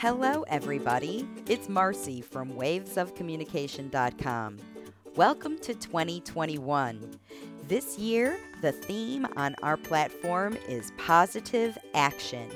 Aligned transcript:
Hello, 0.00 0.44
everybody. 0.48 1.28
It's 1.46 1.68
Marcy 1.68 2.22
from 2.22 2.52
wavesofcommunication.com. 2.52 4.56
Welcome 5.14 5.58
to 5.58 5.74
2021. 5.74 7.18
This 7.68 7.98
year, 7.98 8.38
the 8.62 8.72
theme 8.72 9.26
on 9.36 9.54
our 9.62 9.76
platform 9.76 10.56
is 10.66 10.94
positive 10.96 11.76
action. 11.92 12.48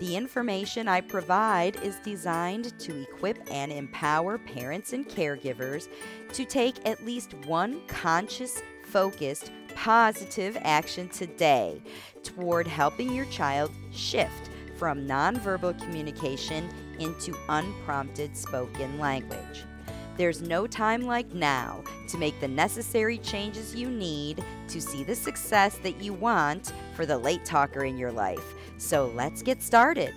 The 0.00 0.16
information 0.16 0.88
I 0.88 1.02
provide 1.02 1.76
is 1.82 1.96
designed 1.96 2.78
to 2.78 3.02
equip 3.02 3.36
and 3.50 3.70
empower 3.70 4.38
parents 4.38 4.94
and 4.94 5.06
caregivers 5.06 5.88
to 6.32 6.46
take 6.46 6.88
at 6.88 7.04
least 7.04 7.34
one 7.44 7.86
conscious, 7.86 8.62
focused, 8.86 9.52
positive 9.74 10.56
action 10.62 11.10
today 11.10 11.82
toward 12.22 12.66
helping 12.66 13.12
your 13.12 13.26
child 13.26 13.70
shift 13.92 14.48
from 14.82 15.06
nonverbal 15.06 15.80
communication 15.80 16.68
into 16.98 17.32
unprompted 17.48 18.36
spoken 18.36 18.98
language. 18.98 19.62
There's 20.16 20.42
no 20.42 20.66
time 20.66 21.02
like 21.02 21.32
now 21.32 21.84
to 22.08 22.18
make 22.18 22.40
the 22.40 22.48
necessary 22.48 23.18
changes 23.18 23.76
you 23.76 23.88
need 23.88 24.42
to 24.66 24.80
see 24.80 25.04
the 25.04 25.14
success 25.14 25.78
that 25.84 26.02
you 26.02 26.12
want 26.12 26.72
for 26.94 27.06
the 27.06 27.16
late 27.16 27.44
talker 27.44 27.84
in 27.84 27.96
your 27.96 28.10
life. 28.10 28.42
So 28.76 29.06
let's 29.14 29.40
get 29.40 29.62
started. 29.62 30.14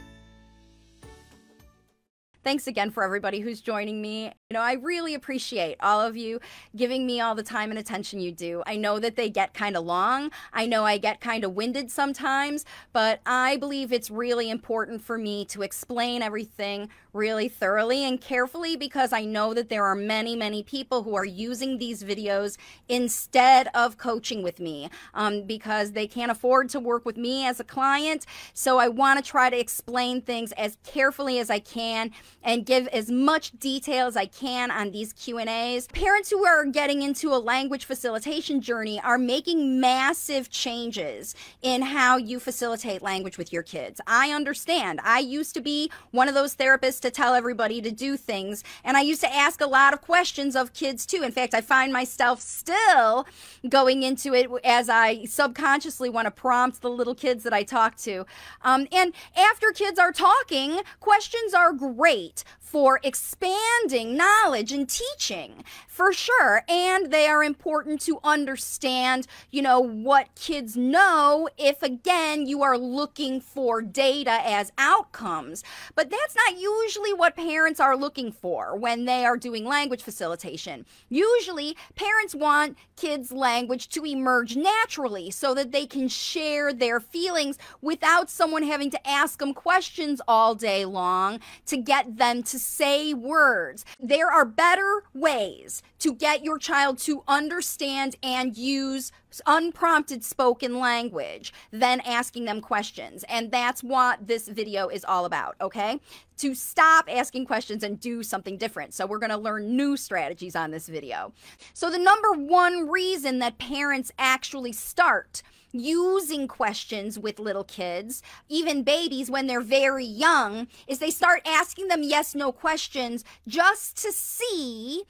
Thanks 2.43 2.65
again 2.65 2.89
for 2.89 3.03
everybody 3.03 3.41
who's 3.41 3.61
joining 3.61 4.01
me. 4.01 4.31
You 4.51 4.57
know, 4.57 4.61
I 4.61 4.73
really 4.73 5.15
appreciate 5.15 5.77
all 5.79 5.99
of 5.99 6.15
you 6.15 6.39
giving 6.75 7.07
me 7.07 7.19
all 7.19 7.33
the 7.33 7.41
time 7.41 7.71
and 7.71 7.79
attention 7.79 8.19
you 8.19 8.31
do. 8.31 8.61
I 8.67 8.75
know 8.75 8.99
that 8.99 9.15
they 9.15 9.27
get 9.27 9.55
kind 9.55 9.75
of 9.75 9.85
long. 9.85 10.29
I 10.53 10.67
know 10.67 10.85
I 10.85 10.99
get 10.99 11.19
kind 11.19 11.43
of 11.43 11.55
winded 11.55 11.89
sometimes, 11.89 12.63
but 12.93 13.21
I 13.25 13.57
believe 13.57 13.91
it's 13.91 14.11
really 14.11 14.51
important 14.51 15.01
for 15.01 15.17
me 15.17 15.45
to 15.45 15.63
explain 15.63 16.21
everything 16.21 16.89
really 17.11 17.47
thoroughly 17.47 18.03
and 18.03 18.21
carefully 18.21 18.75
because 18.75 19.13
I 19.13 19.25
know 19.25 19.55
that 19.55 19.69
there 19.69 19.83
are 19.83 19.95
many, 19.95 20.35
many 20.35 20.61
people 20.61 21.01
who 21.01 21.15
are 21.15 21.25
using 21.25 21.79
these 21.79 22.03
videos 22.03 22.57
instead 22.87 23.69
of 23.73 23.97
coaching 23.97 24.43
with 24.43 24.59
me 24.59 24.91
um, 25.15 25.41
because 25.43 25.93
they 25.93 26.05
can't 26.05 26.29
afford 26.29 26.69
to 26.69 26.79
work 26.79 27.03
with 27.03 27.17
me 27.17 27.47
as 27.47 27.59
a 27.59 27.63
client. 27.63 28.27
So 28.53 28.77
I 28.77 28.89
want 28.89 29.17
to 29.17 29.27
try 29.27 29.49
to 29.49 29.57
explain 29.59 30.21
things 30.21 30.51
as 30.51 30.77
carefully 30.83 31.39
as 31.39 31.49
I 31.49 31.57
can 31.57 32.11
and 32.43 32.63
give 32.63 32.87
as 32.89 33.09
much 33.09 33.57
detail 33.57 34.05
as 34.05 34.15
I 34.15 34.27
can 34.35 34.71
on 34.71 34.91
these 34.91 35.13
Q&As. 35.13 35.87
Parents 35.87 36.29
who 36.29 36.45
are 36.45 36.65
getting 36.65 37.01
into 37.01 37.33
a 37.33 37.39
language 37.39 37.85
facilitation 37.85 38.61
journey 38.61 38.99
are 39.01 39.17
making 39.17 39.79
massive 39.79 40.49
changes 40.49 41.35
in 41.61 41.81
how 41.81 42.17
you 42.17 42.39
facilitate 42.39 43.01
language 43.01 43.37
with 43.37 43.53
your 43.53 43.63
kids. 43.63 44.01
I 44.05 44.31
understand. 44.31 44.99
I 45.03 45.19
used 45.19 45.53
to 45.55 45.61
be 45.61 45.91
one 46.11 46.27
of 46.27 46.33
those 46.33 46.55
therapists 46.55 46.99
to 47.01 47.11
tell 47.11 47.33
everybody 47.33 47.81
to 47.81 47.91
do 47.91 48.17
things, 48.17 48.63
and 48.83 48.97
I 48.97 49.01
used 49.01 49.21
to 49.21 49.33
ask 49.33 49.61
a 49.61 49.67
lot 49.67 49.93
of 49.93 50.01
questions 50.01 50.55
of 50.55 50.73
kids 50.73 51.05
too. 51.05 51.23
In 51.23 51.31
fact, 51.31 51.53
I 51.53 51.61
find 51.61 51.93
myself 51.93 52.41
still 52.41 53.25
going 53.67 54.03
into 54.03 54.33
it 54.33 54.49
as 54.63 54.89
I 54.89 55.25
subconsciously 55.25 56.09
want 56.09 56.25
to 56.25 56.31
prompt 56.31 56.81
the 56.81 56.89
little 56.89 57.15
kids 57.15 57.43
that 57.43 57.53
I 57.53 57.63
talk 57.63 57.95
to. 57.97 58.25
Um, 58.63 58.87
and 58.91 59.13
after 59.35 59.71
kids 59.71 59.97
are 59.97 60.11
talking, 60.11 60.81
questions 60.99 61.53
are 61.53 61.73
great 61.73 62.43
for 62.65 62.99
expanding 63.03 64.17
knowledge 64.17 64.71
and 64.71 64.89
teaching 64.89 65.63
for 65.87 66.11
sure. 66.11 66.63
And 66.67 67.11
they 67.11 67.27
are 67.27 67.43
important 67.43 68.01
to 68.01 68.19
understand 68.23 69.27
you 69.51 69.61
know 69.61 69.79
what 69.79 70.33
kids 70.35 70.75
know 70.75 71.47
if 71.57 71.83
again 71.83 72.47
you 72.47 72.63
are 72.63 72.77
looking 72.77 73.39
for 73.39 73.81
data 73.81 74.39
as 74.43 74.71
outcomes. 74.77 75.63
But 75.93 76.09
that's 76.09 76.35
not 76.35 76.59
usually 76.59 77.13
what 77.13 77.35
parents 77.35 77.79
are 77.79 77.95
looking 77.95 78.31
for 78.31 78.75
when 78.75 79.05
they 79.05 79.25
are 79.25 79.37
doing 79.37 79.63
language 79.63 80.01
facilitation. 80.01 80.85
Usually 81.07 81.77
parents 81.95 82.33
want 82.33 82.77
kids 82.95 83.31
language 83.31 83.89
to 83.89 84.03
emerge 84.03 84.55
naturally 84.55 85.29
so 85.29 85.53
that 85.53 85.71
they 85.71 85.85
can 85.85 86.07
share 86.07 86.73
their 86.73 86.99
feelings 86.99 87.57
without 87.81 88.29
someone 88.29 88.63
having 88.63 88.89
to 88.89 89.07
ask 89.07 89.39
them 89.39 89.53
questions 89.53 90.19
all 90.27 90.55
day 90.55 90.83
long 90.83 91.39
to 91.67 91.77
get 91.77 92.17
them 92.17 92.41
to 92.43 92.54
say 92.59 93.13
words. 93.13 93.85
There 93.99 94.31
are 94.31 94.45
better 94.45 95.03
ways 95.13 95.81
to 95.99 96.13
get 96.13 96.43
your 96.43 96.57
child 96.57 96.97
to 96.99 97.23
understand 97.27 98.15
and 98.21 98.55
use 98.57 99.11
unprompted 99.45 100.23
spoken 100.23 100.79
language 100.79 101.53
than 101.71 101.99
asking 102.01 102.45
them 102.45 102.61
questions. 102.61 103.25
And 103.27 103.51
that's 103.51 103.83
what 103.83 104.27
this 104.27 104.47
video 104.47 104.87
is 104.87 105.03
all 105.03 105.25
about, 105.25 105.55
okay? 105.59 105.99
To 106.37 106.55
stop 106.55 107.05
asking 107.09 107.45
questions 107.45 107.83
and 107.83 107.99
do 107.99 108.23
something 108.23 108.57
different. 108.57 108.93
So 108.93 109.05
we're 109.05 109.19
going 109.19 109.31
to 109.31 109.37
learn 109.37 109.75
new 109.75 109.97
strategies 109.97 110.55
on 110.55 110.71
this 110.71 110.87
video. 110.87 111.33
So 111.73 111.89
the 111.89 111.99
number 111.99 112.31
one 112.31 112.87
reason 112.89 113.39
that 113.39 113.57
parents 113.57 114.11
actually 114.17 114.71
start 114.71 115.43
using 115.79 116.47
questions 116.47 117.17
with 117.19 117.39
little 117.39 117.63
kids, 117.63 118.21
even 118.49 118.83
babies 118.83 119.29
when 119.29 119.47
they're 119.47 119.61
very 119.61 120.05
young, 120.05 120.67
is 120.87 120.99
they 120.99 121.11
start 121.11 121.41
asking 121.45 121.87
them 121.87 122.03
yes 122.03 122.35
no 122.35 122.51
questions 122.51 123.23
just 123.47 124.01
to 124.01 124.11
see 124.11 125.03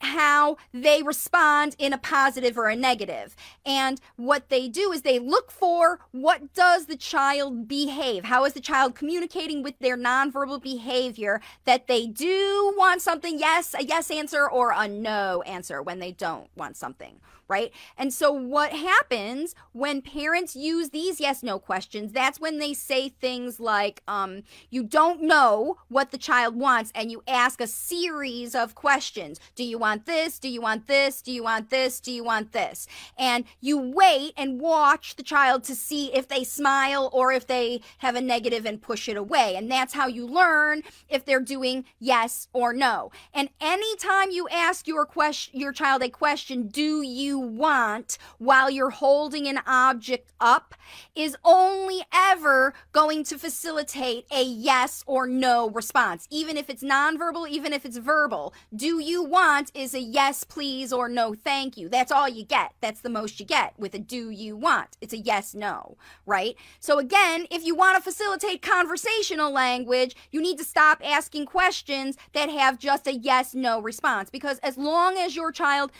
how 0.00 0.56
they 0.72 1.02
respond 1.02 1.74
in 1.78 1.92
a 1.92 1.98
positive 1.98 2.56
or 2.56 2.68
a 2.68 2.76
negative. 2.76 3.34
And 3.66 4.00
what 4.16 4.48
they 4.48 4.68
do 4.68 4.92
is 4.92 5.02
they 5.02 5.18
look 5.18 5.50
for 5.50 6.00
what 6.12 6.54
does 6.54 6.86
the 6.86 6.96
child 6.96 7.68
behave? 7.68 8.24
How 8.24 8.44
is 8.44 8.52
the 8.52 8.60
child 8.60 8.94
communicating 8.94 9.62
with 9.62 9.78
their 9.80 9.96
nonverbal 9.96 10.62
behavior 10.62 11.40
that 11.64 11.86
they 11.86 12.06
do 12.06 12.74
want 12.76 13.02
something, 13.02 13.38
yes, 13.38 13.74
a 13.74 13.84
yes 13.84 14.10
answer 14.10 14.48
or 14.48 14.72
a 14.74 14.86
no 14.86 15.42
answer 15.42 15.82
when 15.82 15.98
they 15.98 16.12
don't 16.12 16.48
want 16.56 16.76
something 16.76 17.20
right? 17.48 17.72
And 17.96 18.12
so 18.12 18.30
what 18.30 18.72
happens 18.72 19.54
when 19.72 20.02
parents 20.02 20.54
use 20.54 20.90
these 20.90 21.20
yes 21.20 21.42
no 21.42 21.58
questions, 21.58 22.12
that's 22.12 22.40
when 22.40 22.58
they 22.58 22.74
say 22.74 23.08
things 23.08 23.58
like, 23.58 24.02
um, 24.06 24.42
you 24.70 24.82
don't 24.82 25.22
know 25.22 25.78
what 25.88 26.10
the 26.10 26.18
child 26.18 26.56
wants, 26.56 26.92
and 26.94 27.10
you 27.10 27.22
ask 27.26 27.60
a 27.60 27.66
series 27.66 28.54
of 28.54 28.74
questions. 28.74 29.40
Do 29.54 29.64
you 29.64 29.78
want 29.78 30.06
this? 30.06 30.38
Do 30.38 30.48
you 30.48 30.60
want 30.60 30.86
this? 30.86 31.22
Do 31.22 31.32
you 31.32 31.42
want 31.42 31.70
this? 31.70 32.00
Do 32.00 32.12
you 32.12 32.24
want 32.24 32.52
this? 32.52 32.86
And 33.16 33.44
you 33.60 33.78
wait 33.78 34.34
and 34.36 34.60
watch 34.60 35.16
the 35.16 35.22
child 35.22 35.64
to 35.64 35.74
see 35.74 36.12
if 36.14 36.28
they 36.28 36.44
smile 36.44 37.10
or 37.12 37.32
if 37.32 37.46
they 37.46 37.80
have 37.98 38.14
a 38.14 38.20
negative 38.20 38.66
and 38.66 38.80
push 38.80 39.08
it 39.08 39.16
away. 39.16 39.56
And 39.56 39.70
that's 39.70 39.94
how 39.94 40.06
you 40.06 40.26
learn 40.26 40.82
if 41.08 41.24
they're 41.24 41.40
doing 41.40 41.84
yes 41.98 42.48
or 42.52 42.72
no. 42.72 43.10
And 43.32 43.48
anytime 43.60 44.30
you 44.30 44.48
ask 44.48 44.86
your 44.86 45.06
question 45.06 45.58
your 45.58 45.72
child 45.72 46.02
a 46.02 46.08
question, 46.08 46.68
do 46.68 47.02
you 47.02 47.37
want 47.38 48.18
while 48.38 48.70
you're 48.70 48.90
holding 48.90 49.46
an 49.48 49.60
object 49.66 50.32
up 50.40 50.74
is 51.14 51.36
only 51.44 52.02
ever 52.12 52.74
going 52.92 53.24
to 53.24 53.38
facilitate 53.38 54.26
a 54.30 54.42
yes 54.42 55.02
or 55.06 55.26
no 55.26 55.70
response, 55.70 56.26
even 56.30 56.56
if 56.56 56.68
it's 56.70 56.82
nonverbal, 56.82 57.48
even 57.48 57.72
if 57.72 57.84
it's 57.84 57.98
verbal. 57.98 58.54
Do 58.74 58.98
you 58.98 59.22
want 59.22 59.70
is 59.74 59.94
a 59.94 60.00
yes, 60.00 60.44
please, 60.44 60.92
or 60.92 61.08
no, 61.08 61.34
thank 61.34 61.76
you. 61.76 61.88
That's 61.88 62.12
all 62.12 62.28
you 62.28 62.44
get. 62.44 62.72
That's 62.80 63.00
the 63.00 63.10
most 63.10 63.40
you 63.40 63.46
get 63.46 63.78
with 63.78 63.94
a 63.94 63.98
do 63.98 64.30
you 64.30 64.56
want. 64.56 64.96
It's 65.00 65.12
a 65.12 65.18
yes, 65.18 65.54
no, 65.54 65.96
right? 66.26 66.56
So, 66.80 66.98
again, 66.98 67.46
if 67.50 67.64
you 67.64 67.74
want 67.74 67.96
to 67.96 68.02
facilitate 68.02 68.62
conversational 68.62 69.52
language, 69.52 70.16
you 70.30 70.40
need 70.40 70.58
to 70.58 70.64
stop 70.64 71.00
asking 71.04 71.46
questions 71.46 72.16
that 72.32 72.50
have 72.50 72.78
just 72.78 73.06
a 73.06 73.14
yes, 73.14 73.54
no 73.54 73.80
response 73.80 74.30
because 74.30 74.58
as 74.60 74.76
long 74.76 75.16
as 75.16 75.36
your 75.36 75.52
child 75.52 75.90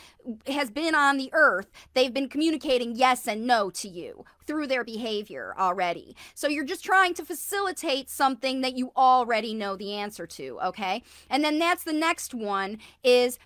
has 0.47 0.71
been 0.71 0.95
on 0.95 1.17
the 1.17 1.28
earth, 1.33 1.71
they've 1.95 2.15
been 2.15 2.29
communicating 2.29 2.95
yes 2.95 3.27
and 3.27 3.47
no 3.47 3.71
to 3.71 3.89
you 3.89 4.25
through 4.47 4.67
their 4.67 4.85
behavior 4.85 5.55
already. 5.59 6.17
So 6.35 6.49
you're 6.49 6.65
just 6.65 6.85
trying 6.85 7.15
to 7.15 7.25
facilitate 7.25 8.09
something 8.09 8.61
that 8.63 8.77
you 8.77 8.93
already 8.97 9.55
know 9.55 9.77
the 9.77 9.95
answer 9.95 10.27
to, 10.27 10.59
okay? 10.65 11.03
And 11.29 11.45
then 11.45 11.59
that's 11.59 11.85
the 11.85 11.93
next 11.93 12.35
one 12.35 12.79
is 13.03 13.39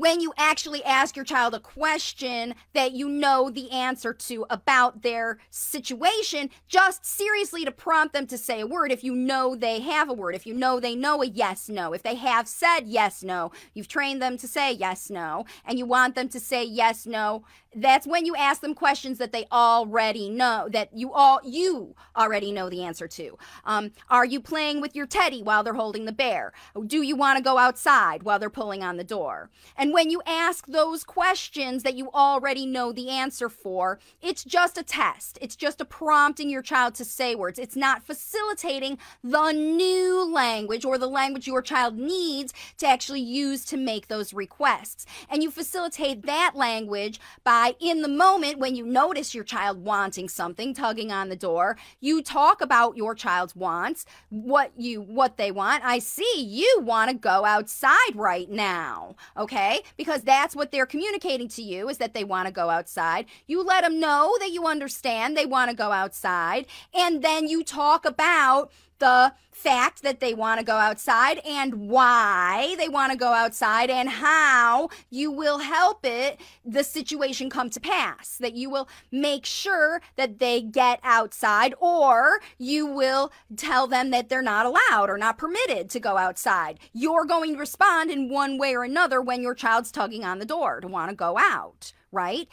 when 0.00 0.20
you 0.20 0.32
actually 0.36 0.84
ask 0.84 1.16
your 1.16 1.24
child 1.24 1.54
a 1.54 1.60
question 1.60 2.54
that 2.74 2.92
you 2.92 3.08
know 3.08 3.50
the 3.50 3.70
answer 3.70 4.12
to 4.12 4.46
about 4.50 5.02
their 5.02 5.38
situation, 5.50 6.50
just 6.68 7.04
seriously 7.04 7.64
to 7.64 7.72
prompt 7.72 8.12
them 8.12 8.26
to 8.26 8.38
say 8.38 8.60
a 8.60 8.66
word. 8.66 8.92
If 8.92 9.02
you 9.02 9.14
know 9.14 9.54
they 9.54 9.80
have 9.80 10.08
a 10.08 10.14
word, 10.14 10.34
if 10.34 10.46
you 10.46 10.54
know 10.54 10.80
they 10.80 10.94
know 10.94 11.22
a 11.22 11.26
yes, 11.26 11.68
no, 11.68 11.92
if 11.92 12.02
they 12.02 12.14
have 12.16 12.48
said 12.48 12.82
yes, 12.86 13.22
no, 13.22 13.50
you've 13.74 13.88
trained 13.88 14.22
them 14.22 14.38
to 14.38 14.48
say 14.48 14.72
yes, 14.72 15.10
no, 15.10 15.44
and 15.64 15.78
you 15.78 15.86
want 15.86 16.14
them 16.14 16.28
to 16.28 16.40
say 16.40 16.64
yes, 16.64 17.06
no 17.06 17.44
that's 17.74 18.06
when 18.06 18.24
you 18.24 18.34
ask 18.36 18.60
them 18.60 18.74
questions 18.74 19.18
that 19.18 19.32
they 19.32 19.46
already 19.52 20.28
know 20.28 20.68
that 20.70 20.90
you 20.94 21.12
all 21.12 21.40
you 21.44 21.94
already 22.16 22.52
know 22.52 22.68
the 22.68 22.82
answer 22.82 23.06
to. 23.06 23.36
Um, 23.64 23.92
are 24.08 24.24
you 24.24 24.40
playing 24.40 24.80
with 24.80 24.96
your 24.96 25.06
teddy 25.06 25.42
while 25.42 25.62
they're 25.62 25.74
holding 25.74 26.04
the 26.04 26.12
bear? 26.12 26.52
Do 26.86 27.02
you 27.02 27.16
want 27.16 27.36
to 27.36 27.44
go 27.44 27.58
outside 27.58 28.22
while 28.22 28.38
they're 28.38 28.50
pulling 28.50 28.82
on 28.82 28.96
the 28.96 29.04
door? 29.04 29.50
And 29.76 29.92
when 29.92 30.10
you 30.10 30.22
ask 30.26 30.66
those 30.66 31.04
questions 31.04 31.82
that 31.82 31.94
you 31.94 32.10
already 32.12 32.66
know 32.66 32.92
the 32.92 33.10
answer 33.10 33.48
for 33.48 33.98
it's 34.22 34.44
just 34.44 34.78
a 34.78 34.82
test. 34.82 35.38
It's 35.40 35.56
just 35.56 35.80
a 35.80 35.84
prompting 35.84 36.50
your 36.50 36.62
child 36.62 36.94
to 36.96 37.04
say 37.04 37.34
words. 37.34 37.58
It's 37.58 37.76
not 37.76 38.02
facilitating 38.02 38.98
the 39.22 39.52
new 39.52 40.24
language 40.24 40.84
or 40.84 40.98
the 40.98 41.06
language 41.08 41.46
your 41.46 41.62
child 41.62 41.96
needs 41.96 42.52
to 42.78 42.86
actually 42.86 43.20
use 43.20 43.64
to 43.66 43.76
make 43.76 44.08
those 44.08 44.32
requests. 44.32 45.06
And 45.28 45.42
you 45.42 45.50
facilitate 45.50 46.26
that 46.26 46.52
language 46.54 47.20
by 47.44 47.57
in 47.80 48.02
the 48.02 48.08
moment 48.08 48.58
when 48.58 48.74
you 48.74 48.86
notice 48.86 49.34
your 49.34 49.44
child 49.44 49.84
wanting 49.84 50.28
something, 50.28 50.74
tugging 50.74 51.12
on 51.12 51.28
the 51.28 51.36
door, 51.36 51.76
you 52.00 52.22
talk 52.22 52.60
about 52.60 52.96
your 52.96 53.14
child's 53.14 53.56
wants, 53.56 54.04
what 54.30 54.72
you 54.76 55.00
what 55.00 55.36
they 55.36 55.50
want. 55.50 55.84
I 55.84 55.98
see 55.98 56.42
you 56.42 56.80
want 56.80 57.10
to 57.10 57.16
go 57.16 57.44
outside 57.44 58.14
right 58.14 58.50
now. 58.50 59.16
Okay? 59.36 59.82
Because 59.96 60.22
that's 60.22 60.56
what 60.56 60.72
they're 60.72 60.86
communicating 60.86 61.48
to 61.48 61.62
you 61.62 61.88
is 61.88 61.98
that 61.98 62.14
they 62.14 62.24
want 62.24 62.46
to 62.46 62.52
go 62.52 62.70
outside. 62.70 63.26
You 63.46 63.62
let 63.62 63.84
them 63.84 64.00
know 64.00 64.36
that 64.40 64.50
you 64.50 64.66
understand 64.66 65.36
they 65.36 65.46
want 65.46 65.70
to 65.70 65.76
go 65.76 65.92
outside, 65.92 66.66
and 66.94 67.22
then 67.22 67.48
you 67.48 67.64
talk 67.64 68.04
about 68.04 68.70
the 68.98 69.32
fact 69.58 70.02
that 70.02 70.20
they 70.20 70.34
want 70.34 70.60
to 70.60 70.64
go 70.64 70.76
outside 70.76 71.38
and 71.38 71.88
why 71.88 72.76
they 72.78 72.88
want 72.88 73.10
to 73.10 73.18
go 73.18 73.32
outside 73.32 73.90
and 73.90 74.08
how 74.08 74.88
you 75.10 75.32
will 75.32 75.58
help 75.58 76.06
it 76.06 76.40
the 76.64 76.84
situation 76.84 77.50
come 77.50 77.68
to 77.68 77.80
pass 77.80 78.36
that 78.36 78.54
you 78.54 78.70
will 78.70 78.88
make 79.10 79.44
sure 79.44 80.00
that 80.14 80.38
they 80.38 80.62
get 80.62 81.00
outside 81.02 81.74
or 81.80 82.40
you 82.56 82.86
will 82.86 83.32
tell 83.56 83.88
them 83.88 84.10
that 84.10 84.28
they're 84.28 84.40
not 84.40 84.64
allowed 84.64 85.10
or 85.10 85.18
not 85.18 85.36
permitted 85.36 85.90
to 85.90 85.98
go 85.98 86.16
outside 86.16 86.78
you're 86.92 87.24
going 87.24 87.54
to 87.54 87.58
respond 87.58 88.12
in 88.12 88.28
one 88.28 88.58
way 88.58 88.76
or 88.76 88.84
another 88.84 89.20
when 89.20 89.42
your 89.42 89.54
child's 89.54 89.90
tugging 89.90 90.24
on 90.24 90.38
the 90.38 90.46
door 90.46 90.80
to 90.80 90.86
want 90.86 91.10
to 91.10 91.16
go 91.16 91.36
out 91.36 91.92
right? 92.12 92.48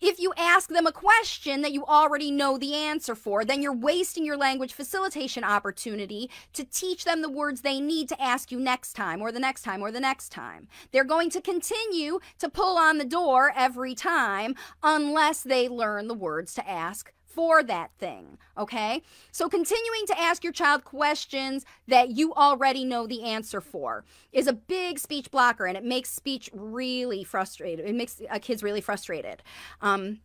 If 0.00 0.20
you 0.20 0.32
ask 0.36 0.68
them 0.68 0.86
a 0.86 0.92
question 0.92 1.62
that 1.62 1.72
you 1.72 1.84
already 1.86 2.30
know 2.30 2.58
the 2.58 2.74
answer 2.74 3.14
for, 3.14 3.44
then 3.44 3.62
you're 3.62 3.72
wasting 3.72 4.26
your 4.26 4.36
language 4.36 4.74
facilitation 4.74 5.42
opportunity 5.42 6.28
to 6.52 6.64
teach 6.64 7.04
them 7.04 7.22
the 7.22 7.30
words 7.30 7.60
they 7.60 7.80
need 7.80 8.08
to 8.08 8.20
ask 8.20 8.50
you 8.50 8.58
next 8.58 8.94
time 8.94 9.20
or 9.20 9.30
the 9.30 9.40
next 9.40 9.62
time 9.62 9.82
or 9.82 9.90
the 9.90 10.00
next 10.00 10.30
time. 10.30 10.68
They're 10.92 11.04
going 11.04 11.30
to 11.30 11.40
continue 11.40 12.20
to 12.38 12.48
pull 12.48 12.76
on 12.78 12.98
the 12.98 13.04
door 13.04 13.52
every 13.54 13.94
time 13.94 14.54
unless 14.82 15.42
they 15.42 15.68
learn 15.68 16.08
the 16.08 16.14
words 16.14 16.54
to 16.54 16.68
ask 16.68 17.12
for 17.36 17.62
that 17.62 17.90
thing. 17.98 18.38
Okay? 18.56 19.02
So 19.30 19.46
continuing 19.48 20.06
to 20.06 20.18
ask 20.18 20.42
your 20.42 20.54
child 20.54 20.84
questions 20.84 21.66
that 21.86 22.08
you 22.08 22.32
already 22.32 22.82
know 22.82 23.06
the 23.06 23.24
answer 23.24 23.60
for 23.60 24.04
is 24.32 24.46
a 24.46 24.54
big 24.54 24.98
speech 24.98 25.30
blocker 25.30 25.66
and 25.66 25.76
it 25.76 25.84
makes 25.84 26.08
speech 26.10 26.48
really 26.54 27.22
frustrated. 27.22 27.84
It 27.84 27.94
makes 27.94 28.22
uh, 28.30 28.38
kids 28.40 28.62
really 28.62 28.80
frustrated 28.80 29.42
um, 29.82 30.20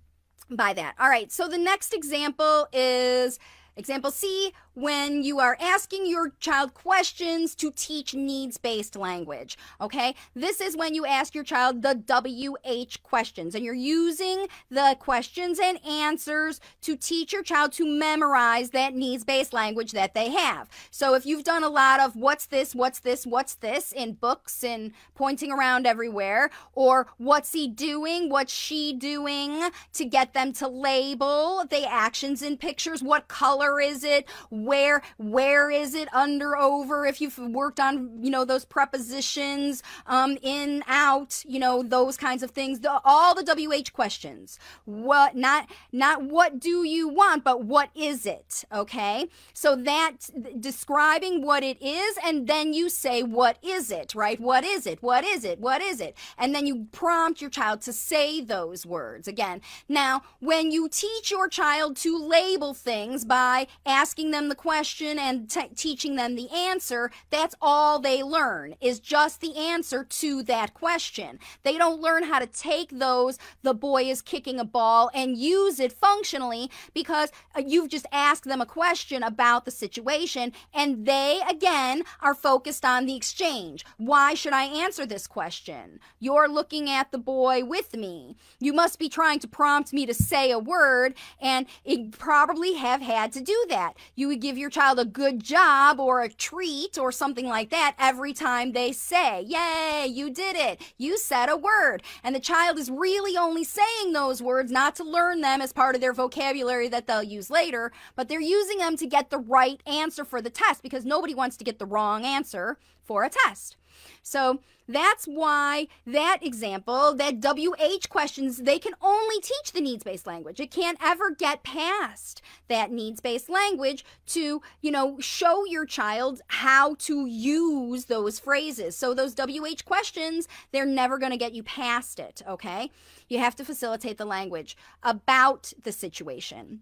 by 0.49 0.71
that. 0.71 0.95
All 0.97 1.09
right. 1.09 1.29
So 1.29 1.49
the 1.49 1.57
next 1.57 1.93
example 1.93 2.67
is 2.71 3.39
example 3.75 4.11
C 4.11 4.53
when 4.73 5.23
you 5.23 5.39
are 5.39 5.57
asking 5.59 6.07
your 6.07 6.31
child 6.39 6.73
questions 6.73 7.55
to 7.55 7.71
teach 7.71 8.13
needs 8.13 8.57
based 8.57 8.95
language. 8.95 9.57
Okay, 9.79 10.15
this 10.35 10.61
is 10.61 10.77
when 10.77 10.93
you 10.93 11.05
ask 11.05 11.35
your 11.35 11.43
child 11.43 11.81
the 11.81 11.95
WH 11.95 13.03
questions 13.03 13.53
and 13.55 13.65
you're 13.65 13.73
using 13.73 14.47
the 14.69 14.95
questions 14.99 15.59
and 15.59 15.83
answers 15.85 16.59
to 16.81 16.95
teach 16.95 17.33
your 17.33 17.43
child 17.43 17.71
to 17.73 17.85
memorize 17.85 18.69
that 18.69 18.93
needs 18.93 19.23
based 19.23 19.53
language 19.53 19.91
that 19.91 20.13
they 20.13 20.29
have. 20.29 20.69
So 20.89 21.13
if 21.13 21.25
you've 21.25 21.43
done 21.43 21.63
a 21.63 21.69
lot 21.69 21.99
of 21.99 22.15
what's 22.15 22.45
this, 22.45 22.73
what's 22.73 22.99
this, 22.99 23.25
what's 23.25 23.55
this 23.55 23.91
in 23.91 24.13
books 24.13 24.63
and 24.63 24.91
pointing 25.15 25.51
around 25.51 25.85
everywhere, 25.85 26.49
or 26.73 27.07
what's 27.17 27.51
he 27.51 27.67
doing, 27.67 28.29
what's 28.29 28.53
she 28.53 28.93
doing 28.93 29.69
to 29.93 30.05
get 30.05 30.33
them 30.33 30.53
to 30.53 30.67
label 30.67 31.65
the 31.69 31.85
actions 31.85 32.41
in 32.41 32.57
pictures, 32.57 33.03
what 33.03 33.27
color 33.27 33.60
is 33.79 34.03
it? 34.03 34.27
where 34.49 35.01
where 35.17 35.69
is 35.69 35.93
it 35.95 36.13
under 36.13 36.57
over? 36.57 37.05
If 37.05 37.21
you've 37.21 37.37
worked 37.37 37.79
on 37.79 38.23
you 38.23 38.29
know 38.29 38.45
those 38.45 38.65
prepositions 38.65 39.83
um, 40.07 40.37
in 40.41 40.83
out 40.87 41.43
you 41.47 41.59
know 41.59 41.83
those 41.83 42.17
kinds 42.17 42.43
of 42.43 42.51
things 42.51 42.79
the, 42.79 43.01
all 43.03 43.35
the 43.35 43.43
wh 43.43 43.93
questions. 43.93 44.59
What 44.85 45.35
not 45.35 45.69
not 45.91 46.23
what 46.23 46.59
do 46.59 46.83
you 46.83 47.07
want 47.07 47.43
but 47.43 47.63
what 47.63 47.89
is 47.95 48.25
it? 48.25 48.63
Okay? 48.71 49.27
So 49.53 49.75
that 49.75 50.17
describing 50.59 51.45
what 51.45 51.63
it 51.63 51.81
is 51.81 52.17
and 52.23 52.47
then 52.47 52.73
you 52.73 52.89
say 52.89 53.23
what 53.23 53.57
is 53.63 53.91
it 53.91 54.13
right? 54.15 54.39
What 54.39 54.63
is 54.63 54.85
it? 54.85 55.01
What 55.01 55.23
is 55.23 55.43
it? 55.43 55.59
What 55.59 55.81
is 55.81 56.01
it? 56.01 56.15
And 56.37 56.53
then 56.53 56.67
you 56.67 56.87
prompt 56.91 57.41
your 57.41 57.49
child 57.49 57.81
to 57.81 57.93
say 57.93 58.41
those 58.41 58.85
words 58.85 59.27
again. 59.27 59.61
Now 59.87 60.23
when 60.39 60.71
you 60.71 60.89
teach 60.89 61.31
your 61.31 61.47
child 61.47 61.95
to 61.97 62.17
label 62.17 62.73
things 62.73 63.25
by 63.25 63.50
asking 63.85 64.31
them 64.31 64.49
the 64.49 64.55
question 64.55 65.19
and 65.19 65.49
t- 65.49 65.69
teaching 65.75 66.15
them 66.15 66.35
the 66.35 66.49
answer, 66.49 67.11
that's 67.29 67.55
all 67.61 67.99
they 67.99 68.23
learn 68.23 68.75
is 68.81 68.99
just 68.99 69.41
the 69.41 69.55
answer 69.55 70.03
to 70.03 70.43
that 70.43 70.73
question. 70.73 71.39
They 71.63 71.77
don't 71.77 72.01
learn 72.01 72.23
how 72.23 72.39
to 72.39 72.47
take 72.47 72.89
those, 72.91 73.37
the 73.63 73.73
boy 73.73 74.03
is 74.03 74.21
kicking 74.21 74.59
a 74.59 74.65
ball, 74.65 75.09
and 75.13 75.37
use 75.37 75.79
it 75.79 75.93
functionally 75.93 76.69
because 76.93 77.31
uh, 77.55 77.61
you've 77.65 77.89
just 77.89 78.05
asked 78.11 78.45
them 78.45 78.61
a 78.61 78.65
question 78.65 79.23
about 79.23 79.65
the 79.65 79.71
situation 79.71 80.51
and 80.73 81.05
they, 81.05 81.39
again, 81.49 82.03
are 82.21 82.35
focused 82.35 82.85
on 82.85 83.05
the 83.05 83.15
exchange. 83.15 83.85
Why 83.97 84.33
should 84.33 84.53
I 84.53 84.65
answer 84.65 85.05
this 85.05 85.27
question? 85.27 85.99
You're 86.19 86.47
looking 86.47 86.89
at 86.89 87.11
the 87.11 87.17
boy 87.17 87.63
with 87.63 87.95
me. 87.95 88.35
You 88.59 88.73
must 88.73 88.99
be 88.99 89.09
trying 89.09 89.39
to 89.39 89.47
prompt 89.47 89.93
me 89.93 90.05
to 90.05 90.13
say 90.13 90.51
a 90.51 90.59
word, 90.59 91.15
and 91.41 91.65
it 91.83 92.11
probably 92.17 92.73
have 92.73 93.01
had 93.01 93.31
to 93.33 93.40
do 93.45 93.65
that. 93.69 93.93
You 94.15 94.27
would 94.27 94.41
give 94.41 94.57
your 94.57 94.69
child 94.69 94.99
a 94.99 95.05
good 95.05 95.43
job 95.43 95.99
or 95.99 96.21
a 96.21 96.29
treat 96.29 96.97
or 96.97 97.11
something 97.11 97.45
like 97.45 97.69
that 97.69 97.95
every 97.99 98.33
time 98.33 98.71
they 98.71 98.91
say, 98.91 99.41
Yay, 99.41 100.07
you 100.07 100.29
did 100.29 100.55
it. 100.55 100.81
You 100.97 101.17
said 101.17 101.49
a 101.49 101.57
word. 101.57 102.03
And 102.23 102.35
the 102.35 102.39
child 102.39 102.77
is 102.77 102.89
really 102.89 103.37
only 103.37 103.63
saying 103.63 104.13
those 104.13 104.41
words 104.41 104.71
not 104.71 104.95
to 104.95 105.03
learn 105.03 105.41
them 105.41 105.61
as 105.61 105.73
part 105.73 105.95
of 105.95 106.01
their 106.01 106.13
vocabulary 106.13 106.87
that 106.89 107.07
they'll 107.07 107.23
use 107.23 107.49
later, 107.49 107.91
but 108.15 108.29
they're 108.29 108.41
using 108.41 108.77
them 108.77 108.97
to 108.97 109.07
get 109.07 109.29
the 109.29 109.39
right 109.39 109.81
answer 109.85 110.25
for 110.25 110.41
the 110.41 110.49
test 110.49 110.83
because 110.83 111.05
nobody 111.05 111.35
wants 111.35 111.57
to 111.57 111.63
get 111.63 111.79
the 111.79 111.85
wrong 111.85 112.25
answer 112.25 112.77
for 113.03 113.23
a 113.23 113.29
test. 113.29 113.77
So 114.23 114.59
that's 114.87 115.25
why 115.25 115.87
that 116.05 116.39
example, 116.41 117.13
that 117.15 117.39
WH 117.39 118.09
questions, 118.09 118.57
they 118.57 118.77
can 118.77 118.93
only 119.01 119.39
teach 119.39 119.71
the 119.71 119.81
needs 119.81 120.03
based 120.03 120.27
language. 120.27 120.59
It 120.59 120.71
can't 120.71 120.97
ever 121.01 121.31
get 121.31 121.63
past 121.63 122.41
that 122.67 122.91
needs 122.91 123.21
based 123.21 123.49
language 123.49 124.03
to, 124.27 124.61
you 124.81 124.91
know, 124.91 125.17
show 125.19 125.65
your 125.65 125.85
child 125.85 126.41
how 126.47 126.95
to 126.95 127.25
use 127.25 128.05
those 128.05 128.39
phrases. 128.39 128.97
So 128.97 129.13
those 129.13 129.35
WH 129.35 129.85
questions, 129.85 130.47
they're 130.71 130.85
never 130.85 131.17
going 131.17 131.31
to 131.31 131.37
get 131.37 131.53
you 131.53 131.63
past 131.63 132.19
it, 132.19 132.41
okay? 132.47 132.91
You 133.29 133.39
have 133.39 133.55
to 133.55 133.65
facilitate 133.65 134.17
the 134.17 134.25
language 134.25 134.75
about 135.03 135.71
the 135.83 135.91
situation. 135.91 136.81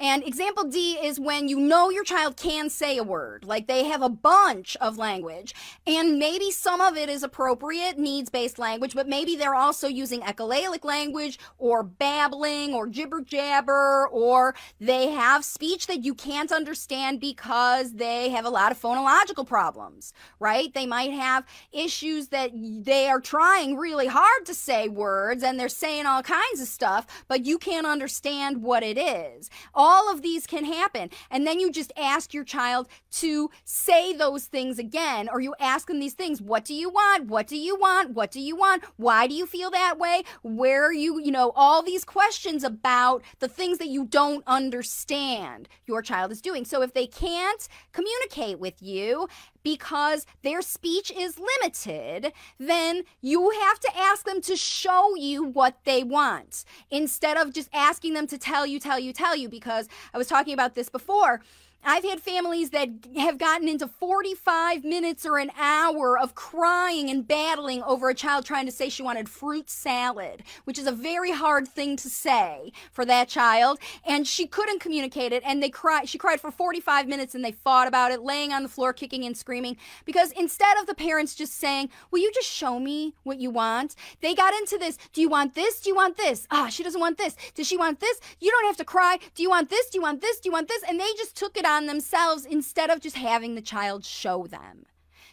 And 0.00 0.24
example 0.24 0.64
D 0.64 0.98
is 1.00 1.20
when 1.20 1.48
you 1.48 1.60
know 1.60 1.88
your 1.88 2.02
child 2.02 2.36
can 2.36 2.70
say 2.70 2.98
a 2.98 3.04
word, 3.04 3.44
like 3.44 3.68
they 3.68 3.84
have 3.84 4.02
a 4.02 4.08
bunch 4.08 4.76
of 4.80 4.98
language, 4.98 5.54
and 5.86 6.18
maybe 6.18 6.50
some 6.50 6.80
of 6.80 6.96
it 6.96 7.08
is 7.08 7.22
appropriate 7.22 7.98
needs 7.98 8.28
based 8.28 8.58
language, 8.58 8.94
but 8.94 9.08
maybe 9.08 9.36
they're 9.36 9.54
also 9.54 9.86
using 9.86 10.20
echolalic 10.22 10.84
language 10.84 11.38
or 11.56 11.84
babbling 11.84 12.74
or 12.74 12.88
jibber 12.88 13.20
jabber, 13.20 14.08
or 14.08 14.56
they 14.80 15.10
have 15.10 15.44
speech 15.44 15.86
that 15.86 16.04
you 16.04 16.14
can't 16.14 16.50
understand 16.50 17.20
because 17.20 17.92
they 17.92 18.30
have 18.30 18.44
a 18.44 18.50
lot 18.50 18.72
of 18.72 18.80
phonological 18.80 19.46
problems, 19.46 20.12
right? 20.40 20.74
They 20.74 20.86
might 20.86 21.12
have 21.12 21.44
issues 21.70 22.28
that 22.28 22.50
they 22.54 23.08
are 23.08 23.20
trying 23.20 23.76
really 23.76 24.08
hard 24.08 24.46
to 24.46 24.54
say 24.54 24.88
words 24.88 25.44
and 25.44 25.60
they're 25.60 25.68
saying 25.68 26.06
all 26.06 26.22
kinds 26.22 26.60
of 26.60 26.66
stuff, 26.66 27.24
but 27.28 27.46
you 27.46 27.56
can't 27.56 27.86
understand 27.86 28.62
what 28.62 28.82
it 28.82 28.98
is 28.98 29.48
All 29.84 30.08
of 30.12 30.22
these 30.22 30.46
can 30.46 30.64
happen. 30.64 31.10
And 31.28 31.44
then 31.44 31.58
you 31.58 31.72
just 31.72 31.92
ask 31.96 32.32
your 32.32 32.44
child 32.44 32.86
to 33.22 33.50
say 33.64 34.12
those 34.12 34.44
things 34.44 34.78
again, 34.78 35.28
or 35.28 35.40
you 35.40 35.56
ask 35.58 35.88
them 35.88 35.98
these 35.98 36.14
things. 36.14 36.40
What 36.40 36.64
do 36.64 36.72
you 36.72 36.88
want? 36.88 37.26
What 37.26 37.48
do 37.48 37.56
you 37.56 37.76
want? 37.76 38.10
What 38.10 38.30
do 38.30 38.40
you 38.40 38.54
want? 38.54 38.84
Why 38.96 39.26
do 39.26 39.34
you 39.34 39.44
feel 39.44 39.72
that 39.72 39.98
way? 39.98 40.22
Where 40.42 40.86
are 40.86 40.92
you, 40.92 41.20
you 41.20 41.32
know, 41.32 41.50
all 41.56 41.82
these 41.82 42.04
questions 42.04 42.62
about 42.62 43.24
the 43.40 43.48
things 43.48 43.78
that 43.78 43.88
you 43.88 44.04
don't 44.04 44.44
understand 44.46 45.68
your 45.84 46.00
child 46.00 46.30
is 46.30 46.40
doing. 46.40 46.64
So 46.64 46.82
if 46.82 46.94
they 46.94 47.08
can't 47.08 47.66
communicate 47.90 48.60
with 48.60 48.80
you 48.80 49.28
because 49.62 50.26
their 50.42 50.62
speech 50.62 51.10
is 51.10 51.38
limited, 51.38 52.32
then 52.58 53.02
you 53.20 53.50
have 53.50 53.80
to 53.80 53.90
ask 53.96 54.24
them 54.24 54.40
to 54.42 54.56
show 54.56 55.14
you 55.16 55.44
what 55.44 55.76
they 55.84 56.02
want 56.02 56.64
instead 56.90 57.36
of 57.36 57.52
just 57.52 57.68
asking 57.72 58.14
them 58.14 58.26
to 58.26 58.38
tell 58.38 58.66
you, 58.66 58.78
tell 58.78 58.98
you, 58.98 59.12
tell 59.12 59.36
you. 59.36 59.48
Because 59.48 59.88
I 60.12 60.18
was 60.18 60.26
talking 60.26 60.54
about 60.54 60.74
this 60.74 60.88
before. 60.88 61.40
I've 61.84 62.04
had 62.04 62.20
families 62.20 62.70
that 62.70 62.88
have 63.16 63.38
gotten 63.38 63.68
into 63.68 63.88
45 63.88 64.84
minutes 64.84 65.26
or 65.26 65.38
an 65.38 65.50
hour 65.58 66.16
of 66.16 66.36
crying 66.36 67.10
and 67.10 67.26
battling 67.26 67.82
over 67.82 68.08
a 68.08 68.14
child 68.14 68.46
trying 68.46 68.66
to 68.66 68.72
say 68.72 68.88
she 68.88 69.02
wanted 69.02 69.28
fruit 69.28 69.68
salad, 69.68 70.44
which 70.64 70.78
is 70.78 70.86
a 70.86 70.92
very 70.92 71.32
hard 71.32 71.66
thing 71.66 71.96
to 71.96 72.08
say 72.08 72.72
for 72.92 73.04
that 73.04 73.28
child. 73.28 73.80
And 74.06 74.28
she 74.28 74.46
couldn't 74.46 74.80
communicate 74.80 75.32
it. 75.32 75.42
And 75.44 75.60
they 75.60 75.70
cried. 75.70 76.08
She 76.08 76.18
cried 76.18 76.40
for 76.40 76.52
45 76.52 77.08
minutes 77.08 77.34
and 77.34 77.44
they 77.44 77.52
fought 77.52 77.88
about 77.88 78.12
it, 78.12 78.22
laying 78.22 78.52
on 78.52 78.62
the 78.62 78.68
floor, 78.68 78.92
kicking 78.92 79.24
and 79.24 79.36
screaming. 79.36 79.76
Because 80.04 80.30
instead 80.32 80.76
of 80.78 80.86
the 80.86 80.94
parents 80.94 81.34
just 81.34 81.54
saying, 81.54 81.88
Will 82.12 82.20
you 82.20 82.30
just 82.32 82.48
show 82.48 82.78
me 82.78 83.14
what 83.24 83.38
you 83.38 83.50
want? 83.50 83.96
They 84.20 84.34
got 84.34 84.54
into 84.54 84.78
this. 84.78 84.98
Do 85.12 85.20
you 85.20 85.28
want 85.28 85.54
this? 85.54 85.80
Do 85.80 85.90
you 85.90 85.96
want 85.96 86.16
this? 86.16 86.46
Ah, 86.50 86.68
she 86.68 86.82
doesn't 86.84 87.00
want 87.00 87.18
this. 87.18 87.36
Does 87.54 87.66
she 87.66 87.76
want 87.76 88.00
this? 88.00 88.20
You 88.38 88.50
don't 88.50 88.66
have 88.66 88.76
to 88.76 88.84
cry. 88.84 89.18
Do 89.34 89.42
you 89.42 89.50
want 89.50 89.68
this? 89.70 89.88
Do 89.90 89.98
you 89.98 90.02
want 90.02 90.20
this? 90.20 90.38
Do 90.38 90.48
you 90.48 90.52
want 90.52 90.68
this? 90.68 90.82
And 90.88 91.00
they 91.00 91.10
just 91.16 91.36
took 91.36 91.56
it 91.56 91.64
on 91.72 91.86
themselves 91.86 92.44
instead 92.44 92.90
of 92.90 93.00
just 93.00 93.16
having 93.16 93.54
the 93.54 93.62
child 93.62 94.04
show 94.04 94.46
them. 94.46 94.84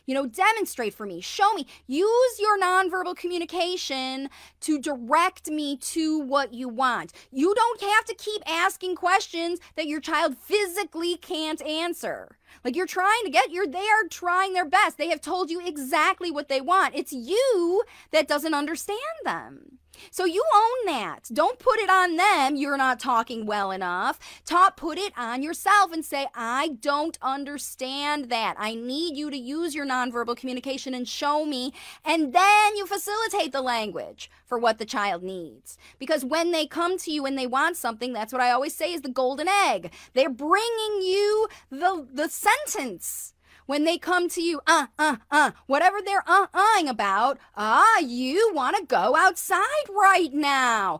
You 0.05 0.15
know, 0.15 0.25
demonstrate 0.25 0.95
for 0.95 1.05
me, 1.05 1.21
show 1.21 1.53
me, 1.53 1.67
use 1.85 2.39
your 2.39 2.59
nonverbal 2.59 3.15
communication 3.15 4.29
to 4.61 4.79
direct 4.79 5.51
me 5.51 5.77
to 5.77 6.17
what 6.17 6.51
you 6.51 6.67
want. 6.67 7.13
You 7.31 7.53
don't 7.53 7.81
have 7.81 8.05
to 8.05 8.15
keep 8.15 8.41
asking 8.49 8.95
questions 8.95 9.59
that 9.75 9.85
your 9.85 9.99
child 9.99 10.35
physically 10.35 11.15
can't 11.15 11.61
answer. 11.61 12.37
Like 12.63 12.75
you're 12.75 12.87
trying 12.87 13.23
to 13.25 13.29
get 13.29 13.51
your 13.51 13.67
they 13.67 13.77
are 13.77 14.07
trying 14.09 14.53
their 14.53 14.65
best. 14.65 14.97
They 14.97 15.09
have 15.09 15.21
told 15.21 15.51
you 15.51 15.63
exactly 15.63 16.31
what 16.31 16.49
they 16.49 16.61
want. 16.61 16.95
It's 16.95 17.13
you 17.13 17.83
that 18.09 18.27
doesn't 18.27 18.55
understand 18.55 18.97
them. 19.23 19.77
So 20.11 20.25
you 20.25 20.43
own 20.53 20.93
that. 20.93 21.29
Don't 21.31 21.59
put 21.59 21.79
it 21.79 21.89
on 21.89 22.15
them. 22.15 22.55
You're 22.55 22.77
not 22.77 22.99
talking 22.99 23.45
well 23.45 23.71
enough. 23.71 24.19
Talk, 24.45 24.77
put 24.77 24.97
it 24.97 25.13
on 25.17 25.43
yourself 25.43 25.91
and 25.91 26.03
say, 26.03 26.27
I 26.35 26.69
don't 26.79 27.17
understand 27.21 28.29
that. 28.29 28.55
I 28.57 28.75
need 28.75 29.17
you 29.17 29.29
to 29.29 29.37
use 29.37 29.75
your 29.75 29.85
nonverbal 29.85 30.37
communication 30.37 30.93
and 30.93 31.07
show 31.07 31.45
me. 31.45 31.73
And 32.03 32.33
then 32.33 32.75
you 32.75 32.85
facilitate 32.85 33.51
the 33.51 33.61
language 33.61 34.29
for 34.45 34.57
what 34.57 34.77
the 34.77 34.85
child 34.85 35.23
needs. 35.23 35.77
Because 35.97 36.25
when 36.25 36.51
they 36.51 36.65
come 36.65 36.97
to 36.99 37.11
you 37.11 37.25
and 37.25 37.37
they 37.37 37.47
want 37.47 37.77
something, 37.77 38.13
that's 38.13 38.33
what 38.33 38.41
I 38.41 38.51
always 38.51 38.75
say 38.75 38.93
is 38.93 39.01
the 39.01 39.09
golden 39.09 39.47
egg. 39.47 39.91
They're 40.13 40.29
bringing 40.29 41.01
you 41.01 41.47
the, 41.69 42.07
the 42.11 42.29
sentence 42.29 43.33
when 43.69 43.83
they 43.83 43.99
come 43.99 44.27
to 44.27 44.41
you, 44.41 44.59
uh, 44.65 44.87
uh, 44.97 45.17
uh, 45.29 45.51
whatever 45.67 45.97
they're 46.03 46.23
uh, 46.25 46.47
uhing 46.47 46.89
about, 46.89 47.37
ah, 47.55 47.99
you 47.99 48.51
want 48.51 48.75
to 48.75 48.83
go 48.83 49.15
outside 49.15 49.85
right 49.91 50.33
now. 50.33 50.99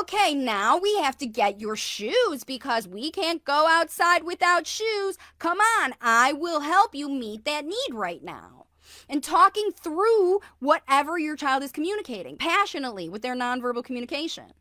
Okay, 0.00 0.34
now 0.34 0.76
we 0.76 0.98
have 0.98 1.16
to 1.18 1.26
get 1.26 1.60
your 1.60 1.76
shoes 1.76 2.42
because 2.44 2.88
we 2.88 3.12
can't 3.12 3.44
go 3.44 3.68
outside 3.68 4.24
without 4.24 4.66
shoes. 4.66 5.16
Come 5.38 5.58
on, 5.80 5.94
I 6.00 6.32
will 6.32 6.58
help 6.58 6.92
you 6.92 7.08
meet 7.08 7.44
that 7.44 7.64
need 7.64 7.92
right 7.92 8.24
now 8.24 8.66
and 9.08 9.22
talking 9.22 9.70
through 9.70 10.40
whatever 10.58 11.20
your 11.20 11.36
child 11.36 11.62
is 11.62 11.70
communicating 11.70 12.36
passionately 12.36 13.08
with 13.08 13.22
their 13.22 13.36
nonverbal 13.36 13.84
communication. 13.84 14.52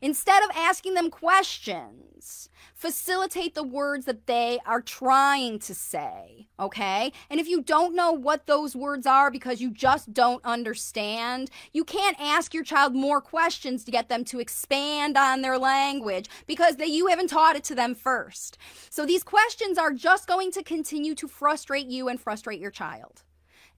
Instead 0.00 0.42
of 0.42 0.50
asking 0.54 0.94
them 0.94 1.10
questions, 1.10 2.48
facilitate 2.74 3.54
the 3.54 3.62
words 3.62 4.04
that 4.04 4.26
they 4.26 4.58
are 4.64 4.80
trying 4.80 5.58
to 5.58 5.74
say, 5.74 6.48
okay? 6.58 7.12
And 7.28 7.40
if 7.40 7.48
you 7.48 7.62
don't 7.62 7.94
know 7.94 8.12
what 8.12 8.46
those 8.46 8.76
words 8.76 9.06
are 9.06 9.30
because 9.30 9.60
you 9.60 9.70
just 9.70 10.12
don't 10.12 10.44
understand, 10.44 11.50
you 11.72 11.84
can't 11.84 12.20
ask 12.20 12.54
your 12.54 12.64
child 12.64 12.94
more 12.94 13.20
questions 13.20 13.84
to 13.84 13.90
get 13.90 14.08
them 14.08 14.24
to 14.26 14.40
expand 14.40 15.16
on 15.16 15.42
their 15.42 15.58
language 15.58 16.28
because 16.46 16.76
they, 16.76 16.86
you 16.86 17.08
haven't 17.08 17.30
taught 17.30 17.56
it 17.56 17.64
to 17.64 17.74
them 17.74 17.94
first. 17.94 18.58
So 18.90 19.04
these 19.04 19.22
questions 19.22 19.78
are 19.78 19.92
just 19.92 20.26
going 20.26 20.52
to 20.52 20.62
continue 20.62 21.14
to 21.16 21.28
frustrate 21.28 21.86
you 21.86 22.08
and 22.08 22.20
frustrate 22.20 22.60
your 22.60 22.70
child. 22.70 23.22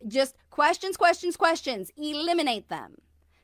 Just 0.06 0.34
questions, 0.50 0.96
questions, 0.96 1.36
questions. 1.36 1.90
Eliminate 1.96 2.68
them. 2.68 2.96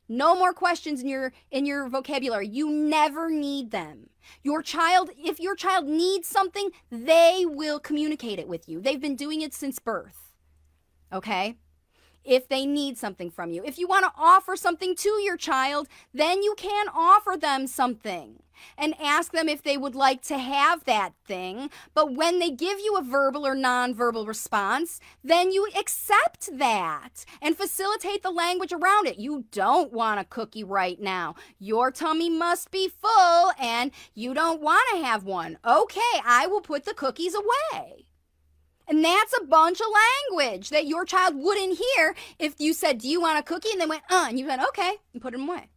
No 0.09 0.37
more 0.37 0.53
questions 0.53 1.03
in 1.03 1.09
your 1.09 1.33
in 1.51 1.67
your 1.67 1.89
vocabulary. 1.89 2.49
You 2.49 2.71
never 2.71 3.31
need 3.31 3.71
them. 3.71 4.11
Your 4.43 4.63
child, 4.63 5.11
if 5.17 5.41
your 5.41 5.57
child 5.57 5.87
needs 5.87 6.29
something, 6.29 6.71
they 6.91 7.45
will 7.47 7.79
communicate 7.79 8.39
it 8.39 8.49
with 8.49 8.69
you. 8.69 8.81
They've 8.81 9.01
been 9.01 9.17
doing 9.17 9.41
it 9.41 9.55
since 9.55 9.79
birth. 9.79 10.33
Okay? 11.13 11.57
If 12.27 12.49
they 12.49 12.67
need 12.67 12.99
something 12.99 13.31
from 13.31 13.53
you. 13.53 13.63
If 13.65 13.79
you 13.79 13.87
want 13.87 14.05
to 14.05 14.13
offer 14.17 14.57
something 14.57 14.95
to 14.97 15.09
your 15.23 15.37
child, 15.37 15.89
then 16.13 16.43
you 16.43 16.55
can 16.57 16.87
offer 16.95 17.37
them 17.37 17.67
something 17.67 18.43
and 18.79 18.95
ask 19.01 19.33
them 19.33 19.49
if 19.49 19.63
they 19.63 19.77
would 19.77 19.95
like 19.95 20.23
to 20.23 20.39
have 20.39 20.85
that 20.85 21.13
thing. 21.27 21.71
But 21.95 22.15
when 22.15 22.39
they 22.39 22.51
give 22.51 22.79
you 22.79 22.97
a 22.97 23.03
verbal 23.03 23.47
or 23.47 23.55
nonverbal 23.55 24.27
response, 24.27 25.01
then 25.23 25.53
you 25.53 25.69
accept 25.79 26.57
that 26.59 27.25
and 27.41 27.57
facilitate 27.57 28.23
the 28.23 28.31
language 28.31 28.73
around 28.73 29.07
it. 29.07 29.19
You 29.19 29.45
don't 29.51 29.93
want 29.93 30.21
a 30.21 30.25
cookie 30.25 30.65
right 30.65 31.01
now. 31.01 31.35
Your 31.59 31.91
tummy 31.91 32.31
must 32.31 32.71
be 32.71 32.89
full 32.89 33.53
and 33.59 33.91
you 34.15 34.35
don't 34.35 34.61
want 34.61 34.89
to 34.93 35.05
have 35.05 35.25
one. 35.25 35.59
Okay, 35.65 36.01
I 36.25 36.47
will 36.47 36.61
put 36.61 36.85
the 36.85 36.95
cookies 36.95 37.35
away. 37.35 38.07
And 38.89 39.05
that's 39.05 39.35
a 39.41 39.45
bunch 39.45 39.81
of 39.81 39.87
language 40.31 40.71
that 40.71 40.87
your 40.87 41.05
child 41.05 41.35
wouldn't 41.37 41.79
hear 41.79 42.15
if 42.39 42.55
you 42.59 42.73
said, 42.73 42.99
Do 42.99 43.09
you 43.09 43.21
want 43.21 43.39
a 43.39 43.43
cookie? 43.43 43.71
And 43.73 43.81
they 43.81 43.87
went, 43.87 44.03
Uh, 44.11 44.27
and 44.29 44.39
you 44.39 44.47
went, 44.47 44.63
Okay, 44.63 44.97
and 45.13 45.23
put 45.23 45.33
them 45.33 45.49
away. 45.49 45.69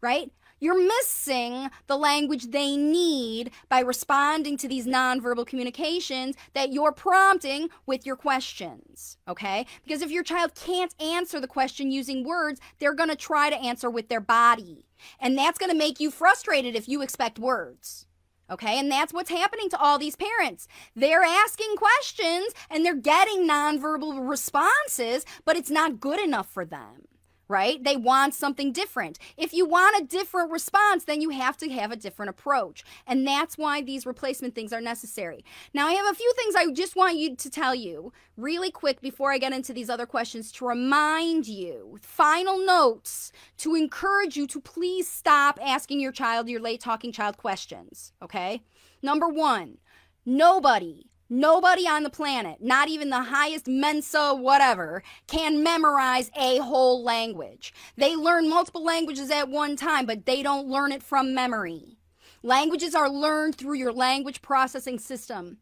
Right? 0.00 0.30
You're 0.60 0.82
missing 0.82 1.70
the 1.86 1.96
language 1.96 2.50
they 2.50 2.76
need 2.76 3.52
by 3.68 3.80
responding 3.80 4.56
to 4.58 4.68
these 4.68 4.86
nonverbal 4.86 5.46
communications 5.46 6.34
that 6.52 6.72
you're 6.72 6.92
prompting 6.92 7.68
with 7.86 8.04
your 8.04 8.16
questions. 8.16 9.18
Okay? 9.28 9.66
Because 9.84 10.02
if 10.02 10.10
your 10.10 10.24
child 10.24 10.56
can't 10.56 10.94
answer 11.00 11.40
the 11.40 11.46
question 11.46 11.92
using 11.92 12.24
words, 12.24 12.60
they're 12.80 12.94
going 12.94 13.08
to 13.08 13.16
try 13.16 13.50
to 13.50 13.56
answer 13.56 13.88
with 13.88 14.08
their 14.08 14.20
body. 14.20 14.86
And 15.20 15.38
that's 15.38 15.58
going 15.58 15.70
to 15.70 15.78
make 15.78 16.00
you 16.00 16.10
frustrated 16.10 16.74
if 16.74 16.88
you 16.88 17.02
expect 17.02 17.38
words. 17.38 18.07
Okay, 18.50 18.78
and 18.78 18.90
that's 18.90 19.12
what's 19.12 19.30
happening 19.30 19.68
to 19.70 19.78
all 19.78 19.98
these 19.98 20.16
parents. 20.16 20.68
They're 20.96 21.22
asking 21.22 21.76
questions 21.76 22.54
and 22.70 22.84
they're 22.84 22.94
getting 22.94 23.46
nonverbal 23.46 24.28
responses, 24.28 25.26
but 25.44 25.56
it's 25.56 25.70
not 25.70 26.00
good 26.00 26.18
enough 26.20 26.48
for 26.50 26.64
them 26.64 27.07
right? 27.48 27.82
They 27.82 27.96
want 27.96 28.34
something 28.34 28.72
different. 28.72 29.18
If 29.36 29.52
you 29.52 29.66
want 29.66 30.00
a 30.00 30.06
different 30.06 30.52
response, 30.52 31.04
then 31.04 31.20
you 31.20 31.30
have 31.30 31.56
to 31.58 31.68
have 31.70 31.90
a 31.90 31.96
different 31.96 32.30
approach. 32.30 32.84
And 33.06 33.26
that's 33.26 33.56
why 33.56 33.82
these 33.82 34.06
replacement 34.06 34.54
things 34.54 34.72
are 34.72 34.80
necessary. 34.80 35.44
Now, 35.72 35.86
I 35.88 35.92
have 35.92 36.10
a 36.10 36.14
few 36.14 36.32
things 36.36 36.54
I 36.54 36.70
just 36.72 36.94
want 36.94 37.16
you 37.16 37.34
to 37.36 37.50
tell 37.50 37.74
you 37.74 38.12
really 38.36 38.70
quick 38.70 39.00
before 39.00 39.32
I 39.32 39.38
get 39.38 39.52
into 39.52 39.72
these 39.72 39.90
other 39.90 40.06
questions 40.06 40.52
to 40.52 40.66
remind 40.66 41.48
you, 41.48 41.98
final 42.02 42.64
notes 42.64 43.32
to 43.58 43.74
encourage 43.74 44.36
you 44.36 44.46
to 44.46 44.60
please 44.60 45.08
stop 45.08 45.58
asking 45.62 46.00
your 46.00 46.12
child, 46.12 46.48
your 46.48 46.60
late 46.60 46.80
talking 46.80 47.12
child 47.12 47.36
questions, 47.36 48.12
okay? 48.22 48.62
Number 49.02 49.28
one, 49.28 49.78
nobody 50.26 51.07
Nobody 51.30 51.86
on 51.86 52.04
the 52.04 52.10
planet, 52.10 52.62
not 52.62 52.88
even 52.88 53.10
the 53.10 53.24
highest 53.24 53.68
Mensa 53.68 54.34
whatever, 54.34 55.02
can 55.26 55.62
memorize 55.62 56.30
a 56.34 56.56
whole 56.58 57.04
language. 57.04 57.74
They 57.98 58.16
learn 58.16 58.48
multiple 58.48 58.82
languages 58.82 59.30
at 59.30 59.50
one 59.50 59.76
time, 59.76 60.06
but 60.06 60.24
they 60.24 60.42
don't 60.42 60.68
learn 60.68 60.90
it 60.90 61.02
from 61.02 61.34
memory. 61.34 61.98
Languages 62.42 62.94
are 62.94 63.10
learned 63.10 63.56
through 63.56 63.76
your 63.76 63.92
language 63.92 64.40
processing 64.40 64.98
system. 64.98 65.58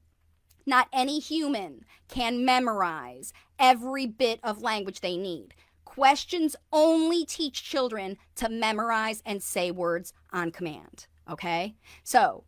Not 0.66 0.86
any 0.92 1.18
human 1.18 1.84
can 2.06 2.44
memorize 2.44 3.32
every 3.58 4.06
bit 4.06 4.38
of 4.44 4.62
language 4.62 5.00
they 5.00 5.16
need. 5.16 5.54
Questions 5.84 6.54
only 6.72 7.24
teach 7.24 7.64
children 7.64 8.18
to 8.36 8.48
memorize 8.48 9.20
and 9.26 9.42
say 9.42 9.72
words 9.72 10.12
on 10.32 10.52
command. 10.52 11.08
Okay? 11.28 11.74
So, 12.04 12.44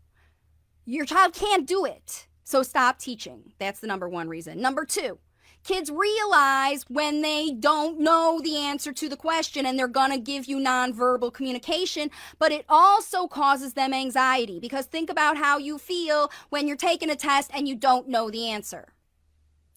your 0.84 1.04
child 1.04 1.34
can't 1.34 1.66
do 1.66 1.84
it. 1.84 2.27
So 2.48 2.62
stop 2.62 2.98
teaching. 2.98 3.52
That's 3.58 3.78
the 3.78 3.86
number 3.86 4.08
one 4.08 4.26
reason. 4.26 4.58
Number 4.58 4.86
two, 4.86 5.18
Kids 5.64 5.90
realize 5.90 6.84
when 6.88 7.20
they 7.20 7.50
don't 7.50 8.00
know 8.00 8.40
the 8.42 8.56
answer 8.56 8.90
to 8.90 9.06
the 9.06 9.18
question 9.18 9.66
and 9.66 9.78
they're 9.78 9.86
going 9.86 10.12
to 10.12 10.18
give 10.18 10.46
you 10.46 10.56
nonverbal 10.56 11.34
communication, 11.34 12.10
but 12.38 12.52
it 12.52 12.64
also 12.68 13.26
causes 13.26 13.74
them 13.74 13.92
anxiety 13.92 14.58
because 14.60 14.86
think 14.86 15.10
about 15.10 15.36
how 15.36 15.58
you 15.58 15.76
feel 15.76 16.30
when 16.48 16.66
you're 16.66 16.76
taking 16.76 17.10
a 17.10 17.16
test 17.16 17.50
and 17.52 17.68
you 17.68 17.74
don't 17.74 18.08
know 18.08 18.30
the 18.30 18.48
answer. 18.48 18.94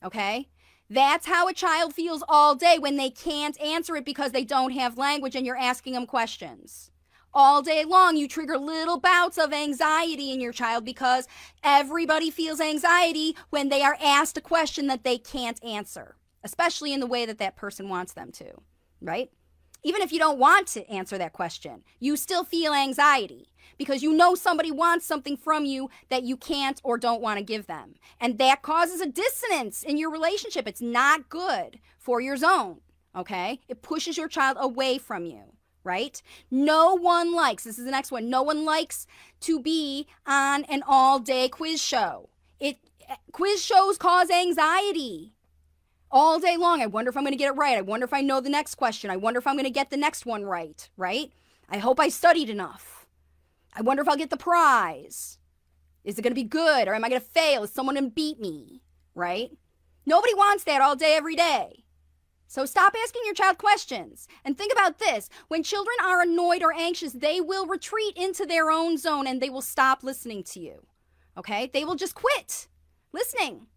Okay? 0.02 0.48
That's 0.90 1.26
how 1.26 1.50
a 1.50 1.54
child 1.54 1.94
feels 1.94 2.24
all 2.30 2.56
day 2.56 2.78
when 2.80 2.96
they 2.96 3.10
can't 3.10 3.60
answer 3.60 3.98
it 3.98 4.06
because 4.06 4.32
they 4.32 4.46
don't 4.46 4.72
have 4.72 4.98
language 4.98 5.36
and 5.36 5.46
you're 5.46 5.58
asking 5.58 5.94
them 5.94 6.06
questions 6.06 6.91
all 7.34 7.62
day 7.62 7.86
long 7.86 8.18
you 8.18 8.28
trigger 8.28 8.58
little 8.58 9.00
bouts 9.00 9.38
of 9.38 9.54
anxiety 9.54 10.32
in 10.32 10.42
your 10.42 10.52
child 10.52 10.84
because 10.84 11.28
everybody 11.64 12.30
feels 12.30 12.60
anxiety 12.60 13.36
when 13.50 13.70
they 13.70 13.82
are 13.82 13.98
asked 14.04 14.38
a 14.38 14.42
question 14.42 14.88
that 14.88 15.04
they 15.04 15.18
can't 15.18 15.64
answer 15.64 16.16
especially 16.44 16.92
in 16.92 17.00
the 17.00 17.08
way 17.08 17.26
that 17.26 17.38
that 17.38 17.56
person 17.56 17.90
wants 17.90 18.14
them 18.14 18.32
to 18.32 18.46
right? 19.02 19.32
Even 19.84 20.04
if 20.04 20.12
you 20.12 20.20
don't 20.20 20.38
want 20.38 20.68
to 20.68 20.88
answer 20.90 21.18
that 21.18 21.34
question 21.34 21.84
you 22.00 22.16
still 22.16 22.44
feel 22.44 22.74
anxiety 22.74 23.48
because 23.78 24.04
you 24.04 24.14
know 24.14 24.36
somebody 24.36 24.72
wants 24.72 25.06
something 25.06 25.38
from 25.38 25.66
you 25.66 25.90
that 26.10 26.24
you 26.24 26.38
can't 26.38 26.82
or 26.84 26.98
don't 26.98 27.22
want 27.22 27.38
to 27.38 27.44
give 27.44 27.68
them 27.68 27.96
and 28.20 28.38
that 28.38 28.62
causes 28.62 29.02
a 29.02 29.08
dissonance 29.08 29.84
in 29.84 29.98
your 29.98 30.12
relationship. 30.12 30.68
It's 30.68 30.82
not 30.82 31.30
good 31.30 31.80
for 31.98 32.22
your 32.22 32.38
zone 32.38 32.82
okay? 33.16 33.60
It 33.68 33.82
pushes 33.82 34.18
your 34.18 34.28
child 34.28 34.58
away 34.60 34.98
from 34.98 35.26
you 35.26 35.54
right? 35.84 36.22
No 36.50 36.96
one 36.96 37.34
likes, 37.34 37.64
this 37.64 37.80
is 37.80 37.86
the 37.86 37.92
next 37.92 38.12
one, 38.12 38.30
no 38.30 38.42
one 38.42 38.66
likes 38.66 39.08
to 39.42 39.60
be 39.60 40.08
on 40.26 40.64
an 40.66 40.84
all 40.88 41.20
day 41.20 41.50
quiz 41.50 41.82
show. 41.82 42.30
It 42.60 42.78
quiz 43.32 43.64
shows 43.64 43.98
cause 43.98 44.30
anxiety 44.30 45.34
all 46.12 46.40
day 46.40 46.58
long. 46.58 46.82
I 46.82 46.88
wonder 46.88 47.10
if 47.10 47.18
I'm 47.18 47.24
going 47.24 47.34
to 47.34 47.38
get 47.38 47.54
it 47.54 47.58
right. 47.58 47.78
I 47.78 47.82
wonder 47.82 48.04
if 48.04 48.14
I 48.14 48.22
know 48.22 48.42
the 48.42 48.50
next 48.50 48.76
question. 48.76 49.10
I 49.10 49.18
wonder 49.18 49.40
if 49.40 49.48
I'm 49.48 49.56
going 49.56 49.64
to 49.64 49.70
get 49.70 49.90
the 49.90 49.98
next 49.98 50.26
one 50.26 50.44
right, 50.44 50.90
right? 50.98 51.32
I 51.70 51.78
hope 51.78 52.00
I 52.00 52.10
studied 52.10 52.50
enough. 52.50 53.08
I 53.74 53.82
wonder 53.82 54.02
if 54.02 54.10
I'll 54.10 54.18
get 54.18 54.30
the 54.30 54.38
prize. 54.38 55.38
Is 56.04 56.18
it 56.18 56.22
going 56.22 56.32
to 56.32 56.36
be 56.36 56.44
good 56.44 56.88
or 56.88 56.94
am 56.94 57.06
I 57.06 57.10
going 57.10 57.22
to 57.22 57.28
fail? 57.28 57.64
Is 57.64 57.72
someone 57.72 57.96
going 57.96 58.10
to 58.10 58.14
beat 58.14 58.40
me, 58.40 58.82
right? 59.16 59.52
Nobody 60.06 60.34
wants 60.34 60.64
that 60.66 60.82
all 60.82 60.96
day, 60.96 61.16
every 61.16 61.36
day. 61.36 61.81
So 62.52 62.66
stop 62.66 62.94
asking 63.02 63.22
your 63.24 63.34
child 63.34 63.58
questions. 63.58 64.28
And 64.44 64.58
think 64.58 64.74
about 64.74 65.00
this 65.00 65.30
when 65.48 65.64
children 65.64 65.96
are 66.04 66.22
annoyed 66.22 66.62
or 66.64 66.74
anxious, 66.74 67.14
they 67.14 67.40
will 67.40 67.66
retreat 67.66 68.18
into 68.18 68.46
their 68.46 68.70
own 68.70 68.98
zone 68.98 69.26
and 69.26 69.42
they 69.42 69.50
will 69.50 69.62
stop 69.62 70.04
listening 70.04 70.44
to 70.52 70.60
you. 70.60 70.86
Okay? 71.38 71.72
They 71.74 71.86
will 71.86 71.96
just 71.96 72.14
quit 72.14 72.68
listening. 73.14 73.68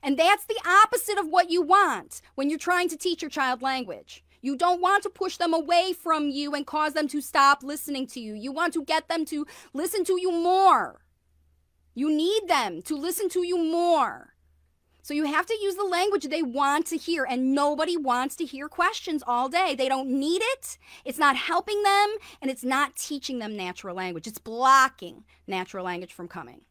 And 0.00 0.16
that's 0.16 0.44
the 0.44 0.60
opposite 0.64 1.18
of 1.18 1.26
what 1.26 1.50
you 1.50 1.60
want 1.60 2.22
when 2.36 2.48
you're 2.48 2.56
trying 2.60 2.88
to 2.90 2.96
teach 2.96 3.20
your 3.20 3.32
child 3.32 3.62
language. 3.62 4.22
You 4.40 4.56
don't 4.56 4.80
want 4.80 5.02
to 5.02 5.10
push 5.10 5.36
them 5.36 5.52
away 5.52 5.92
from 5.92 6.28
you 6.28 6.54
and 6.54 6.64
cause 6.64 6.92
them 6.92 7.08
to 7.08 7.20
stop 7.20 7.64
listening 7.64 8.06
to 8.06 8.20
you. 8.20 8.34
You 8.34 8.52
want 8.52 8.74
to 8.74 8.84
get 8.84 9.08
them 9.08 9.24
to 9.24 9.44
listen 9.72 10.04
to 10.04 10.20
you 10.20 10.30
more. 10.30 11.00
You 11.96 12.08
need 12.08 12.46
them 12.46 12.80
to 12.82 12.96
listen 12.96 13.28
to 13.30 13.44
you 13.44 13.58
more. 13.58 14.34
So 15.02 15.14
you 15.14 15.24
have 15.24 15.46
to 15.46 15.58
use 15.60 15.76
the 15.76 15.84
language 15.84 16.24
they 16.24 16.42
want 16.42 16.86
to 16.86 16.96
hear, 16.96 17.24
and 17.24 17.54
nobody 17.54 17.96
wants 17.96 18.36
to 18.36 18.44
hear 18.44 18.68
questions 18.68 19.22
all 19.26 19.48
day. 19.48 19.74
They 19.74 19.88
don't 19.88 20.08
need 20.08 20.42
it. 20.42 20.78
It's 21.04 21.18
not 21.18 21.36
helping 21.36 21.82
them, 21.82 22.16
and 22.40 22.50
it's 22.50 22.64
not 22.64 22.96
teaching 22.96 23.38
them 23.38 23.56
natural 23.56 23.96
language. 23.96 24.26
It's 24.26 24.38
blocking 24.38 25.24
natural 25.46 25.84
language 25.84 26.12
from 26.12 26.28
coming. 26.28 26.62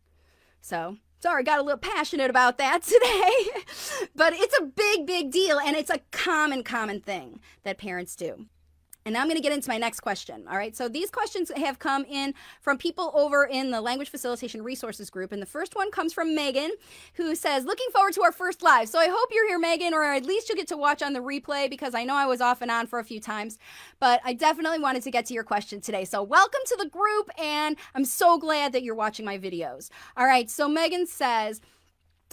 So, 0.61 0.97
sorry, 1.19 1.43
got 1.43 1.59
a 1.59 1.63
little 1.63 1.79
passionate 1.79 2.29
about 2.29 2.57
that 2.57 2.83
today, 2.83 3.63
but 4.15 4.33
it's 4.33 4.57
a 4.59 4.63
big, 4.63 5.05
big 5.05 5.31
deal, 5.31 5.59
and 5.59 5.75
it's 5.75 5.89
a 5.89 6.01
common, 6.11 6.63
common 6.63 7.01
thing 7.01 7.39
that 7.63 7.77
parents 7.77 8.15
do. 8.15 8.45
And 9.05 9.13
now 9.13 9.21
I'm 9.21 9.27
going 9.27 9.37
to 9.37 9.41
get 9.41 9.53
into 9.53 9.69
my 9.69 9.77
next 9.77 10.01
question. 10.01 10.45
All 10.49 10.57
right. 10.57 10.75
So 10.75 10.89
these 10.89 11.09
questions 11.09 11.51
have 11.55 11.79
come 11.79 12.05
in 12.05 12.33
from 12.61 12.77
people 12.77 13.11
over 13.15 13.45
in 13.45 13.71
the 13.71 13.81
Language 13.81 14.09
Facilitation 14.09 14.61
Resources 14.61 15.09
Group. 15.09 15.31
And 15.31 15.41
the 15.41 15.47
first 15.47 15.75
one 15.75 15.89
comes 15.89 16.13
from 16.13 16.35
Megan, 16.35 16.71
who 17.13 17.33
says, 17.33 17.65
Looking 17.65 17.87
forward 17.91 18.13
to 18.13 18.23
our 18.23 18.31
first 18.31 18.61
live. 18.61 18.89
So 18.89 18.99
I 18.99 19.07
hope 19.07 19.29
you're 19.31 19.47
here, 19.47 19.59
Megan, 19.59 19.93
or 19.93 20.03
at 20.03 20.25
least 20.25 20.49
you'll 20.49 20.57
get 20.57 20.67
to 20.67 20.77
watch 20.77 21.01
on 21.01 21.13
the 21.13 21.21
replay 21.21 21.69
because 21.69 21.95
I 21.95 22.03
know 22.03 22.15
I 22.15 22.25
was 22.25 22.41
off 22.41 22.61
and 22.61 22.69
on 22.69 22.87
for 22.87 22.99
a 22.99 23.03
few 23.03 23.19
times. 23.19 23.57
But 23.99 24.21
I 24.25 24.33
definitely 24.33 24.79
wanted 24.79 25.03
to 25.03 25.11
get 25.11 25.25
to 25.27 25.33
your 25.33 25.43
question 25.43 25.81
today. 25.81 26.05
So 26.05 26.21
welcome 26.21 26.61
to 26.65 26.77
the 26.77 26.89
group. 26.89 27.29
And 27.39 27.77
I'm 27.95 28.05
so 28.05 28.37
glad 28.37 28.73
that 28.73 28.83
you're 28.83 28.95
watching 28.95 29.25
my 29.25 29.37
videos. 29.37 29.89
All 30.17 30.25
right. 30.25 30.49
So 30.49 30.67
Megan 30.67 31.07
says, 31.07 31.61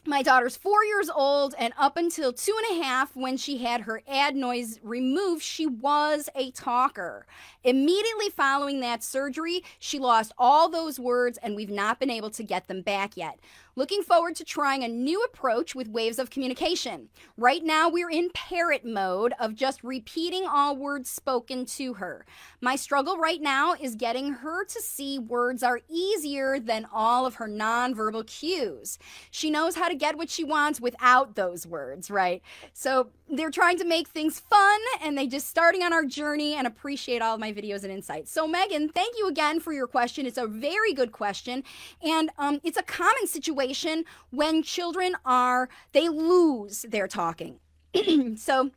my 0.06 0.22
daughter's 0.22 0.56
four 0.56 0.84
years 0.84 1.08
old, 1.08 1.54
and 1.58 1.72
up 1.78 1.96
until 1.96 2.32
two 2.32 2.54
and 2.70 2.78
a 2.78 2.84
half, 2.84 3.14
when 3.16 3.36
she 3.36 3.58
had 3.58 3.82
her 3.82 4.02
adenoids 4.06 4.78
removed, 4.82 5.42
she 5.42 5.66
was 5.66 6.28
a 6.34 6.50
talker. 6.52 7.26
Immediately 7.64 8.30
following 8.30 8.80
that 8.80 9.02
surgery, 9.02 9.64
she 9.78 9.98
lost 9.98 10.32
all 10.38 10.68
those 10.68 10.98
words, 10.98 11.38
and 11.42 11.56
we've 11.56 11.70
not 11.70 11.98
been 11.98 12.10
able 12.10 12.30
to 12.30 12.42
get 12.42 12.68
them 12.68 12.82
back 12.82 13.16
yet. 13.16 13.38
Looking 13.78 14.00
forward 14.00 14.36
to 14.36 14.44
trying 14.44 14.84
a 14.84 14.88
new 14.88 15.22
approach 15.22 15.74
with 15.74 15.86
waves 15.86 16.18
of 16.18 16.30
communication. 16.30 17.10
Right 17.36 17.62
now, 17.62 17.90
we're 17.90 18.08
in 18.08 18.30
parrot 18.30 18.86
mode 18.86 19.34
of 19.38 19.54
just 19.54 19.84
repeating 19.84 20.46
all 20.46 20.74
words 20.74 21.10
spoken 21.10 21.66
to 21.66 21.92
her. 21.92 22.24
My 22.62 22.74
struggle 22.74 23.18
right 23.18 23.42
now 23.42 23.74
is 23.74 23.94
getting 23.94 24.32
her 24.32 24.64
to 24.64 24.80
see 24.80 25.18
words 25.18 25.62
are 25.62 25.80
easier 25.90 26.58
than 26.58 26.86
all 26.90 27.26
of 27.26 27.34
her 27.34 27.46
nonverbal 27.46 28.26
cues. 28.26 28.98
She 29.30 29.50
knows 29.50 29.76
how 29.76 29.90
to 29.90 29.94
get 29.94 30.16
what 30.16 30.30
she 30.30 30.42
wants 30.42 30.80
without 30.80 31.34
those 31.34 31.66
words, 31.66 32.10
right? 32.10 32.40
So 32.72 33.10
they're 33.28 33.50
trying 33.50 33.78
to 33.78 33.84
make 33.84 34.08
things 34.08 34.38
fun 34.38 34.80
and 35.02 35.16
they 35.16 35.26
just 35.26 35.48
starting 35.48 35.82
on 35.82 35.92
our 35.92 36.04
journey 36.04 36.54
and 36.54 36.66
appreciate 36.66 37.22
all 37.22 37.34
of 37.34 37.40
my 37.40 37.52
videos 37.52 37.82
and 37.82 37.92
insights. 37.92 38.30
So 38.30 38.46
Megan, 38.46 38.88
thank 38.88 39.16
you 39.18 39.28
again 39.28 39.60
for 39.60 39.72
your 39.72 39.86
question. 39.86 40.26
It's 40.26 40.38
a 40.38 40.46
very 40.46 40.92
good 40.92 41.12
question. 41.12 41.64
And 42.02 42.30
um, 42.38 42.60
it's 42.62 42.76
a 42.76 42.82
common 42.82 43.26
situation 43.26 44.04
when 44.30 44.62
children 44.62 45.16
are, 45.24 45.68
they 45.92 46.08
lose 46.08 46.82
their 46.88 47.08
talking. 47.08 47.58
so 48.36 48.70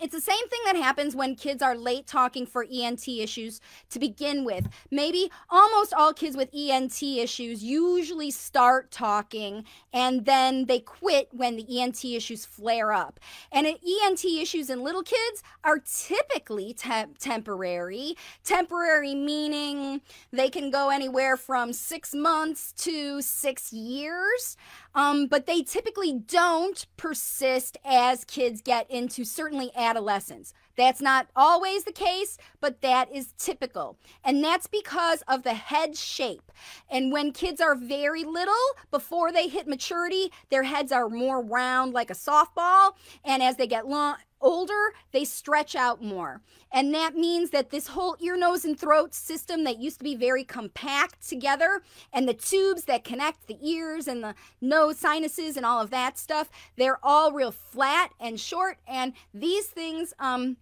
it's 0.00 0.12
the 0.12 0.20
same 0.20 0.48
thing 0.48 0.60
that 0.66 0.76
happens 0.76 1.14
when 1.14 1.36
kids 1.36 1.62
are 1.62 1.76
late 1.76 2.06
talking 2.06 2.46
for 2.46 2.66
ENT 2.70 3.06
issues 3.06 3.60
to 3.90 3.98
begin 3.98 4.44
with. 4.44 4.68
Maybe 4.90 5.30
almost 5.48 5.94
all 5.94 6.12
kids 6.12 6.36
with 6.36 6.50
ENT 6.54 7.00
issues 7.02 7.62
usually 7.62 8.30
start 8.30 8.90
talking 8.90 9.64
and 9.92 10.24
then 10.26 10.66
they 10.66 10.80
quit 10.80 11.28
when 11.32 11.56
the 11.56 11.80
ENT 11.80 12.04
issues 12.04 12.44
flare 12.44 12.92
up. 12.92 13.20
And 13.52 13.66
ENT 13.66 14.24
issues 14.24 14.68
in 14.68 14.82
little 14.82 15.02
kids 15.02 15.42
are 15.62 15.78
typically 15.78 16.74
te- 16.74 17.14
temporary. 17.18 18.16
Temporary 18.42 19.14
meaning 19.14 20.00
they 20.32 20.50
can 20.50 20.70
go 20.70 20.90
anywhere 20.90 21.36
from 21.36 21.72
six 21.72 22.14
months 22.14 22.72
to 22.78 23.22
six 23.22 23.72
years. 23.72 24.56
Um, 24.94 25.26
but 25.26 25.46
they 25.46 25.62
typically 25.62 26.12
don't 26.12 26.86
persist 26.96 27.76
as 27.84 28.24
kids 28.24 28.60
get 28.60 28.90
into 28.90 29.24
certainly 29.24 29.70
adolescence. 29.76 30.54
That's 30.76 31.00
not 31.00 31.28
always 31.36 31.84
the 31.84 31.92
case, 31.92 32.38
but 32.60 32.80
that 32.80 33.12
is 33.12 33.32
typical. 33.38 33.96
And 34.24 34.42
that's 34.42 34.66
because 34.66 35.22
of 35.28 35.42
the 35.42 35.54
head 35.54 35.96
shape. 35.96 36.50
And 36.90 37.12
when 37.12 37.32
kids 37.32 37.60
are 37.60 37.74
very 37.74 38.24
little, 38.24 38.54
before 38.90 39.32
they 39.32 39.48
hit 39.48 39.68
maturity, 39.68 40.32
their 40.50 40.64
heads 40.64 40.92
are 40.92 41.08
more 41.08 41.42
round 41.42 41.92
like 41.92 42.10
a 42.10 42.14
softball. 42.14 42.94
And 43.24 43.42
as 43.42 43.56
they 43.56 43.66
get 43.66 43.86
long, 43.86 44.16
older, 44.44 44.92
they 45.10 45.24
stretch 45.24 45.74
out 45.74 46.02
more. 46.02 46.40
And 46.70 46.94
that 46.94 47.16
means 47.16 47.50
that 47.50 47.70
this 47.70 47.88
whole 47.88 48.16
ear, 48.20 48.36
nose, 48.36 48.64
and 48.64 48.78
throat 48.78 49.14
system 49.14 49.64
that 49.64 49.78
used 49.78 49.98
to 49.98 50.04
be 50.04 50.14
very 50.14 50.44
compact 50.44 51.26
together, 51.26 51.82
and 52.12 52.28
the 52.28 52.34
tubes 52.34 52.84
that 52.84 53.02
connect 53.02 53.46
the 53.46 53.58
ears 53.60 54.06
and 54.06 54.22
the 54.22 54.34
nose 54.60 54.98
sinuses 54.98 55.56
and 55.56 55.64
all 55.64 55.80
of 55.80 55.90
that 55.90 56.18
stuff, 56.18 56.50
they're 56.76 56.98
all 57.02 57.32
real 57.32 57.50
flat 57.52 58.10
and 58.20 58.38
short. 58.38 58.78
And 58.86 59.14
these 59.32 59.66
things, 59.66 60.12
um, 60.18 60.58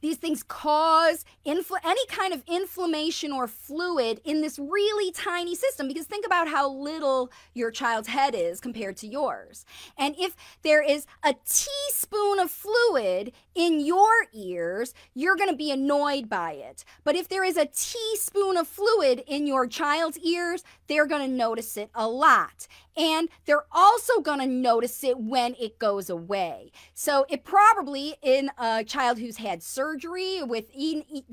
these 0.00 0.16
things 0.16 0.42
cause 0.42 1.24
infl- 1.46 1.78
any 1.84 2.06
kind 2.06 2.32
of 2.32 2.42
inflammation 2.46 3.32
or 3.32 3.46
fluid 3.46 4.20
in 4.24 4.40
this 4.40 4.58
really 4.58 5.12
tiny 5.12 5.54
system 5.54 5.88
because 5.88 6.06
think 6.06 6.26
about 6.26 6.48
how 6.48 6.70
little 6.70 7.30
your 7.54 7.70
child's 7.70 8.08
head 8.08 8.34
is 8.34 8.60
compared 8.60 8.96
to 8.98 9.06
yours. 9.06 9.64
And 9.96 10.14
if 10.18 10.36
there 10.62 10.82
is 10.82 11.06
a 11.24 11.34
teaspoon 11.44 12.38
of 12.38 12.50
fluid 12.50 13.32
in 13.58 13.80
your 13.80 14.26
ears, 14.32 14.94
you're 15.14 15.34
going 15.34 15.50
to 15.50 15.56
be 15.56 15.72
annoyed 15.72 16.28
by 16.28 16.52
it. 16.52 16.84
But 17.02 17.16
if 17.16 17.28
there 17.28 17.42
is 17.42 17.56
a 17.56 17.66
teaspoon 17.66 18.56
of 18.56 18.68
fluid 18.68 19.24
in 19.26 19.48
your 19.48 19.66
child's 19.66 20.16
ears, 20.20 20.62
they're 20.86 21.06
going 21.06 21.28
to 21.28 21.36
notice 21.36 21.76
it 21.76 21.90
a 21.92 22.08
lot. 22.08 22.68
And 22.96 23.28
they're 23.46 23.66
also 23.70 24.20
going 24.20 24.40
to 24.40 24.46
notice 24.46 25.04
it 25.04 25.18
when 25.18 25.54
it 25.60 25.78
goes 25.78 26.10
away. 26.10 26.72
So, 26.94 27.26
it 27.28 27.44
probably 27.44 28.16
in 28.22 28.50
a 28.58 28.82
child 28.82 29.18
who's 29.18 29.36
had 29.36 29.62
surgery 29.62 30.42
with 30.42 30.66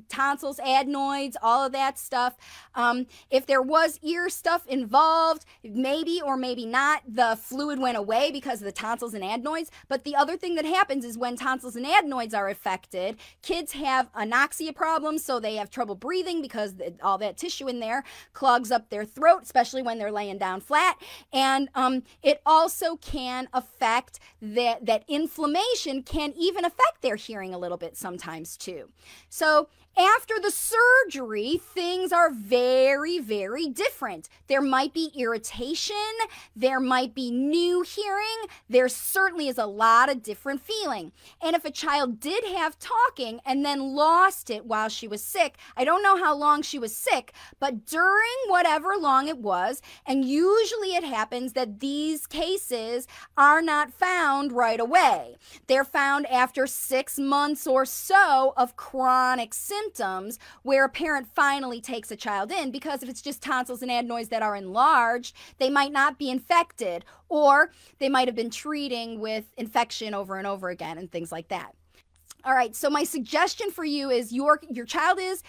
tonsils, 0.07 0.59
adenoids, 0.59 1.35
all 1.41 1.65
of 1.65 1.71
that 1.71 1.97
stuff, 1.97 2.35
um, 2.75 3.07
if 3.31 3.47
there 3.47 3.63
was 3.63 3.99
ear 4.03 4.29
stuff 4.29 4.67
involved, 4.67 5.45
maybe 5.63 6.21
or 6.23 6.37
maybe 6.37 6.67
not, 6.67 7.01
the 7.07 7.35
fluid 7.41 7.79
went 7.79 7.97
away 7.97 8.29
because 8.31 8.59
of 8.59 8.65
the 8.65 8.71
tonsils 8.71 9.15
and 9.15 9.23
adenoids. 9.23 9.71
But 9.87 10.03
the 10.03 10.15
other 10.15 10.37
thing 10.37 10.53
that 10.55 10.65
happens 10.65 11.03
is 11.03 11.17
when 11.17 11.35
tonsils 11.35 11.75
and 11.75 11.85
adenoids 11.85 12.14
are 12.33 12.49
affected, 12.49 13.17
kids 13.41 13.73
have 13.73 14.11
anoxia 14.13 14.73
problems, 14.73 15.23
so 15.23 15.39
they 15.39 15.55
have 15.55 15.69
trouble 15.69 15.95
breathing 15.95 16.41
because 16.41 16.75
all 17.01 17.17
that 17.17 17.37
tissue 17.37 17.67
in 17.67 17.79
there 17.79 18.03
clogs 18.33 18.71
up 18.71 18.89
their 18.89 19.05
throat, 19.05 19.43
especially 19.43 19.81
when 19.81 19.97
they're 19.97 20.11
laying 20.11 20.37
down 20.37 20.61
flat. 20.61 20.97
And 21.33 21.69
um, 21.75 22.03
it 22.23 22.41
also 22.45 22.97
can 22.97 23.47
affect 23.53 24.19
that, 24.41 24.85
that 24.85 25.03
inflammation 25.07 26.03
can 26.03 26.33
even 26.37 26.65
affect 26.65 27.01
their 27.01 27.15
hearing 27.15 27.53
a 27.53 27.57
little 27.57 27.77
bit 27.77 27.97
sometimes 27.97 28.57
too. 28.57 28.89
So 29.29 29.67
after 29.97 30.39
the 30.41 30.51
surgery, 30.51 31.61
things 31.73 32.11
are 32.11 32.29
very, 32.29 33.19
very 33.19 33.69
different. 33.69 34.27
There 34.47 34.61
might 34.61 34.93
be 34.93 35.11
irritation, 35.15 35.95
there 36.53 36.81
might 36.81 37.15
be 37.15 37.31
new 37.31 37.81
hearing, 37.81 38.25
there 38.69 38.89
certainly 38.89 39.47
is 39.47 39.57
a 39.57 39.65
lot 39.65 40.09
of 40.09 40.21
different 40.21 40.61
feeling. 40.61 41.13
And 41.41 41.55
if 41.55 41.63
a 41.63 41.71
child 41.71 42.19
did 42.19 42.43
have 42.43 42.77
talking 42.77 43.39
and 43.45 43.63
then 43.63 43.95
lost 43.95 44.49
it 44.49 44.65
while 44.65 44.89
she 44.89 45.07
was 45.07 45.23
sick, 45.23 45.55
I 45.77 45.85
don't 45.85 46.03
know 46.03 46.17
how 46.17 46.35
long 46.35 46.61
she 46.61 46.77
was 46.79 46.93
sick, 46.93 47.33
but 47.59 47.85
during 47.85 48.35
whatever 48.47 48.95
long 48.99 49.29
it 49.29 49.37
was, 49.37 49.81
and 50.05 50.25
usually 50.25 50.95
it 50.95 51.05
happens 51.05 51.53
that 51.53 51.79
these 51.79 52.27
cases 52.27 53.07
are 53.37 53.61
not 53.61 53.93
found 53.93 54.51
right 54.51 54.79
away. 54.79 55.37
They're 55.67 55.85
found 55.85 56.25
after 56.27 56.67
six 56.67 57.17
months 57.17 57.65
or 57.65 57.85
so 57.85 58.53
of 58.57 58.75
chronic 58.75 59.53
symptoms 59.53 59.84
symptoms 59.85 60.39
where 60.63 60.85
a 60.85 60.89
parent 60.89 61.27
finally 61.33 61.81
takes 61.81 62.11
a 62.11 62.15
child 62.15 62.51
in 62.51 62.71
because 62.71 63.03
if 63.03 63.09
it's 63.09 63.21
just 63.21 63.41
tonsils 63.41 63.81
and 63.81 63.91
adenoids 63.91 64.29
that 64.29 64.41
are 64.41 64.55
enlarged, 64.55 65.35
they 65.57 65.69
might 65.69 65.91
not 65.91 66.17
be 66.17 66.29
infected 66.29 67.05
or 67.29 67.71
they 67.99 68.09
might 68.09 68.27
have 68.27 68.35
been 68.35 68.49
treating 68.49 69.19
with 69.19 69.45
infection 69.57 70.13
over 70.13 70.37
and 70.37 70.47
over 70.47 70.69
again 70.69 70.97
and 70.97 71.11
things 71.11 71.31
like 71.31 71.47
that. 71.49 71.73
All 72.43 72.53
right, 72.53 72.75
so 72.75 72.89
my 72.89 73.03
suggestion 73.03 73.71
for 73.71 73.83
you 73.83 74.09
is 74.09 74.31
your 74.31 74.59
your 74.69 74.85
child 74.85 75.19
is 75.19 75.41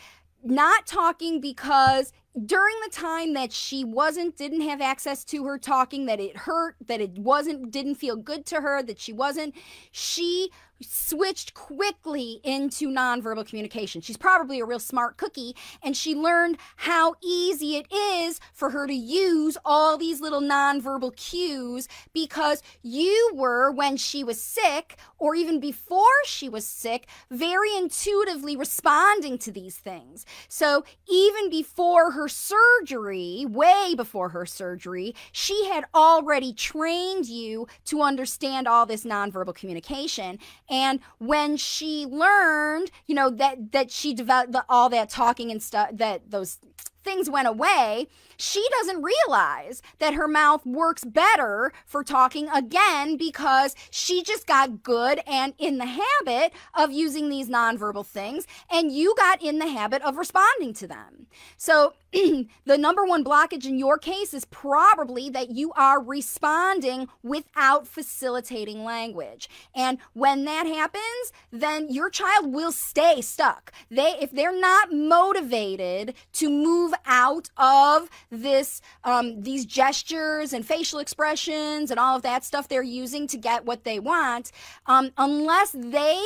not 0.42 0.86
talking 0.86 1.40
because 1.40 2.12
during 2.44 2.74
the 2.84 2.90
time 2.90 3.32
that 3.34 3.52
she 3.52 3.84
wasn't 3.84 4.36
didn't 4.36 4.60
have 4.60 4.80
access 4.80 5.24
to 5.24 5.44
her 5.44 5.58
talking 5.58 6.06
that 6.06 6.20
it 6.20 6.36
hurt 6.36 6.76
that 6.86 7.00
it 7.00 7.12
wasn't 7.12 7.70
didn't 7.70 7.94
feel 7.94 8.16
good 8.16 8.44
to 8.44 8.60
her 8.60 8.82
that 8.82 9.00
she 9.00 9.12
wasn't 9.12 9.54
she 9.90 10.50
switched 10.80 11.54
quickly 11.54 12.40
into 12.44 12.88
nonverbal 12.88 13.46
communication. 13.46 14.00
She's 14.00 14.16
probably 14.16 14.60
a 14.60 14.64
real 14.64 14.78
smart 14.78 15.16
cookie, 15.16 15.56
and 15.82 15.96
she 15.96 16.14
learned 16.14 16.58
how 16.76 17.14
easy 17.22 17.76
it 17.76 17.86
is 17.92 18.40
for 18.52 18.70
her 18.70 18.86
to 18.86 18.94
use 18.94 19.56
all 19.64 19.96
these 19.96 20.20
little 20.20 20.40
nonverbal 20.40 21.16
cues 21.16 21.88
because 22.12 22.62
you 22.82 23.30
were, 23.34 23.70
when 23.70 23.96
she 23.96 24.22
was 24.22 24.40
sick, 24.40 24.96
or 25.18 25.34
even 25.34 25.60
before 25.60 26.04
she 26.24 26.48
was 26.48 26.66
sick, 26.66 27.06
very 27.30 27.74
intuitively 27.76 28.56
responding 28.56 29.38
to 29.38 29.50
these 29.50 29.76
things. 29.76 30.26
So 30.48 30.84
even 31.10 31.50
before 31.50 32.12
her 32.12 32.28
surgery, 32.28 33.46
way 33.48 33.94
before 33.96 34.30
her 34.30 34.46
surgery, 34.46 35.14
she 35.32 35.66
had 35.66 35.84
already 35.94 36.52
trained 36.52 37.26
you 37.26 37.66
to 37.86 38.02
understand 38.02 38.68
all 38.68 38.86
this 38.86 39.04
nonverbal 39.04 39.54
communication 39.54 40.38
and 40.68 41.00
when 41.18 41.56
she 41.56 42.06
learned, 42.06 42.90
you 43.06 43.14
know, 43.14 43.30
that 43.30 43.72
that 43.72 43.90
she 43.90 44.14
developed 44.14 44.52
the, 44.52 44.64
all 44.68 44.88
that 44.90 45.08
talking 45.08 45.50
and 45.50 45.62
stuff, 45.62 45.90
that 45.92 46.30
those 46.30 46.58
things 47.06 47.30
went 47.30 47.46
away, 47.46 48.08
she 48.36 48.66
doesn't 48.78 49.02
realize 49.02 49.80
that 49.98 50.14
her 50.14 50.28
mouth 50.28 50.66
works 50.66 51.04
better 51.04 51.72
for 51.86 52.02
talking 52.02 52.48
again 52.48 53.16
because 53.16 53.74
she 53.90 54.22
just 54.22 54.46
got 54.46 54.82
good 54.82 55.20
and 55.26 55.54
in 55.56 55.78
the 55.78 55.86
habit 55.86 56.52
of 56.74 56.90
using 56.90 57.28
these 57.28 57.48
nonverbal 57.48 58.04
things, 58.04 58.46
and 58.68 58.92
you 58.92 59.14
got 59.16 59.40
in 59.40 59.58
the 59.58 59.68
habit 59.68 60.02
of 60.02 60.18
responding 60.18 60.74
to 60.74 60.86
them. 60.86 61.26
So, 61.56 61.94
the 62.64 62.78
number 62.78 63.04
one 63.04 63.24
blockage 63.24 63.66
in 63.66 63.78
your 63.78 63.98
case 63.98 64.32
is 64.32 64.44
probably 64.46 65.28
that 65.30 65.50
you 65.50 65.72
are 65.72 66.02
responding 66.02 67.08
without 67.22 67.86
facilitating 67.86 68.84
language. 68.84 69.48
And 69.74 69.98
when 70.14 70.44
that 70.44 70.66
happens, 70.66 71.32
then 71.50 71.88
your 71.90 72.08
child 72.08 72.52
will 72.52 72.72
stay 72.72 73.20
stuck. 73.20 73.72
They 73.90 74.16
if 74.20 74.30
they're 74.30 74.58
not 74.58 74.92
motivated 74.92 76.14
to 76.34 76.48
move 76.48 76.94
out 77.04 77.50
of 77.56 78.08
this 78.30 78.80
um, 79.04 79.42
these 79.42 79.66
gestures 79.66 80.52
and 80.52 80.64
facial 80.64 80.98
expressions 80.98 81.90
and 81.90 82.00
all 82.00 82.16
of 82.16 82.22
that 82.22 82.44
stuff 82.44 82.68
they're 82.68 82.82
using 82.82 83.26
to 83.26 83.36
get 83.36 83.64
what 83.64 83.84
they 83.84 83.98
want 83.98 84.52
um, 84.86 85.10
unless 85.18 85.72
they 85.72 86.20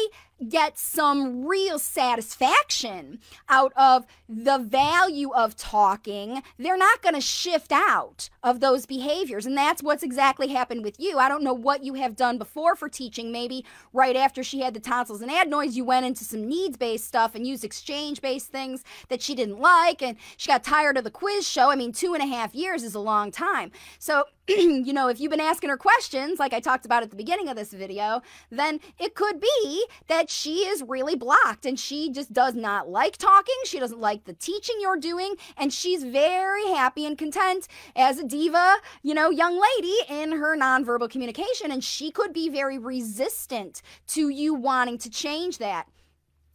get 0.48 0.79
some 0.79 1.44
real 1.44 1.79
satisfaction 1.79 3.20
out 3.48 3.72
of 3.76 4.07
the 4.29 4.59
value 4.59 5.33
of 5.33 5.57
talking, 5.57 6.42
they're 6.59 6.79
not 6.79 7.03
going 7.03 7.14
to 7.14 7.20
shift 7.20 7.72
out 7.72 8.31
of 8.42 8.61
those 8.61 8.87
behaviors. 8.87 9.46
And 9.46 9.57
that's 9.57 9.83
what's 9.83 10.03
exactly 10.03 10.48
happened 10.48 10.85
with 10.85 10.98
you. 10.98 11.18
I 11.18 11.29
don't 11.29 11.42
know 11.42 11.53
what 11.53 11.85
you 11.85 11.94
have 11.94 12.16
done 12.16 12.38
before 12.38 12.74
for 12.74 12.88
teaching. 12.88 13.33
Maybe 13.33 13.64
right 13.92 14.16
after 14.16 14.42
she 14.42 14.61
had 14.61 14.74
the 14.74 14.81
tonsils 14.81 15.20
and 15.20 15.31
adenoids, 15.31 15.76
you 15.76 15.85
went 15.85 16.07
into 16.07 16.24
some 16.24 16.46
needs 16.46 16.76
based 16.76 17.07
stuff 17.07 17.35
and 17.35 17.46
used 17.46 17.64
exchange 17.64 18.20
based 18.20 18.48
things 18.48 18.85
that 19.09 19.22
she 19.22 19.35
didn't 19.35 19.61
like. 19.61 20.03
And 20.03 20.16
she 20.37 20.48
got 20.48 20.64
tired 20.64 20.96
of 20.96 21.05
the 21.05 21.11
quiz 21.11 21.46
show. 21.46 21.70
I 21.70 21.76
mean, 21.76 21.92
two 21.92 22.14
and 22.14 22.22
a 22.22 22.26
half 22.26 22.55
years 22.55 22.83
is 22.83 22.94
a 22.94 23.00
long 23.00 23.31
time. 23.31 23.72
So, 23.98 24.24
you 24.59 24.93
know, 24.93 25.07
if 25.07 25.21
you've 25.21 25.31
been 25.31 25.39
asking 25.39 25.71
her 25.71 25.77
questions, 25.77 26.41
like 26.41 26.53
I 26.53 26.59
talked 26.59 26.85
about 26.85 27.05
at 27.05 27.11
the 27.11 27.17
beginning 27.17 27.49
of 27.49 27.57
this 27.57 27.73
video, 27.73 28.21
then 28.51 28.81
it 28.99 29.15
could 29.15 29.41
be 29.41 29.87
that 30.09 30.29
she 30.29 30.67
is 30.67 30.83
really 30.83 31.15
blocked 31.15 31.67
and 31.67 31.79
she 31.79 32.11
just 32.11 32.33
does 32.33 32.57
not 32.57 32.89
like 32.89 33.17
talking. 33.17 33.55
She 33.65 33.79
doesn't 33.79 34.01
like 34.01 34.25
the 34.25 34.33
teaching 34.33 34.75
you're 34.81 34.97
doing. 34.97 35.37
And 35.57 35.73
she's 35.73 36.03
very 36.03 36.67
happy 36.67 37.07
and 37.07 37.17
content 37.17 37.69
as 37.95 38.19
a 38.19 38.25
diva, 38.25 38.79
you 39.03 39.15
know, 39.15 39.31
young 39.31 39.61
lady 39.61 39.95
in 40.09 40.33
her 40.33 40.59
nonverbal 40.59 41.09
communication. 41.09 41.71
And 41.71 41.85
she 41.85 42.11
could 42.11 42.33
be 42.33 42.49
very 42.49 42.79
resistant 42.79 43.83
to 44.09 44.31
you 44.31 44.55
wanting 44.55 44.99
to 44.99 45.11
change 45.11 45.59
that. 45.59 45.87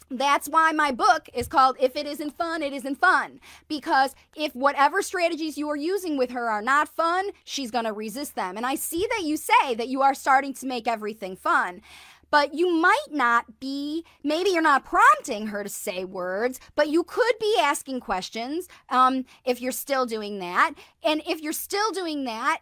That's 0.09 0.47
why 0.47 0.71
my 0.71 0.91
book 0.91 1.29
is 1.33 1.47
called 1.47 1.77
If 1.79 1.95
It 1.95 2.05
Isn't 2.05 2.37
Fun, 2.37 2.61
It 2.61 2.73
Isn't 2.73 2.95
Fun. 2.95 3.39
Because 3.67 4.15
if 4.35 4.55
whatever 4.55 5.01
strategies 5.01 5.57
you 5.57 5.69
are 5.69 5.75
using 5.75 6.17
with 6.17 6.31
her 6.31 6.49
are 6.49 6.61
not 6.61 6.87
fun, 6.89 7.31
she's 7.43 7.71
going 7.71 7.85
to 7.85 7.93
resist 7.93 8.35
them. 8.35 8.57
And 8.57 8.65
I 8.65 8.75
see 8.75 9.07
that 9.09 9.23
you 9.23 9.37
say 9.37 9.75
that 9.75 9.87
you 9.87 10.01
are 10.01 10.13
starting 10.13 10.53
to 10.55 10.67
make 10.67 10.87
everything 10.87 11.35
fun 11.35 11.81
but 12.31 12.53
you 12.53 12.69
might 12.69 13.07
not 13.11 13.61
be, 13.61 14.03
maybe 14.23 14.49
you're 14.49 14.61
not 14.61 14.83
prompting 14.83 15.47
her 15.47 15.63
to 15.63 15.69
say 15.69 16.03
words, 16.03 16.59
but 16.75 16.89
you 16.89 17.03
could 17.03 17.35
be 17.39 17.55
asking 17.61 17.99
questions 18.01 18.67
um, 18.89 19.23
if 19.45 19.61
you're 19.61 19.71
still 19.71 20.05
doing 20.05 20.39
that. 20.39 20.73
And 21.03 21.21
if 21.25 21.41
you're 21.41 21.53
still 21.53 21.91
doing 21.91 22.25
that, 22.25 22.59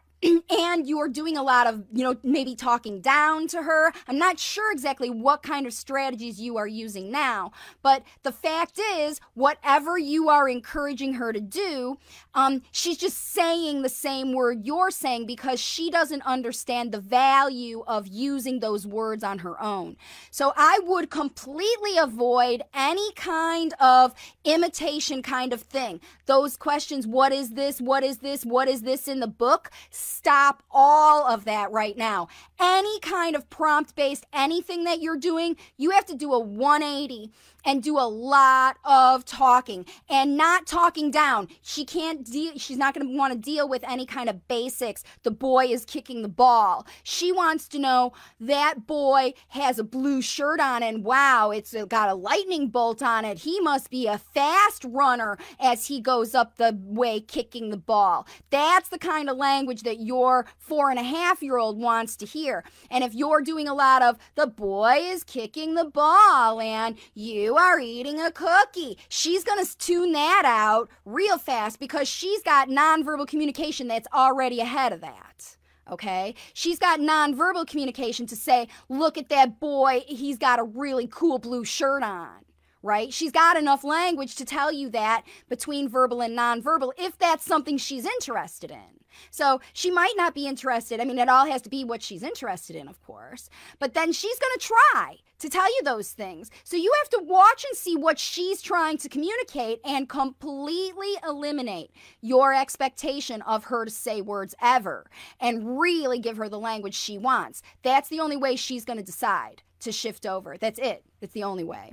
and 0.49 0.88
you're 0.88 1.09
doing 1.09 1.38
a 1.38 1.43
lot 1.43 1.67
of, 1.67 1.83
you 1.93 2.03
know, 2.03 2.15
maybe 2.23 2.55
talking 2.55 3.01
down 3.01 3.47
to 3.47 3.63
her. 3.63 3.91
I'm 4.07 4.17
not 4.17 4.39
sure 4.39 4.71
exactly 4.71 5.09
what 5.09 5.43
kind 5.43 5.65
of 5.65 5.73
strategies 5.73 6.39
you 6.39 6.57
are 6.57 6.67
using 6.67 7.12
now, 7.12 7.51
but 7.81 8.03
the 8.23 8.31
fact 8.31 8.79
is, 8.97 9.19
whatever 9.33 9.97
you 9.97 10.29
are 10.29 10.47
encouraging 10.47 11.15
her 11.15 11.33
to 11.33 11.41
do, 11.41 11.97
um, 12.33 12.62
she's 12.71 12.97
just 12.97 13.33
saying 13.33 13.81
the 13.81 13.89
same 13.89 14.33
word 14.33 14.65
you're 14.65 14.91
saying 14.91 15.25
because 15.25 15.59
she 15.59 15.89
doesn't 15.89 16.21
understand 16.23 16.91
the 16.91 16.99
value 16.99 17.83
of 17.88 18.07
using 18.07 18.59
those 18.59 18.88
words 18.88 19.23
on 19.23 19.39
her 19.39 19.62
own. 19.62 19.97
So 20.31 20.53
I 20.55 20.79
would 20.83 21.09
completely 21.09 21.97
avoid 21.97 22.63
any 22.73 23.12
kind 23.13 23.73
of 23.79 24.13
imitation 24.43 25.21
kind 25.21 25.53
of 25.53 25.62
thing. 25.62 25.99
Those 26.25 26.57
questions, 26.57 27.05
what 27.05 27.31
is 27.31 27.51
this? 27.51 27.81
What 27.81 28.03
is 28.03 28.19
this? 28.19 28.45
What 28.45 28.67
is 28.67 28.81
this 28.81 29.07
in 29.07 29.19
the 29.19 29.27
book? 29.27 29.71
Stop 30.13 30.63
all 30.71 31.26
of 31.26 31.45
that 31.45 31.71
right 31.71 31.97
now. 31.97 32.28
Any 32.60 32.99
kind 32.99 33.36
of 33.36 33.49
prompt 33.49 33.95
based 33.95 34.26
anything 34.32 34.84
that 34.84 35.02
you're 35.02 35.17
doing, 35.17 35.58
you 35.78 35.91
have 35.91 36.06
to 36.06 36.15
do 36.15 36.34
a 36.34 36.39
180 36.39 37.32
and 37.65 37.82
do 37.82 37.97
a 37.97 38.08
lot 38.08 38.78
of 38.84 39.26
talking 39.26 39.86
and 40.10 40.36
not 40.38 40.67
talking 40.67 41.12
down. 41.12 41.47
She 41.62 41.86
can't 41.86 42.23
deal, 42.23 42.54
she's 42.58 42.78
not 42.78 42.93
going 42.93 43.08
to 43.08 43.17
want 43.17 43.34
to 43.34 43.39
deal 43.39 43.67
with 43.67 43.84
any 43.88 44.06
kind 44.06 44.30
of 44.30 44.47
basics. 44.47 45.04
The 45.23 45.32
boy 45.32 45.65
is 45.65 45.86
kicking 45.86 46.21
the 46.21 46.28
ball. 46.28 46.86
She 47.04 47.32
wants 47.32 47.67
to 47.69 47.80
know 47.80 48.13
that 48.39 48.86
boy 48.86 49.34
has 49.49 49.80
a 49.80 49.84
blue 49.84 50.21
shirt 50.21 50.60
on 50.60 50.84
and 50.84 51.04
wow, 51.04 51.52
it's 51.52 51.76
uh, 51.76 51.86
got 51.86 52.10
a 52.10 52.13
lightning 52.13 52.67
bolt 52.67 53.02
on 53.02 53.26
it. 53.26 53.39
He 53.39 53.60
must 53.60 53.89
be 53.89 54.08
a 54.08 54.17
fast 54.17 54.86
runner 54.86 55.38
as 55.60 55.88
he 55.88 56.02
goes 56.02 56.36
up 56.36 56.58
the 56.58 56.78
way 56.84 57.19
kicking 57.19 57.69
the 57.69 57.78
ball. 57.78 58.28
That's 58.49 58.89
the 58.89 58.99
kind 58.99 59.30
of 59.30 59.38
language 59.38 59.84
that 59.84 60.02
your 60.02 60.45
four 60.58 60.89
and 60.89 60.99
a 60.99 61.04
half 61.04 61.41
year 61.41 61.58
old 61.58 61.80
wants 61.80 62.15
to 62.17 62.26
hear. 62.26 62.63
And 62.89 63.04
if 63.04 63.13
you're 63.13 63.41
doing 63.41 63.67
a 63.67 63.73
lot 63.73 64.02
of 64.02 64.17
the 64.36 64.47
boy 64.47 64.99
is 65.02 65.23
kicking 65.23 65.76
the 65.76 65.86
ball 65.86 66.60
and 66.60 66.97
you 67.13 67.52
are 67.57 67.79
eating 67.79 68.19
a 68.19 68.31
cookie. 68.31 68.97
She's 69.09 69.43
going 69.43 69.63
to 69.63 69.77
tune 69.77 70.11
that 70.13 70.43
out 70.45 70.89
real 71.05 71.37
fast 71.37 71.79
because 71.79 72.07
she's 72.07 72.41
got 72.41 72.69
nonverbal 72.69 73.27
communication 73.27 73.87
that's 73.87 74.07
already 74.13 74.59
ahead 74.59 74.93
of 74.93 75.01
that. 75.01 75.57
Okay. 75.91 76.35
She's 76.53 76.79
got 76.79 76.99
nonverbal 76.99 77.67
communication 77.67 78.25
to 78.27 78.35
say, 78.35 78.67
look 78.89 79.17
at 79.17 79.29
that 79.29 79.59
boy. 79.59 80.03
He's 80.07 80.37
got 80.37 80.59
a 80.59 80.63
really 80.63 81.07
cool 81.07 81.39
blue 81.39 81.65
shirt 81.65 82.03
on 82.03 82.43
right? 82.83 83.13
She's 83.13 83.31
got 83.31 83.57
enough 83.57 83.83
language 83.83 84.35
to 84.35 84.45
tell 84.45 84.71
you 84.71 84.89
that 84.89 85.23
between 85.49 85.87
verbal 85.87 86.21
and 86.21 86.37
nonverbal 86.37 86.91
if 86.97 87.17
that's 87.17 87.45
something 87.45 87.77
she's 87.77 88.05
interested 88.05 88.69
in. 88.69 89.02
So 89.32 89.62
she 89.73 89.91
might 89.91 90.13
not 90.15 90.36
be 90.36 90.47
interested. 90.47 90.99
I 90.99 91.06
mean, 91.06 91.19
it 91.19 91.30
all 91.30 91.45
has 91.45 91.62
to 91.63 91.69
be 91.69 91.84
what 91.84 92.02
she's 92.02 92.23
interested 92.23 92.76
in, 92.76 92.88
of 92.88 93.02
course. 93.04 93.49
But 93.80 93.93
then 93.93 94.12
she's 94.12 94.39
going 94.39 94.54
to 94.58 94.67
try 94.67 95.17
to 95.39 95.49
tell 95.49 95.67
you 95.67 95.82
those 95.84 96.12
things. 96.12 96.49
So 96.63 96.78
you 96.78 96.93
have 97.02 97.10
to 97.10 97.26
watch 97.26 97.65
and 97.69 97.78
see 97.78 97.97
what 97.97 98.17
she's 98.17 98.62
trying 98.62 98.97
to 98.99 99.10
communicate 99.10 99.82
and 99.84 100.08
completely 100.08 101.13
eliminate 101.28 101.91
your 102.21 102.54
expectation 102.54 103.41
of 103.41 103.65
her 103.65 103.86
to 103.86 103.91
say 103.91 104.21
words 104.21 104.56
ever 104.62 105.10
and 105.39 105.80
really 105.80 106.19
give 106.19 106.38
her 106.38 106.49
the 106.49 106.60
language 106.60 106.95
she 106.95 107.17
wants. 107.17 107.62
That's 107.82 108.10
the 108.10 108.19
only 108.19 108.38
way 108.38 108.56
she's 108.56 108.86
going 108.86 108.99
to 108.99 109.04
decide 109.04 109.63
to 109.82 109.91
shift 109.91 110.26
over. 110.26 110.58
That's 110.58 110.80
it. 110.80 111.04
It's 111.21 111.34
the 111.34 111.43
only 111.43 111.63
way. 111.63 111.91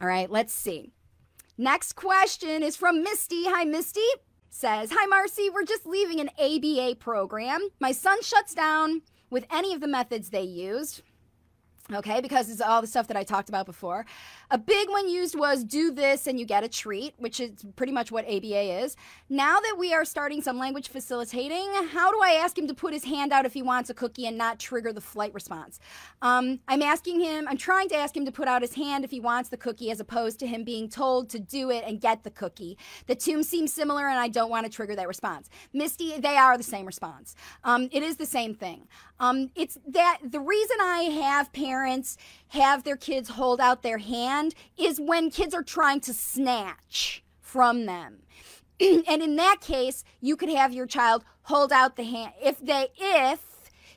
All 0.00 0.08
right, 0.08 0.30
let's 0.30 0.52
see. 0.52 0.92
Next 1.58 1.94
question 1.94 2.62
is 2.62 2.76
from 2.76 3.02
Misty. 3.02 3.44
Hi, 3.46 3.64
Misty 3.64 4.00
says, 4.54 4.90
Hi, 4.92 5.06
Marcy. 5.06 5.50
We're 5.50 5.64
just 5.64 5.84
leaving 5.84 6.20
an 6.20 6.30
ABA 6.38 6.96
program. 7.00 7.68
My 7.80 7.90
son 7.90 8.22
shuts 8.22 8.54
down 8.54 9.02
with 9.28 9.46
any 9.50 9.74
of 9.74 9.80
the 9.80 9.88
methods 9.88 10.30
they 10.30 10.42
used 10.42 11.02
okay 11.92 12.22
because 12.22 12.48
it's 12.48 12.62
all 12.62 12.80
the 12.80 12.86
stuff 12.86 13.08
that 13.08 13.16
i 13.16 13.22
talked 13.22 13.50
about 13.50 13.66
before 13.66 14.06
a 14.50 14.58
big 14.58 14.88
one 14.88 15.08
used 15.08 15.38
was 15.38 15.64
do 15.64 15.90
this 15.90 16.26
and 16.26 16.38
you 16.38 16.46
get 16.46 16.64
a 16.64 16.68
treat 16.68 17.14
which 17.18 17.40
is 17.40 17.64
pretty 17.76 17.92
much 17.92 18.10
what 18.12 18.24
aba 18.26 18.82
is. 18.82 18.96
Now 19.28 19.60
that 19.60 19.76
we 19.78 19.92
are 19.94 20.04
starting 20.04 20.42
some 20.42 20.58
language 20.58 20.88
facilitating 20.88 21.68
how 21.92 22.10
do 22.10 22.20
i 22.22 22.32
ask 22.32 22.58
him 22.58 22.66
to 22.68 22.74
put 22.74 22.92
his 22.92 23.04
hand 23.04 23.32
out 23.32 23.46
if 23.46 23.54
he 23.54 23.62
wants 23.62 23.90
a 23.90 23.94
cookie 23.94 24.26
and 24.26 24.36
not 24.36 24.58
trigger 24.58 24.92
the 24.92 25.00
flight 25.00 25.32
response? 25.34 25.80
Um, 26.22 26.60
i'm 26.68 26.82
asking 26.82 27.20
him 27.20 27.46
i'm 27.48 27.56
trying 27.56 27.88
to 27.90 27.96
ask 27.96 28.16
him 28.16 28.24
to 28.24 28.32
put 28.32 28.48
out 28.48 28.62
his 28.62 28.74
hand 28.74 29.04
if 29.04 29.10
he 29.10 29.20
wants 29.20 29.48
the 29.48 29.56
cookie 29.56 29.90
as 29.90 30.00
opposed 30.00 30.38
to 30.40 30.46
him 30.46 30.64
being 30.64 30.88
told 30.88 31.30
to 31.30 31.38
do 31.38 31.70
it 31.70 31.84
and 31.86 32.00
get 32.00 32.24
the 32.24 32.30
cookie. 32.30 32.76
The 33.06 33.14
two 33.14 33.42
seem 33.42 33.66
similar 33.66 34.08
and 34.08 34.18
i 34.18 34.28
don't 34.28 34.50
want 34.50 34.66
to 34.66 34.72
trigger 34.72 34.96
that 34.96 35.08
response. 35.08 35.48
Misty 35.72 36.18
they 36.18 36.36
are 36.36 36.56
the 36.56 36.64
same 36.64 36.86
response. 36.86 37.34
Um, 37.64 37.88
it 37.92 38.02
is 38.02 38.16
the 38.16 38.26
same 38.26 38.54
thing. 38.54 38.88
Um, 39.20 39.50
it's 39.54 39.78
that 39.88 40.18
the 40.24 40.40
reason 40.40 40.76
I 40.80 41.02
have 41.22 41.52
parents 41.52 42.16
have 42.48 42.82
their 42.82 42.96
kids 42.96 43.28
hold 43.30 43.60
out 43.60 43.82
their 43.82 43.98
hand 43.98 44.33
is 44.76 45.00
when 45.00 45.30
kids 45.30 45.54
are 45.54 45.62
trying 45.62 46.00
to 46.00 46.12
snatch 46.12 47.22
from 47.40 47.86
them. 47.86 48.22
and 48.80 49.22
in 49.22 49.36
that 49.36 49.58
case, 49.60 50.04
you 50.20 50.36
could 50.36 50.48
have 50.48 50.72
your 50.72 50.86
child 50.86 51.24
hold 51.42 51.72
out 51.72 51.96
the 51.96 52.04
hand 52.04 52.32
if 52.42 52.58
they 52.60 52.88
if 52.98 53.40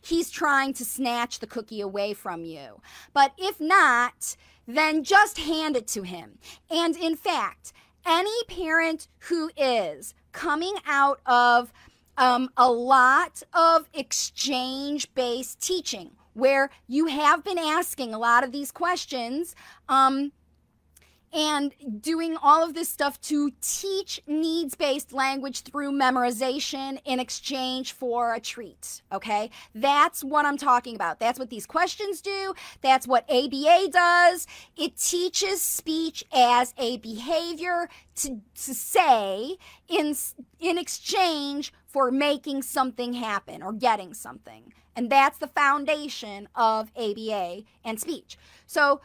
he's 0.02 0.30
trying 0.30 0.74
to 0.74 0.86
snatch 0.86 1.40
the 1.40 1.48
cookie 1.48 1.82
away 1.82 2.14
from 2.14 2.44
you. 2.44 2.82
But 3.14 3.34
if 3.38 3.60
not, 3.60 4.36
then 4.68 5.04
just 5.04 5.40
hand 5.40 5.76
it 5.76 5.88
to 5.88 6.04
him. 6.04 6.38
And 6.70 6.96
in 6.96 7.16
fact, 7.16 7.74
any 8.06 8.44
parent 8.48 9.08
who 9.20 9.50
is 9.58 10.14
coming 10.32 10.76
out 10.86 11.20
of 11.26 11.74
um, 12.18 12.50
a 12.58 12.72
lot 12.72 13.44
of 13.54 13.90
exchange 13.94 15.14
based 15.14 15.62
teaching 15.62 16.12
where 16.38 16.70
you 16.88 17.08
have 17.08 17.44
been 17.44 17.58
asking 17.58 18.14
a 18.14 18.20
lot 18.20 18.44
of 18.44 18.52
these 18.52 18.72
questions 18.72 19.56
um, 19.90 20.32
and 21.34 21.74
doing 22.00 22.38
all 22.42 22.64
of 22.64 22.76
this 22.76 22.88
stuff 22.88 23.20
to 23.20 23.52
teach 23.60 24.22
needs 24.28 24.76
based 24.76 25.12
language 25.12 25.62
through 25.62 25.92
memorization 25.92 27.00
in 27.06 27.20
exchange 27.20 27.92
for 27.92 28.36
a 28.36 28.40
treat. 28.40 29.02
Okay? 29.12 29.50
That's 29.74 30.24
what 30.24 30.46
I'm 30.46 30.58
talking 30.58 30.94
about. 30.96 31.20
That's 31.20 31.40
what 31.40 31.50
these 31.50 31.66
questions 31.66 32.22
do. 32.22 32.54
That's 32.82 33.08
what 33.08 33.26
ABA 33.30 33.90
does. 33.92 34.46
It 34.78 34.96
teaches 34.98 35.60
speech 35.62 36.24
as 36.32 36.74
a 36.78 36.98
behavior 36.98 37.90
to, 38.18 38.42
to 38.64 38.74
say 38.76 39.58
in, 39.90 40.16
in 40.60 40.78
exchange 40.78 41.74
for 41.98 42.12
making 42.12 42.62
something 42.62 43.14
happen 43.14 43.64
or 43.64 43.74
getting 43.74 44.14
something. 44.14 44.72
And 44.96 45.10
that's 45.10 45.40
the 45.40 45.48
foundation 45.48 46.48
of 46.54 46.92
ABA 46.96 47.64
and 47.84 48.00
speech. 48.00 48.38
So, 48.68 49.02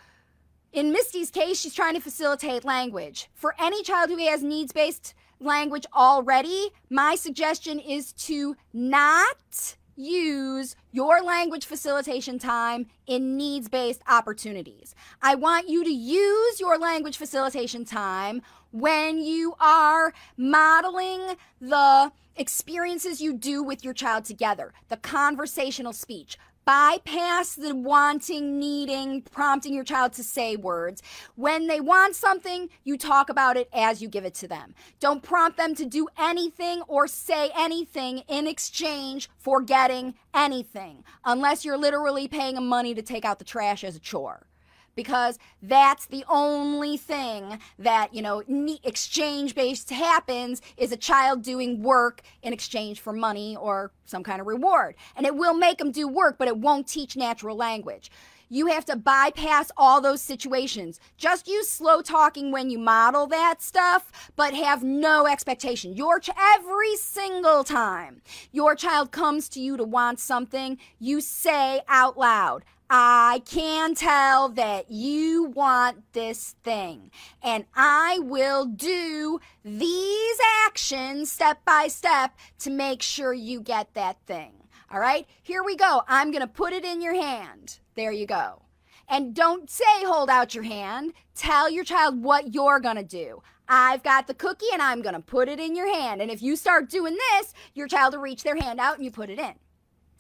in 0.75 0.93
Misty's 0.93 1.31
case, 1.31 1.59
she's 1.59 1.73
trying 1.73 1.95
to 1.95 2.03
facilitate 2.03 2.67
language. 2.67 3.31
For 3.33 3.55
any 3.59 3.83
child 3.83 4.11
who 4.11 4.19
has 4.19 4.43
needs 4.43 4.73
based 4.73 5.15
language 5.41 5.87
already, 5.95 6.69
my 6.91 7.15
suggestion 7.15 7.79
is 7.79 8.13
to 8.29 8.57
not 8.75 9.77
use 9.97 10.77
your 10.91 11.23
language 11.23 11.65
facilitation 11.67 12.39
time 12.39 12.87
in 13.07 13.37
needs 13.37 13.69
based 13.69 14.03
opportunities. 14.09 14.95
I 15.21 15.35
want 15.35 15.69
you 15.69 15.85
to 15.85 15.91
use 15.91 16.61
your 16.61 16.79
language 16.79 17.17
facilitation 17.17 17.85
time 17.85 18.43
when 18.73 19.21
you 19.21 19.55
are 19.61 20.13
modeling 20.37 21.37
the 21.61 22.11
experiences 22.37 23.21
you 23.21 23.35
do 23.35 23.63
with 23.63 23.85
your 23.85 23.93
child 23.93 24.25
together, 24.25 24.73
the 24.89 24.97
conversational 24.97 25.93
speech, 25.93 26.39
bypass 26.65 27.55
the 27.55 27.75
wanting, 27.75 28.59
needing, 28.59 29.23
prompting 29.23 29.75
your 29.75 29.85
child 29.85 30.13
to 30.15 30.25
say 30.25 30.57
words. 30.57 31.03
When 31.37 31.67
they 31.67 31.81
want 31.81 32.15
something, 32.15 32.69
you 32.85 32.97
talk 32.97 33.29
about 33.29 33.57
it 33.57 33.69
as 33.73 34.01
you 34.01 34.09
give 34.09 34.25
it 34.25 34.35
to 34.35 34.49
them. 34.49 34.75
Don't 35.01 35.23
prompt 35.23 35.57
them 35.57 35.75
to 35.75 35.85
do 35.85 36.09
anything 36.19 36.83
or 36.83 37.07
say 37.07 37.51
anything 37.57 38.19
in 38.29 38.47
exchange 38.47 39.31
for 39.39 39.61
getting 39.61 40.15
anything, 40.35 41.05
unless 41.25 41.65
you're 41.65 41.77
literally 41.77 42.29
paying 42.29 42.55
them 42.55 42.69
money 42.69 42.95
to 42.95 43.03
take 43.03 43.25
out 43.25 43.39
the 43.39 43.45
trash 43.45 43.85
as 43.85 43.97
a 43.97 44.01
chore 44.01 44.47
because 44.95 45.39
that's 45.63 46.07
the 46.07 46.25
only 46.29 46.97
thing 46.97 47.59
that 47.79 48.15
you 48.15 48.23
know 48.23 48.43
exchange 48.85 49.55
based 49.55 49.91
happens 49.91 50.61
is 50.77 50.93
a 50.93 50.97
child 50.97 51.43
doing 51.43 51.83
work 51.83 52.23
in 52.43 52.53
exchange 52.53 53.01
for 53.01 53.13
money 53.13 53.57
or 53.57 53.91
some 54.05 54.23
kind 54.23 54.41
of 54.41 54.47
reward 54.47 54.95
and 55.17 55.27
it 55.27 55.35
will 55.35 55.55
make 55.55 55.79
them 55.79 55.91
do 55.91 56.07
work 56.09 56.37
but 56.39 56.49
it 56.49 56.57
won't 56.57 56.87
teach 56.87 57.17
natural 57.17 57.57
language 57.57 58.11
you 58.53 58.67
have 58.67 58.85
to 58.85 58.97
bypass 58.97 59.73
all 59.79 60.03
those 60.03 60.21
situations. 60.21 61.01
Just 61.17 61.49
use 61.49 61.71
slow 61.71 62.03
talking 62.03 62.53
when 62.53 62.69
you 62.69 62.79
model 62.79 63.27
that 63.29 63.63
stuff, 63.63 64.31
but 64.37 64.53
have 64.53 64.85
no 64.85 65.27
expectation. 65.27 65.97
Your 65.97 66.21
ch- 66.21 66.29
every 66.39 66.95
single 66.97 67.65
time 67.65 68.21
your 68.53 68.75
child 68.75 69.11
comes 69.11 69.49
to 69.49 69.61
you 69.61 69.79
to 69.79 69.85
want 69.85 70.21
something, 70.21 70.77
you 70.99 71.23
say 71.23 71.81
out 71.89 72.19
loud, 72.19 72.63
I 72.95 73.41
can 73.47 73.95
tell 73.95 74.51
that 74.51 74.91
you 74.91 75.45
want 75.45 76.13
this 76.13 76.57
thing, 76.63 77.11
and 77.43 77.65
I 77.75 78.19
will 78.19 78.67
do 78.67 79.41
these 79.65 80.37
actions 80.67 81.33
step 81.33 81.65
by 81.65 81.89
step 81.89 82.37
to 82.59 82.71
make 82.71 83.01
sure 83.01 83.33
you 83.33 83.63
get 83.63 83.95
that 83.95 84.19
thing. 84.27 84.53
All 84.93 85.01
right, 85.01 85.27
here 85.43 85.65
we 85.65 85.75
go. 85.75 86.03
I'm 86.07 86.33
going 86.33 86.43
to 86.43 86.47
put 86.47 86.75
it 86.75 86.85
in 86.85 87.01
your 87.01 87.15
hand. 87.15 87.79
There 87.95 88.13
you 88.13 88.27
go. 88.27 88.61
And 89.09 89.35
don't 89.35 89.71
say, 89.71 90.05
hold 90.05 90.29
out 90.29 90.55
your 90.55 90.65
hand. 90.65 91.15
Tell 91.35 91.71
your 91.71 91.85
child 91.85 92.23
what 92.23 92.53
you're 92.53 92.79
going 92.79 92.97
to 92.97 93.03
do. 93.03 93.43
I've 93.71 94.03
got 94.03 94.27
the 94.27 94.35
cookie 94.35 94.67
and 94.71 94.83
I'm 94.83 95.01
going 95.01 95.15
to 95.15 95.21
put 95.21 95.49
it 95.49 95.59
in 95.59 95.75
your 95.75 95.91
hand. 95.91 96.21
And 96.21 96.31
if 96.31 96.43
you 96.43 96.57
start 96.57 96.91
doing 96.91 97.17
this, 97.17 97.55
your 97.73 97.89
child 97.89 98.13
will 98.13 98.21
reach 98.21 98.43
their 98.43 98.57
hand 98.57 98.81
out 98.81 98.97
and 98.97 99.05
you 99.07 99.11
put 99.11 99.31
it 99.31 99.39
in. 99.39 99.55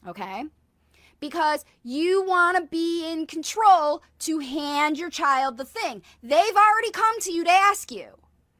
Okay? 0.08 0.44
Because 1.22 1.64
you 1.84 2.22
want 2.26 2.58
to 2.58 2.64
be 2.64 3.10
in 3.10 3.26
control 3.26 4.02
to 4.18 4.40
hand 4.40 4.98
your 4.98 5.08
child 5.08 5.56
the 5.56 5.64
thing. 5.64 6.02
They've 6.22 6.56
already 6.56 6.90
come 6.90 7.18
to 7.20 7.32
you 7.32 7.44
to 7.44 7.50
ask 7.50 7.90
you. 7.90 8.08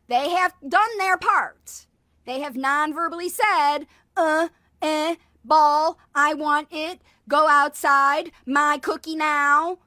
They 0.09 0.31
have 0.31 0.55
done 0.66 0.96
their 0.96 1.18
part. 1.18 1.87
They 2.25 2.40
have 2.40 2.57
non 2.57 2.94
verbally 2.94 3.29
said, 3.29 3.81
uh, 4.16 4.48
eh, 4.81 5.16
ball, 5.44 5.98
I 6.14 6.35
want 6.35 6.68
it, 6.70 7.01
go 7.29 7.48
outside, 7.48 8.31
my 8.46 8.79
cookie 8.79 9.16
now, 9.16 9.79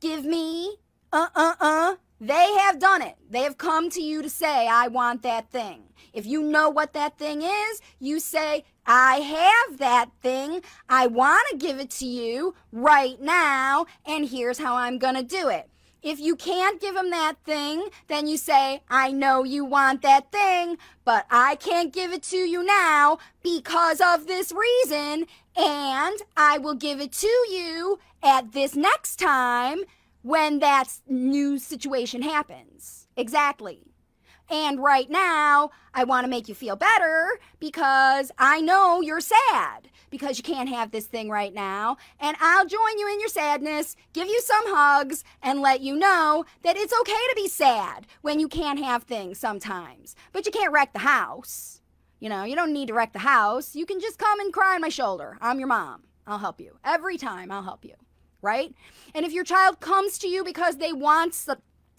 give 0.00 0.24
me, 0.24 0.78
uh 1.12 1.28
uh 1.36 1.54
uh. 1.60 1.94
They 2.20 2.54
have 2.60 2.78
done 2.78 3.02
it. 3.02 3.16
They 3.28 3.42
have 3.42 3.58
come 3.58 3.90
to 3.90 4.00
you 4.00 4.22
to 4.22 4.30
say, 4.30 4.66
I 4.66 4.88
want 4.88 5.22
that 5.22 5.50
thing. 5.50 5.92
If 6.14 6.24
you 6.24 6.42
know 6.42 6.70
what 6.70 6.94
that 6.94 7.18
thing 7.18 7.42
is, 7.42 7.82
you 7.98 8.18
say, 8.18 8.64
I 8.86 9.16
have 9.16 9.78
that 9.78 10.10
thing. 10.22 10.62
I 10.88 11.06
want 11.06 11.42
to 11.50 11.56
give 11.56 11.78
it 11.78 11.90
to 11.90 12.06
you 12.06 12.54
right 12.72 13.20
now, 13.20 13.86
and 14.06 14.28
here's 14.28 14.58
how 14.58 14.76
I'm 14.76 14.98
going 14.98 15.14
to 15.14 15.22
do 15.22 15.48
it. 15.48 15.68
If 16.02 16.20
you 16.20 16.36
can't 16.36 16.82
give 16.82 16.94
them 16.94 17.08
that 17.10 17.36
thing, 17.44 17.88
then 18.08 18.26
you 18.26 18.36
say, 18.36 18.82
I 18.90 19.10
know 19.10 19.42
you 19.42 19.64
want 19.64 20.02
that 20.02 20.30
thing, 20.30 20.76
but 21.02 21.24
I 21.30 21.56
can't 21.56 21.94
give 21.94 22.12
it 22.12 22.22
to 22.24 22.36
you 22.36 22.62
now 22.62 23.18
because 23.42 24.02
of 24.02 24.26
this 24.26 24.52
reason, 24.52 25.26
and 25.56 26.16
I 26.36 26.58
will 26.58 26.74
give 26.74 27.00
it 27.00 27.12
to 27.12 27.26
you 27.26 28.00
at 28.22 28.52
this 28.52 28.76
next 28.76 29.16
time 29.16 29.78
when 30.20 30.58
that 30.58 30.88
new 31.08 31.58
situation 31.58 32.20
happens. 32.20 33.08
Exactly. 33.16 33.93
And 34.54 34.78
right 34.78 35.10
now, 35.10 35.72
I 35.94 36.04
want 36.04 36.26
to 36.26 36.30
make 36.30 36.48
you 36.48 36.54
feel 36.54 36.76
better 36.76 37.40
because 37.58 38.30
I 38.38 38.60
know 38.60 39.00
you're 39.00 39.18
sad 39.18 39.88
because 40.10 40.38
you 40.38 40.44
can't 40.44 40.68
have 40.68 40.92
this 40.92 41.06
thing 41.06 41.28
right 41.28 41.52
now. 41.52 41.96
And 42.20 42.36
I'll 42.40 42.64
join 42.64 43.00
you 43.00 43.12
in 43.12 43.18
your 43.18 43.30
sadness, 43.30 43.96
give 44.12 44.28
you 44.28 44.40
some 44.42 44.62
hugs, 44.66 45.24
and 45.42 45.60
let 45.60 45.80
you 45.80 45.96
know 45.96 46.44
that 46.62 46.76
it's 46.76 46.94
okay 47.00 47.10
to 47.12 47.32
be 47.34 47.48
sad 47.48 48.06
when 48.22 48.38
you 48.38 48.46
can't 48.46 48.78
have 48.78 49.02
things 49.02 49.40
sometimes. 49.40 50.14
But 50.32 50.46
you 50.46 50.52
can't 50.52 50.72
wreck 50.72 50.92
the 50.92 51.00
house. 51.00 51.80
You 52.20 52.28
know, 52.28 52.44
you 52.44 52.54
don't 52.54 52.72
need 52.72 52.86
to 52.86 52.94
wreck 52.94 53.12
the 53.12 53.18
house. 53.18 53.74
You 53.74 53.86
can 53.86 53.98
just 53.98 54.20
come 54.20 54.38
and 54.38 54.52
cry 54.52 54.76
on 54.76 54.80
my 54.80 54.88
shoulder. 54.88 55.36
I'm 55.40 55.58
your 55.58 55.66
mom. 55.66 56.04
I'll 56.28 56.38
help 56.38 56.60
you. 56.60 56.78
Every 56.84 57.18
time, 57.18 57.50
I'll 57.50 57.64
help 57.64 57.84
you. 57.84 57.94
Right? 58.40 58.72
And 59.16 59.26
if 59.26 59.32
your 59.32 59.42
child 59.42 59.80
comes 59.80 60.16
to 60.18 60.28
you 60.28 60.44
because 60.44 60.76
they 60.76 60.92
want 60.92 61.34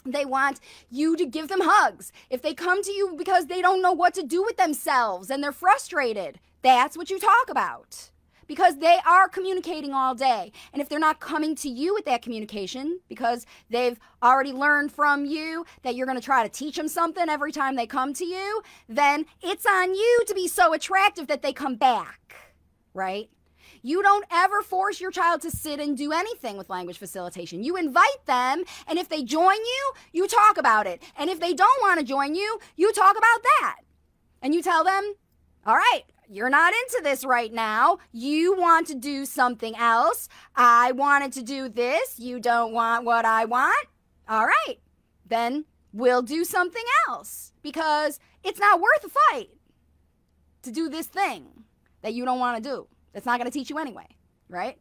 they 0.05 0.25
want 0.25 0.59
you 0.89 1.15
to 1.15 1.25
give 1.25 1.47
them 1.47 1.61
hugs. 1.61 2.11
If 2.29 2.41
they 2.41 2.53
come 2.53 2.83
to 2.83 2.91
you 2.91 3.15
because 3.17 3.47
they 3.47 3.61
don't 3.61 3.81
know 3.81 3.93
what 3.93 4.13
to 4.15 4.23
do 4.23 4.43
with 4.43 4.57
themselves 4.57 5.29
and 5.29 5.43
they're 5.43 5.51
frustrated, 5.51 6.39
that's 6.61 6.97
what 6.97 7.09
you 7.09 7.19
talk 7.19 7.49
about. 7.49 8.11
Because 8.47 8.77
they 8.77 8.99
are 9.07 9.27
communicating 9.27 9.93
all 9.93 10.13
day. 10.13 10.51
And 10.71 10.79
if 10.79 10.87
they're 10.87 10.99
not 10.99 11.19
coming 11.19 11.55
to 11.55 11.69
you 11.69 11.95
with 11.95 12.05
that 12.05 12.21
communication 12.21 12.99
because 13.09 13.47
they've 13.71 13.99
already 14.21 14.53
learned 14.53 14.91
from 14.91 15.25
you 15.25 15.65
that 15.81 15.95
you're 15.95 16.05
going 16.05 16.19
to 16.19 16.23
try 16.23 16.43
to 16.43 16.49
teach 16.49 16.75
them 16.75 16.87
something 16.87 17.27
every 17.27 17.51
time 17.51 17.75
they 17.75 17.87
come 17.87 18.13
to 18.13 18.25
you, 18.25 18.61
then 18.87 19.25
it's 19.41 19.65
on 19.65 19.95
you 19.95 20.23
to 20.27 20.35
be 20.35 20.47
so 20.47 20.73
attractive 20.73 21.25
that 21.25 21.41
they 21.41 21.53
come 21.53 21.75
back, 21.75 22.35
right? 22.93 23.29
You 23.85 24.01
don't 24.01 24.25
ever 24.31 24.63
force 24.63 24.99
your 24.99 25.11
child 25.11 25.41
to 25.41 25.51
sit 25.51 25.79
and 25.79 25.95
do 25.95 26.11
anything 26.11 26.57
with 26.57 26.71
language 26.71 26.97
facilitation. 26.97 27.63
You 27.63 27.77
invite 27.77 28.25
them, 28.25 28.63
and 28.87 28.97
if 28.97 29.09
they 29.09 29.21
join 29.21 29.57
you, 29.57 29.93
you 30.11 30.27
talk 30.27 30.57
about 30.57 30.87
it. 30.87 31.03
And 31.15 31.29
if 31.29 31.39
they 31.39 31.53
don't 31.53 31.81
want 31.83 31.99
to 31.99 32.03
join 32.03 32.33
you, 32.33 32.57
you 32.75 32.91
talk 32.91 33.15
about 33.15 33.43
that. 33.43 33.75
And 34.41 34.55
you 34.55 34.63
tell 34.63 34.83
them, 34.83 35.13
all 35.67 35.75
right, 35.75 36.01
you're 36.27 36.49
not 36.49 36.73
into 36.73 37.01
this 37.03 37.23
right 37.23 37.53
now. 37.53 37.99
You 38.11 38.57
want 38.57 38.87
to 38.87 38.95
do 38.95 39.23
something 39.23 39.75
else. 39.75 40.29
I 40.55 40.91
wanted 40.93 41.33
to 41.33 41.43
do 41.43 41.69
this. 41.69 42.19
You 42.19 42.39
don't 42.39 42.73
want 42.73 43.05
what 43.05 43.23
I 43.23 43.45
want. 43.45 43.87
All 44.27 44.47
right, 44.47 44.79
then 45.27 45.65
we'll 45.93 46.23
do 46.23 46.43
something 46.43 46.85
else 47.07 47.53
because 47.61 48.19
it's 48.43 48.59
not 48.59 48.81
worth 48.81 49.05
a 49.05 49.09
fight 49.09 49.51
to 50.63 50.71
do 50.71 50.89
this 50.89 51.05
thing 51.05 51.65
that 52.01 52.15
you 52.15 52.25
don't 52.25 52.39
want 52.39 52.63
to 52.63 52.67
do. 52.67 52.87
That's 53.15 53.25
not 53.25 53.39
going 53.39 53.49
to 53.49 53.57
teach 53.57 53.69
you 53.69 53.79
anyway, 53.79 54.07
right? 54.49 54.77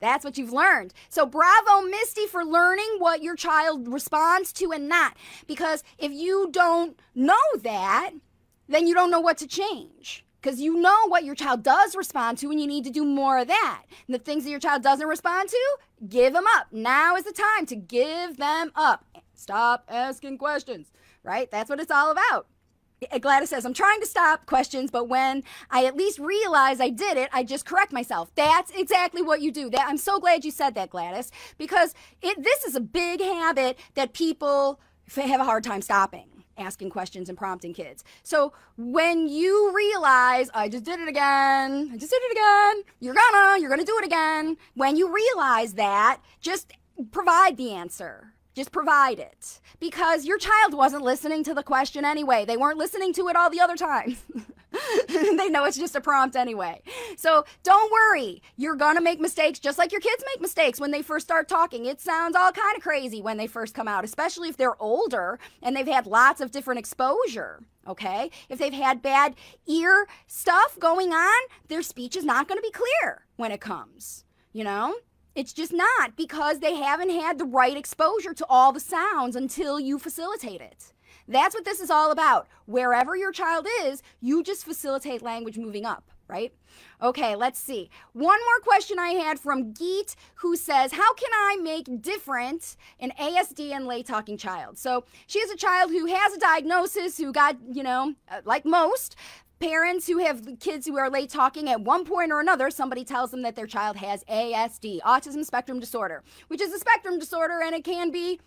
That's 0.00 0.24
what 0.24 0.36
you've 0.36 0.52
learned. 0.52 0.92
So, 1.08 1.24
bravo, 1.24 1.82
Misty, 1.82 2.26
for 2.26 2.44
learning 2.44 2.96
what 2.98 3.22
your 3.22 3.36
child 3.36 3.86
responds 3.86 4.52
to 4.54 4.72
and 4.72 4.88
not. 4.88 5.16
Because 5.46 5.84
if 5.96 6.10
you 6.10 6.48
don't 6.50 6.98
know 7.14 7.36
that, 7.62 8.10
then 8.68 8.88
you 8.88 8.94
don't 8.94 9.12
know 9.12 9.20
what 9.20 9.38
to 9.38 9.46
change. 9.46 10.24
Because 10.42 10.60
you 10.60 10.74
know 10.74 11.06
what 11.06 11.24
your 11.24 11.36
child 11.36 11.62
does 11.62 11.94
respond 11.94 12.38
to, 12.38 12.50
and 12.50 12.60
you 12.60 12.66
need 12.66 12.82
to 12.82 12.90
do 12.90 13.04
more 13.04 13.38
of 13.38 13.46
that. 13.46 13.84
And 14.08 14.14
the 14.14 14.18
things 14.18 14.42
that 14.42 14.50
your 14.50 14.58
child 14.58 14.82
doesn't 14.82 15.06
respond 15.06 15.48
to, 15.50 15.76
give 16.08 16.32
them 16.32 16.44
up. 16.56 16.66
Now 16.72 17.14
is 17.14 17.24
the 17.24 17.32
time 17.32 17.64
to 17.66 17.76
give 17.76 18.38
them 18.38 18.72
up. 18.74 19.04
Stop 19.34 19.84
asking 19.88 20.38
questions, 20.38 20.90
right? 21.22 21.48
That's 21.48 21.70
what 21.70 21.78
it's 21.78 21.92
all 21.92 22.10
about. 22.10 22.48
Gladys 23.20 23.50
says, 23.50 23.64
I'm 23.64 23.74
trying 23.74 24.00
to 24.00 24.06
stop 24.06 24.46
questions, 24.46 24.90
but 24.90 25.08
when 25.08 25.44
I 25.70 25.84
at 25.84 25.96
least 25.96 26.18
realize 26.18 26.80
I 26.80 26.90
did 26.90 27.16
it, 27.16 27.28
I 27.32 27.44
just 27.44 27.64
correct 27.64 27.92
myself. 27.92 28.30
That's 28.34 28.70
exactly 28.72 29.22
what 29.22 29.40
you 29.40 29.52
do. 29.52 29.70
That 29.70 29.86
I'm 29.88 29.98
so 29.98 30.18
glad 30.18 30.44
you 30.44 30.50
said 30.50 30.74
that, 30.74 30.90
Gladys, 30.90 31.30
because 31.58 31.94
it, 32.22 32.42
this 32.42 32.64
is 32.64 32.74
a 32.74 32.80
big 32.80 33.20
habit 33.20 33.78
that 33.94 34.12
people 34.12 34.80
have 35.14 35.40
a 35.40 35.44
hard 35.44 35.64
time 35.64 35.82
stopping 35.82 36.38
asking 36.58 36.90
questions 36.90 37.28
and 37.28 37.38
prompting 37.38 37.72
kids. 37.72 38.02
So 38.24 38.52
when 38.76 39.28
you 39.28 39.72
realize, 39.74 40.50
I 40.52 40.68
just 40.68 40.84
did 40.84 40.98
it 40.98 41.08
again, 41.08 41.90
I 41.92 41.96
just 41.96 42.10
did 42.10 42.20
it 42.22 42.32
again, 42.32 42.82
you're 43.00 43.14
gonna, 43.14 43.60
you're 43.60 43.70
gonna 43.70 43.84
do 43.84 43.96
it 43.98 44.04
again. 44.04 44.56
When 44.74 44.96
you 44.96 45.14
realize 45.14 45.74
that, 45.74 46.20
just 46.40 46.72
provide 47.12 47.56
the 47.56 47.70
answer 47.72 48.34
just 48.58 48.72
provide 48.72 49.18
it. 49.18 49.60
Because 49.80 50.26
your 50.26 50.38
child 50.38 50.74
wasn't 50.74 51.02
listening 51.02 51.44
to 51.44 51.54
the 51.54 51.62
question 51.62 52.04
anyway. 52.04 52.44
They 52.44 52.56
weren't 52.56 52.76
listening 52.76 53.12
to 53.14 53.28
it 53.28 53.36
all 53.36 53.48
the 53.48 53.60
other 53.60 53.76
times. 53.76 54.22
they 55.08 55.48
know 55.48 55.64
it's 55.64 55.78
just 55.78 55.94
a 55.94 56.00
prompt 56.00 56.36
anyway. 56.36 56.82
So 57.16 57.44
don't 57.62 57.90
worry. 57.90 58.42
You're 58.56 58.76
going 58.76 58.96
to 58.96 59.02
make 59.02 59.20
mistakes 59.20 59.58
just 59.58 59.78
like 59.78 59.92
your 59.92 60.00
kids 60.00 60.24
make 60.34 60.40
mistakes 60.40 60.80
when 60.80 60.90
they 60.90 61.02
first 61.02 61.26
start 61.26 61.48
talking. 61.48 61.86
It 61.86 62.00
sounds 62.00 62.36
all 62.36 62.52
kind 62.52 62.76
of 62.76 62.82
crazy 62.82 63.22
when 63.22 63.36
they 63.36 63.46
first 63.46 63.74
come 63.74 63.88
out, 63.88 64.04
especially 64.04 64.48
if 64.48 64.56
they're 64.56 64.80
older 64.82 65.38
and 65.62 65.74
they've 65.74 65.86
had 65.86 66.06
lots 66.06 66.40
of 66.40 66.50
different 66.50 66.80
exposure. 66.80 67.60
Okay? 67.86 68.30
If 68.48 68.58
they've 68.58 68.72
had 68.72 69.00
bad 69.00 69.36
ear 69.66 70.06
stuff 70.26 70.78
going 70.78 71.12
on, 71.12 71.48
their 71.68 71.82
speech 71.82 72.16
is 72.16 72.24
not 72.24 72.48
going 72.48 72.58
to 72.58 72.62
be 72.62 72.72
clear 72.72 73.24
when 73.36 73.52
it 73.52 73.60
comes. 73.60 74.24
You 74.52 74.64
know? 74.64 74.94
It's 75.38 75.52
just 75.52 75.72
not 75.72 76.16
because 76.16 76.58
they 76.58 76.74
haven't 76.74 77.10
had 77.10 77.38
the 77.38 77.44
right 77.44 77.76
exposure 77.76 78.34
to 78.34 78.46
all 78.48 78.72
the 78.72 78.80
sounds 78.80 79.36
until 79.36 79.78
you 79.78 79.96
facilitate 79.96 80.60
it. 80.60 80.92
That's 81.28 81.54
what 81.54 81.64
this 81.64 81.78
is 81.78 81.92
all 81.92 82.10
about. 82.10 82.48
Wherever 82.66 83.14
your 83.14 83.30
child 83.30 83.64
is, 83.84 84.02
you 84.20 84.42
just 84.42 84.64
facilitate 84.64 85.22
language 85.22 85.56
moving 85.56 85.86
up, 85.86 86.10
right? 86.26 86.52
Okay, 87.00 87.36
let's 87.36 87.60
see. 87.60 87.88
One 88.14 88.40
more 88.40 88.60
question 88.64 88.98
I 88.98 89.10
had 89.10 89.38
from 89.38 89.72
Geet 89.72 90.16
who 90.34 90.56
says, 90.56 90.90
How 90.90 91.14
can 91.14 91.30
I 91.32 91.56
make 91.62 92.02
different 92.02 92.74
an 92.98 93.12
ASD 93.16 93.70
and 93.70 93.86
late 93.86 94.06
talking 94.06 94.38
child? 94.38 94.76
So 94.76 95.04
she 95.28 95.38
has 95.38 95.50
a 95.50 95.56
child 95.56 95.92
who 95.92 96.06
has 96.06 96.32
a 96.32 96.38
diagnosis, 96.38 97.16
who 97.16 97.30
got, 97.30 97.58
you 97.70 97.84
know, 97.84 98.14
uh, 98.28 98.40
like 98.44 98.64
most, 98.64 99.14
parents 99.58 100.06
who 100.06 100.18
have 100.18 100.46
kids 100.60 100.86
who 100.86 100.98
are 100.98 101.10
late 101.10 101.30
talking 101.30 101.68
at 101.68 101.80
one 101.80 102.04
point 102.04 102.32
or 102.32 102.40
another 102.40 102.70
somebody 102.70 103.04
tells 103.04 103.30
them 103.30 103.42
that 103.42 103.56
their 103.56 103.66
child 103.66 103.96
has 103.96 104.24
ASD 104.24 105.00
autism 105.00 105.44
spectrum 105.44 105.80
disorder 105.80 106.22
which 106.48 106.60
is 106.60 106.72
a 106.72 106.78
spectrum 106.78 107.18
disorder 107.18 107.60
and 107.62 107.74
it 107.74 107.84
can 107.84 108.10
be 108.10 108.40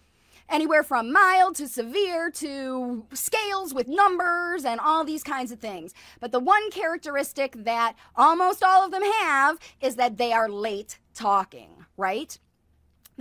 anywhere 0.50 0.84
from 0.84 1.12
mild 1.12 1.56
to 1.56 1.67
severe 1.67 2.30
to 2.30 3.06
scales 3.13 3.74
with 3.74 3.88
numbers 3.88 4.65
and 4.65 4.80
all 4.80 5.04
these 5.04 5.24
kinds 5.24 5.52
of 5.52 5.60
things. 5.60 5.93
But 6.19 6.32
the 6.32 6.39
one 6.39 6.69
characteristic 6.71 7.54
that 7.63 7.95
almost 8.15 8.63
all 8.63 8.84
of 8.84 8.91
them 8.91 9.04
have 9.04 9.58
is 9.80 9.95
that 9.95 10.17
they 10.17 10.34
are 10.34 10.50
late 10.50 11.00
talking 11.13 11.86
right 11.97 12.38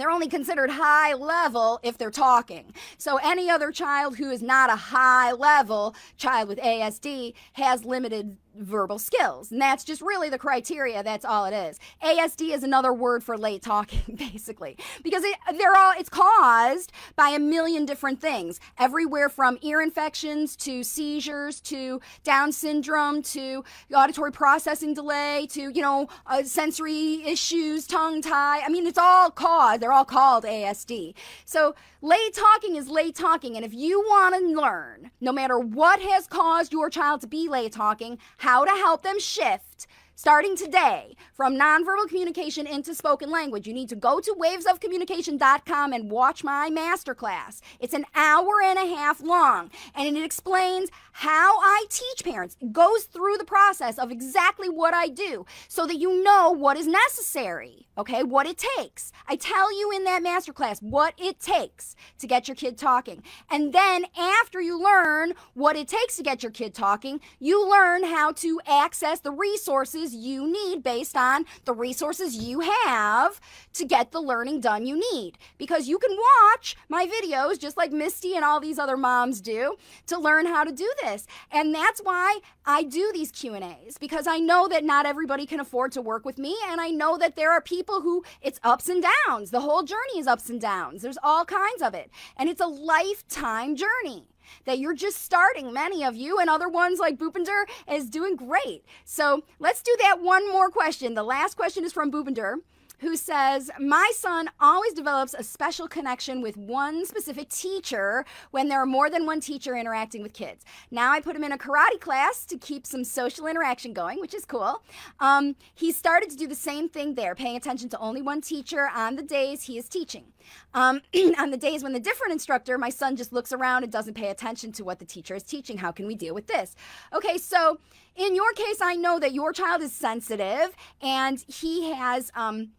they're 0.00 0.10
only 0.10 0.28
considered 0.28 0.70
high 0.70 1.14
level 1.14 1.80
if 1.82 1.98
they're 1.98 2.10
talking. 2.10 2.72
So 2.98 3.18
any 3.22 3.50
other 3.50 3.70
child 3.70 4.16
who 4.16 4.30
is 4.30 4.42
not 4.42 4.70
a 4.70 4.76
high 4.76 5.32
level 5.32 5.94
child 6.16 6.48
with 6.48 6.58
ASD 6.58 7.34
has 7.54 7.84
limited 7.84 8.36
verbal 8.56 8.98
skills. 8.98 9.50
And 9.50 9.60
that's 9.60 9.84
just 9.84 10.02
really 10.02 10.28
the 10.28 10.38
criteria. 10.38 11.02
That's 11.02 11.24
all 11.24 11.46
it 11.46 11.54
is. 11.54 11.78
ASD 12.02 12.54
is 12.54 12.62
another 12.62 12.92
word 12.92 13.22
for 13.22 13.36
late 13.36 13.62
talking, 13.62 14.14
basically, 14.16 14.76
because 15.02 15.24
it, 15.24 15.36
they're 15.56 15.76
all, 15.76 15.92
it's 15.98 16.08
caused 16.08 16.92
by 17.16 17.30
a 17.30 17.38
million 17.38 17.84
different 17.84 18.20
things, 18.20 18.60
everywhere 18.78 19.28
from 19.28 19.58
ear 19.62 19.80
infections 19.80 20.56
to 20.56 20.82
seizures 20.82 21.60
to 21.60 22.00
Down 22.24 22.52
syndrome 22.52 23.22
to 23.22 23.64
auditory 23.94 24.32
processing 24.32 24.94
delay 24.94 25.46
to, 25.50 25.70
you 25.70 25.82
know, 25.82 26.08
uh, 26.26 26.42
sensory 26.42 27.22
issues, 27.24 27.86
tongue 27.86 28.22
tie. 28.22 28.60
I 28.60 28.68
mean, 28.68 28.86
it's 28.86 28.98
all 28.98 29.30
caused, 29.30 29.80
they're 29.80 29.92
all 29.92 30.04
called 30.04 30.44
ASD. 30.44 31.14
So 31.44 31.74
late 32.02 32.34
talking 32.34 32.76
is 32.76 32.88
late 32.88 33.14
talking. 33.14 33.56
And 33.56 33.64
if 33.64 33.74
you 33.74 34.00
want 34.00 34.34
to 34.34 34.60
learn, 34.60 35.10
no 35.20 35.32
matter 35.32 35.58
what 35.58 36.00
has 36.00 36.26
caused 36.26 36.72
your 36.72 36.90
child 36.90 37.20
to 37.22 37.26
be 37.26 37.48
late 37.48 37.72
talking, 37.72 38.18
how 38.40 38.64
to 38.64 38.70
help 38.70 39.03
them 39.03 39.20
shift 39.20 39.87
starting 40.20 40.54
today 40.54 41.16
from 41.33 41.56
nonverbal 41.56 42.06
communication 42.06 42.66
into 42.66 42.94
spoken 42.94 43.30
language, 43.30 43.66
you 43.66 43.72
need 43.72 43.88
to 43.88 43.96
go 43.96 44.20
to 44.20 44.35
wavesofcommunication.com 44.38 45.94
and 45.94 46.11
watch 46.11 46.44
my 46.44 46.68
masterclass. 46.68 47.62
It's 47.78 47.94
an 47.94 48.04
hour 48.14 48.61
and 48.62 48.78
a 48.78 48.94
half 48.94 49.22
long 49.22 49.70
and 49.94 50.14
it 50.14 50.22
explains 50.22 50.90
how 51.12 51.59
I 51.61 51.87
teach 51.88 52.22
parents. 52.22 52.54
It 52.61 52.70
goes 52.70 53.04
through 53.04 53.38
the 53.38 53.44
process 53.44 53.98
of 53.98 54.11
exactly 54.11 54.68
what 54.68 54.92
I 54.92 55.09
do 55.09 55.46
so 55.68 55.87
that 55.87 55.96
you 55.96 56.22
know 56.22 56.50
what 56.50 56.76
is 56.76 56.87
necessary, 56.87 57.87
okay? 57.96 58.22
What 58.22 58.46
it 58.46 58.62
takes. 58.76 59.12
I 59.26 59.37
tell 59.37 59.76
you 59.76 59.90
in 59.90 60.04
that 60.04 60.22
masterclass 60.22 60.83
what 60.83 61.14
it 61.16 61.40
takes 61.40 61.96
to 62.18 62.26
get 62.26 62.46
your 62.46 62.54
kid 62.54 62.76
talking. 62.76 63.22
And 63.50 63.72
then 63.72 64.04
after 64.18 64.61
you 64.61 64.83
learn 64.83 65.33
what 65.54 65.76
it 65.76 65.88
takes 65.88 66.16
to 66.16 66.22
get 66.22 66.42
your 66.42 66.52
kid 66.52 66.74
talking, 66.74 67.20
you 67.38 67.68
learn 67.68 68.04
how 68.04 68.33
to 68.33 68.61
access 68.66 69.20
the 69.20 69.33
resources 69.33 70.10
you 70.14 70.51
need 70.51 70.83
based 70.83 71.16
on 71.16 71.44
the 71.64 71.73
resources 71.73 72.37
you 72.37 72.61
have 72.61 73.40
to 73.75 73.85
get 73.85 74.12
the 74.12 74.20
learning 74.20 74.61
done 74.61 74.87
you 74.87 75.01
need. 75.12 75.38
Because 75.59 75.88
you 75.88 75.99
can 75.99 76.16
watch 76.16 76.77
my 76.88 77.07
videos 77.07 77.59
just 77.59 77.77
like 77.77 77.92
Misty 77.92 78.35
and 78.35 78.44
all 78.44 78.61
these 78.61 78.79
other 78.79 78.96
moms 78.96 79.40
do 79.40 79.77
to 80.07 80.18
learn 80.18 80.46
how 80.46 80.64
to 80.64 80.73
do 80.73 80.90
this. 81.03 81.27
And 81.51 81.75
that's 81.75 82.01
why 82.01 82.40
I 82.64 82.83
do 82.85 83.11
these 83.12 83.31
Q&As 83.31 83.99
because 83.99 84.27
I 84.27 84.38
know 84.38 84.68
that 84.68 84.85
not 84.85 85.07
everybody 85.07 85.46
can 85.46 85.61
afford 85.61 85.92
to 85.92 86.03
work 86.03 86.25
with 86.25 86.38
me 86.38 86.57
and 86.68 86.81
I 86.81 86.90
know 86.90 87.18
that 87.18 87.37
there 87.37 87.53
are 87.53 87.61
people 87.61 88.01
who 88.01 88.25
it's 88.40 88.61
ups 88.62 88.88
and 88.88 89.05
downs. 89.27 89.51
The 89.51 89.61
whole 89.61 89.83
journey 89.83 90.18
is 90.18 90.27
ups 90.27 90.51
and 90.51 90.61
downs. 90.61 91.03
There's 91.03 91.18
all 91.23 91.44
kinds 91.44 91.83
of 91.83 91.94
it. 91.94 92.11
And 92.37 92.49
it's 92.49 92.61
a 92.61 92.66
lifetime 92.66 93.77
journey 93.77 94.27
that 94.64 94.78
you're 94.78 94.94
just 94.94 95.22
starting, 95.22 95.72
many 95.72 96.04
of 96.04 96.16
you, 96.16 96.38
and 96.38 96.50
other 96.50 96.68
ones 96.68 96.98
like 96.98 97.18
Bhupinder 97.18 97.64
is 97.90 98.08
doing 98.08 98.36
great. 98.36 98.84
So 99.04 99.44
let's 99.58 99.82
do 99.82 99.96
that 100.00 100.20
one 100.20 100.50
more 100.50 100.70
question. 100.70 101.14
The 101.14 101.22
last 101.22 101.56
question 101.56 101.84
is 101.84 101.92
from 101.92 102.10
Bhupinder 102.10 102.56
who 103.00 103.16
says, 103.16 103.70
My 103.78 104.10
son 104.14 104.50
always 104.60 104.92
develops 104.92 105.34
a 105.34 105.42
special 105.42 105.88
connection 105.88 106.40
with 106.40 106.56
one 106.56 107.06
specific 107.06 107.48
teacher 107.48 108.24
when 108.50 108.68
there 108.68 108.80
are 108.80 108.86
more 108.86 109.10
than 109.10 109.26
one 109.26 109.40
teacher 109.40 109.76
interacting 109.76 110.22
with 110.22 110.32
kids. 110.32 110.64
Now 110.90 111.12
I 111.12 111.20
put 111.20 111.34
him 111.36 111.44
in 111.44 111.52
a 111.52 111.58
karate 111.58 112.00
class 112.00 112.44
to 112.46 112.58
keep 112.58 112.87
some 112.87 113.04
social 113.04 113.46
interaction 113.46 113.92
going, 113.92 114.20
which 114.20 114.35
is 114.35 114.44
cool. 114.44 114.83
Um, 115.18 115.56
he 115.75 115.92
started 115.92 116.31
to 116.31 116.37
do 116.37 116.46
the 116.46 116.54
same 116.54 116.88
thing 116.88 117.14
there, 117.14 117.35
paying 117.35 117.56
attention 117.56 117.88
to 117.90 117.98
only 117.98 118.22
one 118.22 118.40
teacher 118.40 118.88
on 118.94 119.16
the 119.16 119.22
days 119.22 119.62
he 119.62 119.79
is 119.79 119.88
teaching. 119.88 120.25
Um, 120.74 121.00
on 121.38 121.50
the 121.50 121.56
days 121.56 121.82
when 121.82 121.92
the 121.92 122.00
different 122.00 122.32
instructor, 122.32 122.78
my 122.78 122.90
son 122.90 123.16
just 123.16 123.32
looks 123.32 123.52
around 123.52 123.82
and 123.82 123.92
doesn't 123.92 124.14
pay 124.14 124.28
attention 124.28 124.72
to 124.72 124.84
what 124.84 124.98
the 124.98 125.04
teacher 125.04 125.34
is 125.34 125.42
teaching. 125.42 125.78
How 125.78 125.92
can 125.92 126.06
we 126.06 126.14
deal 126.14 126.34
with 126.34 126.46
this? 126.46 126.74
Okay, 127.12 127.38
so 127.38 127.78
in 128.16 128.34
your 128.34 128.52
case, 128.52 128.80
I 128.80 128.96
know 128.96 129.18
that 129.18 129.32
your 129.32 129.52
child 129.52 129.82
is 129.82 129.92
sensitive 129.92 130.76
and 131.00 131.42
he 131.46 131.92
has. 131.92 132.30
Um, 132.34 132.70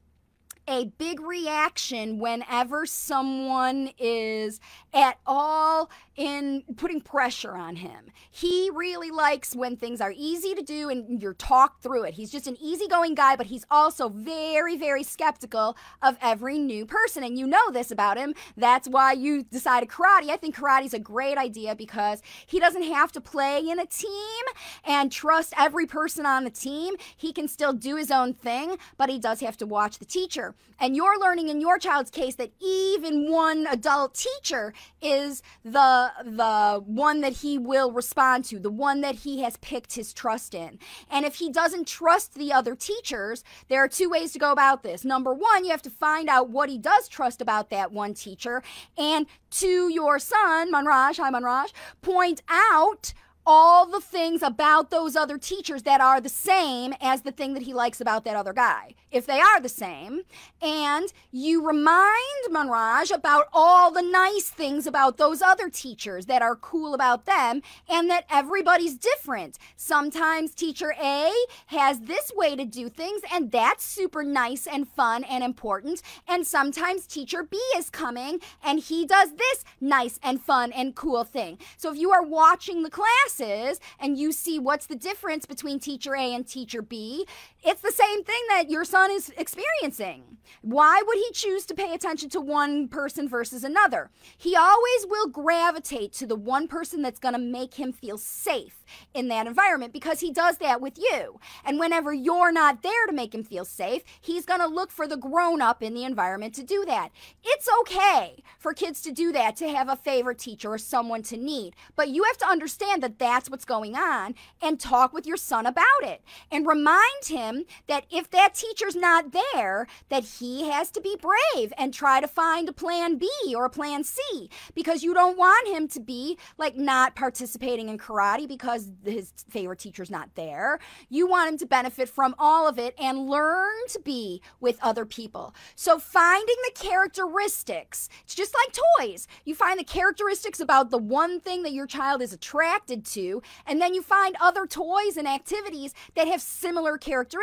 a 0.68 0.86
big 0.98 1.20
reaction 1.20 2.20
whenever 2.20 2.86
someone 2.86 3.92
is 3.98 4.60
at 4.94 5.18
all 5.26 5.90
in 6.16 6.64
putting 6.76 7.02
pressure 7.02 7.56
on 7.56 7.78
him. 7.78 8.12
He 8.30 8.70
really 8.74 9.12
likes 9.12 9.56
when 9.56 9.78
things 9.78 10.02
are 10.02 10.14
easy 10.16 10.54
to 10.54 10.62
do 10.62 10.90
and 10.90 11.22
you're 11.22 11.34
talked 11.34 11.82
through 11.82 12.04
it. 12.04 12.16
He's 12.16 12.32
just 12.32 12.48
an 12.48 12.58
easygoing 12.60 13.16
guy, 13.16 13.36
but 13.36 13.46
he's 13.48 13.66
also 13.72 14.10
very, 14.10 14.76
very 14.76 15.04
skeptical 15.04 15.78
of 16.02 16.18
every 16.22 16.60
new 16.60 16.86
person. 16.86 17.24
And 17.24 17.38
you 17.38 17.48
know 17.48 17.72
this 17.72 17.92
about 17.92 18.18
him. 18.18 18.34
That's 18.58 18.88
why 18.88 19.14
you 19.14 19.44
decided 19.44 19.90
karate. 19.90 20.30
I 20.30 20.38
think 20.38 20.56
karate 20.56 20.86
is 20.86 20.94
a 20.94 21.00
great 21.00 21.38
idea 21.38 21.76
because 21.76 22.22
he 22.46 22.60
doesn't 22.60 22.84
have 22.84 23.12
to 23.14 23.22
play 23.22 23.60
in 23.60 23.80
a 23.80 23.86
team 23.86 24.44
and 24.84 25.12
trust 25.12 25.54
every 25.58 25.86
person 25.86 26.26
on 26.26 26.44
the 26.44 26.50
team. 26.50 26.96
He 27.16 27.32
can 27.32 27.48
still 27.48 27.74
do 27.74 27.96
his 27.96 28.12
own 28.12 28.34
thing, 28.34 28.78
but 28.98 29.10
he 29.10 29.18
does 29.18 29.40
have 29.40 29.58
to 29.58 29.66
watch 29.66 30.00
the 30.00 30.06
teacher. 30.06 30.56
And 30.80 30.96
you're 30.96 31.20
learning 31.20 31.50
in 31.50 31.62
your 31.62 31.78
child's 31.78 32.10
case 32.10 32.36
that 32.36 32.52
even 32.60 33.32
one 33.32 33.68
adult 33.68 34.16
teacher 34.16 34.74
is 35.02 35.44
the 35.64 36.01
the 36.24 36.82
one 36.86 37.22
that 37.22 37.38
he 37.38 37.58
will 37.58 37.92
respond 37.92 38.46
to, 38.46 38.60
the 38.60 38.70
one 38.70 39.02
that 39.02 39.16
he 39.16 39.42
has 39.42 39.58
picked 39.58 39.94
his 39.96 40.14
trust 40.14 40.54
in. 40.54 40.80
And 41.10 41.26
if 41.26 41.36
he 41.36 41.50
doesn't 41.50 41.88
trust 41.88 42.36
the 42.36 42.54
other 42.54 42.76
teachers, 42.76 43.44
there 43.68 43.84
are 43.84 43.88
two 43.88 44.10
ways 44.10 44.34
to 44.34 44.40
go 44.40 44.52
about 44.52 44.84
this. 44.84 45.04
Number 45.04 45.34
one, 45.34 45.66
you 45.66 45.72
have 45.72 45.82
to 45.84 45.90
find 45.90 46.30
out 46.30 46.50
what 46.50 46.70
he 46.70 46.78
does 46.78 47.08
trust 47.08 47.42
about 47.42 47.70
that 47.70 47.92
one 47.92 48.14
teacher, 48.14 48.64
and 48.98 49.26
to 49.52 49.90
your 49.90 50.20
son, 50.20 50.72
Manraj, 50.72 51.18
hi 51.18 51.32
Manraj, 51.32 51.72
point 52.02 52.42
out 52.50 53.14
all 53.46 53.86
the 53.86 54.02
things 54.02 54.44
about 54.44 54.90
those 54.90 55.16
other 55.16 55.38
teachers 55.38 55.84
that 55.84 56.02
are 56.02 56.22
the 56.22 56.30
same 56.30 56.94
as 57.02 57.22
the 57.22 57.32
thing 57.32 57.54
that 57.54 57.64
he 57.64 57.74
likes 57.74 58.00
about 58.00 58.24
that 58.24 58.36
other 58.36 58.54
guy, 58.54 58.94
if 59.12 59.26
they 59.26 59.40
are 59.40 59.60
the 59.60 59.70
same. 59.70 60.22
And 60.62 61.12
you 61.32 61.66
remind 61.66 62.18
Manraj 62.50 63.14
about 63.14 63.48
all 63.52 63.92
the 63.92 64.02
nice 64.02 64.50
things 64.50 64.86
about 64.86 65.18
those 65.18 65.42
other 65.42 65.70
teachers 65.70 66.28
that 66.28 66.42
are 66.42 66.56
cool 66.56 66.94
about 66.94 67.26
them 67.26 67.62
and 67.90 68.10
that 68.10 68.26
everybody's 68.30 68.98
different. 68.98 69.58
Sometimes 69.76 70.54
teacher 70.54 70.94
A 71.02 71.32
has 71.68 72.02
this 72.02 72.32
way 72.36 72.56
to 72.56 72.66
do 72.66 72.90
things, 72.90 73.22
and 73.34 73.52
that's 73.52 73.84
super 73.84 74.24
nice 74.24 74.68
and 74.68 74.88
fun 74.88 75.24
and 75.24 75.44
important. 75.44 76.02
And 76.28 76.46
sometimes 76.46 77.08
teacher 77.08 77.44
B 77.44 77.58
is 77.76 77.90
coming 77.90 78.40
and 78.64 78.80
he 78.80 79.06
does 79.06 79.34
this 79.34 79.64
nice 79.80 80.20
and 80.22 80.42
fun 80.42 80.72
and 80.72 80.96
cool 80.96 81.24
thing. 81.24 81.58
So 81.78 81.92
if 81.92 81.98
you 81.98 82.12
are 82.12 82.24
watching 82.24 82.84
the 82.84 82.90
class, 82.90 83.31
classes 83.32 83.80
and 84.00 84.18
you 84.18 84.32
see 84.32 84.60
what's 84.60 84.86
the 84.86 84.96
difference 84.96 85.46
between 85.46 85.80
teacher 85.80 86.16
A 86.16 86.34
and 86.34 86.48
teacher 86.48 86.82
B, 86.82 87.26
it's 87.64 87.82
the 87.82 87.92
same 87.92 88.24
thing 88.24 88.42
that 88.50 88.70
your 88.70 88.84
son 88.84 89.12
is 89.12 89.32
experiencing. 89.38 90.38
Why 90.62 91.02
would 91.06 91.18
he 91.18 91.32
choose 91.34 91.66
to 91.68 91.74
pay 91.74 91.94
attention 91.94 92.30
to 92.32 92.42
one 92.42 92.88
person 92.88 93.28
versus 93.30 93.64
another? 93.64 94.10
He 94.38 94.56
always 94.56 95.06
will 95.08 95.28
gravitate 95.28 96.14
to 96.14 96.28
the 96.28 96.36
one 96.36 96.68
person 96.68 97.02
that's 97.02 97.20
going 97.20 97.34
to 97.34 97.40
make 97.40 97.76
him 97.76 97.94
feel 97.94 98.18
safe 98.18 98.84
in 99.14 99.28
that 99.30 99.48
environment 99.48 99.94
because 99.94 100.20
he 100.20 100.32
does 100.32 100.58
that 100.58 100.82
with 100.82 100.98
you. 100.98 101.40
And 101.64 101.80
whenever 101.80 102.14
you're 102.14 102.52
not 102.52 102.84
there 102.84 103.06
to 103.08 103.14
make 103.14 103.34
him 103.34 103.44
feel 103.44 103.66
safe, 103.66 104.04
he's 104.20 104.46
going 104.46 104.60
to 104.60 104.68
look 104.68 104.92
for 104.92 105.08
the 105.08 105.18
grown 105.18 105.62
up 105.62 105.82
in 105.82 105.94
the 105.94 106.04
environment 106.04 106.54
to 106.56 106.64
do 106.64 106.84
that. 106.86 107.10
It's 107.44 107.70
okay 107.82 108.44
for 108.60 108.74
kids 108.74 109.02
to 109.02 109.12
do 109.12 109.32
that, 109.32 109.56
to 109.58 109.70
have 109.70 109.90
a 109.90 109.96
favorite 109.96 110.40
teacher 110.40 110.74
or 110.74 110.78
someone 110.78 111.24
to 111.24 111.38
need. 111.38 111.76
But 111.96 112.10
you 112.10 112.24
have 112.24 112.38
to 112.40 112.48
understand 112.48 113.02
that 113.04 113.20
that's 113.20 113.50
what's 113.50 113.66
going 113.66 113.96
on 113.96 114.36
and 114.62 114.80
talk 114.80 115.14
with 115.14 115.26
your 115.26 115.38
son 115.38 115.66
about 115.66 115.86
it 116.04 116.22
and 116.52 116.68
remind 116.68 117.26
him 117.26 117.51
that 117.88 118.06
if 118.10 118.30
that 118.32 118.54
teacher's 118.54 118.96
not 118.96 119.32
there, 119.32 119.88
that 120.10 120.24
he 120.24 120.70
has 120.70 120.92
to 120.92 121.02
be 121.02 121.16
brave 121.16 121.74
and 121.78 121.94
try 121.94 122.20
to 122.20 122.28
find 122.28 122.68
a 122.70 122.74
plan 122.74 123.18
B 123.18 123.30
or 123.56 123.66
a 123.66 123.70
plan 123.70 124.04
C 124.04 124.50
because 124.74 125.04
you 125.04 125.14
don't 125.14 125.38
want 125.38 125.68
him 125.68 125.88
to 125.90 126.00
be 126.00 126.38
like 126.58 126.76
not 126.76 127.16
participating 127.16 127.90
in 127.90 127.98
karate 127.98 128.48
because 128.48 128.90
his 129.04 129.34
favorite 129.50 129.80
teacher's 129.80 130.10
not 130.10 130.36
there. 130.36 130.80
You 131.10 131.28
want 131.28 131.50
him 131.52 131.58
to 131.60 131.66
benefit 131.66 132.10
from 132.10 132.36
all 132.38 132.68
of 132.68 132.78
it 132.80 132.96
and 133.00 133.28
learn 133.28 133.88
to 133.90 134.00
be 134.00 134.42
with 134.60 134.78
other 134.82 135.06
people. 135.06 135.54
So 135.76 136.00
finding 136.00 136.56
the 136.66 136.80
characteristics, 136.80 138.10
it's 138.24 138.36
just 138.36 138.54
like 138.54 138.78
toys. 139.00 139.28
You 139.46 139.56
find 139.56 139.80
the 139.80 139.84
characteristics 139.84 140.60
about 140.60 140.90
the 140.90 140.98
one 140.98 141.40
thing 141.40 141.64
that 141.64 141.74
your 141.74 141.88
child 141.88 142.22
is 142.22 142.34
attracted 142.34 143.06
to, 143.06 143.42
and 143.66 143.82
then 143.82 143.94
you 143.94 144.02
find 144.02 144.36
other 144.40 144.66
toys 144.66 145.18
and 145.18 145.28
activities 145.28 145.94
that 146.16 146.28
have 146.28 146.42
similar 146.42 146.98
characteristics. 146.98 147.41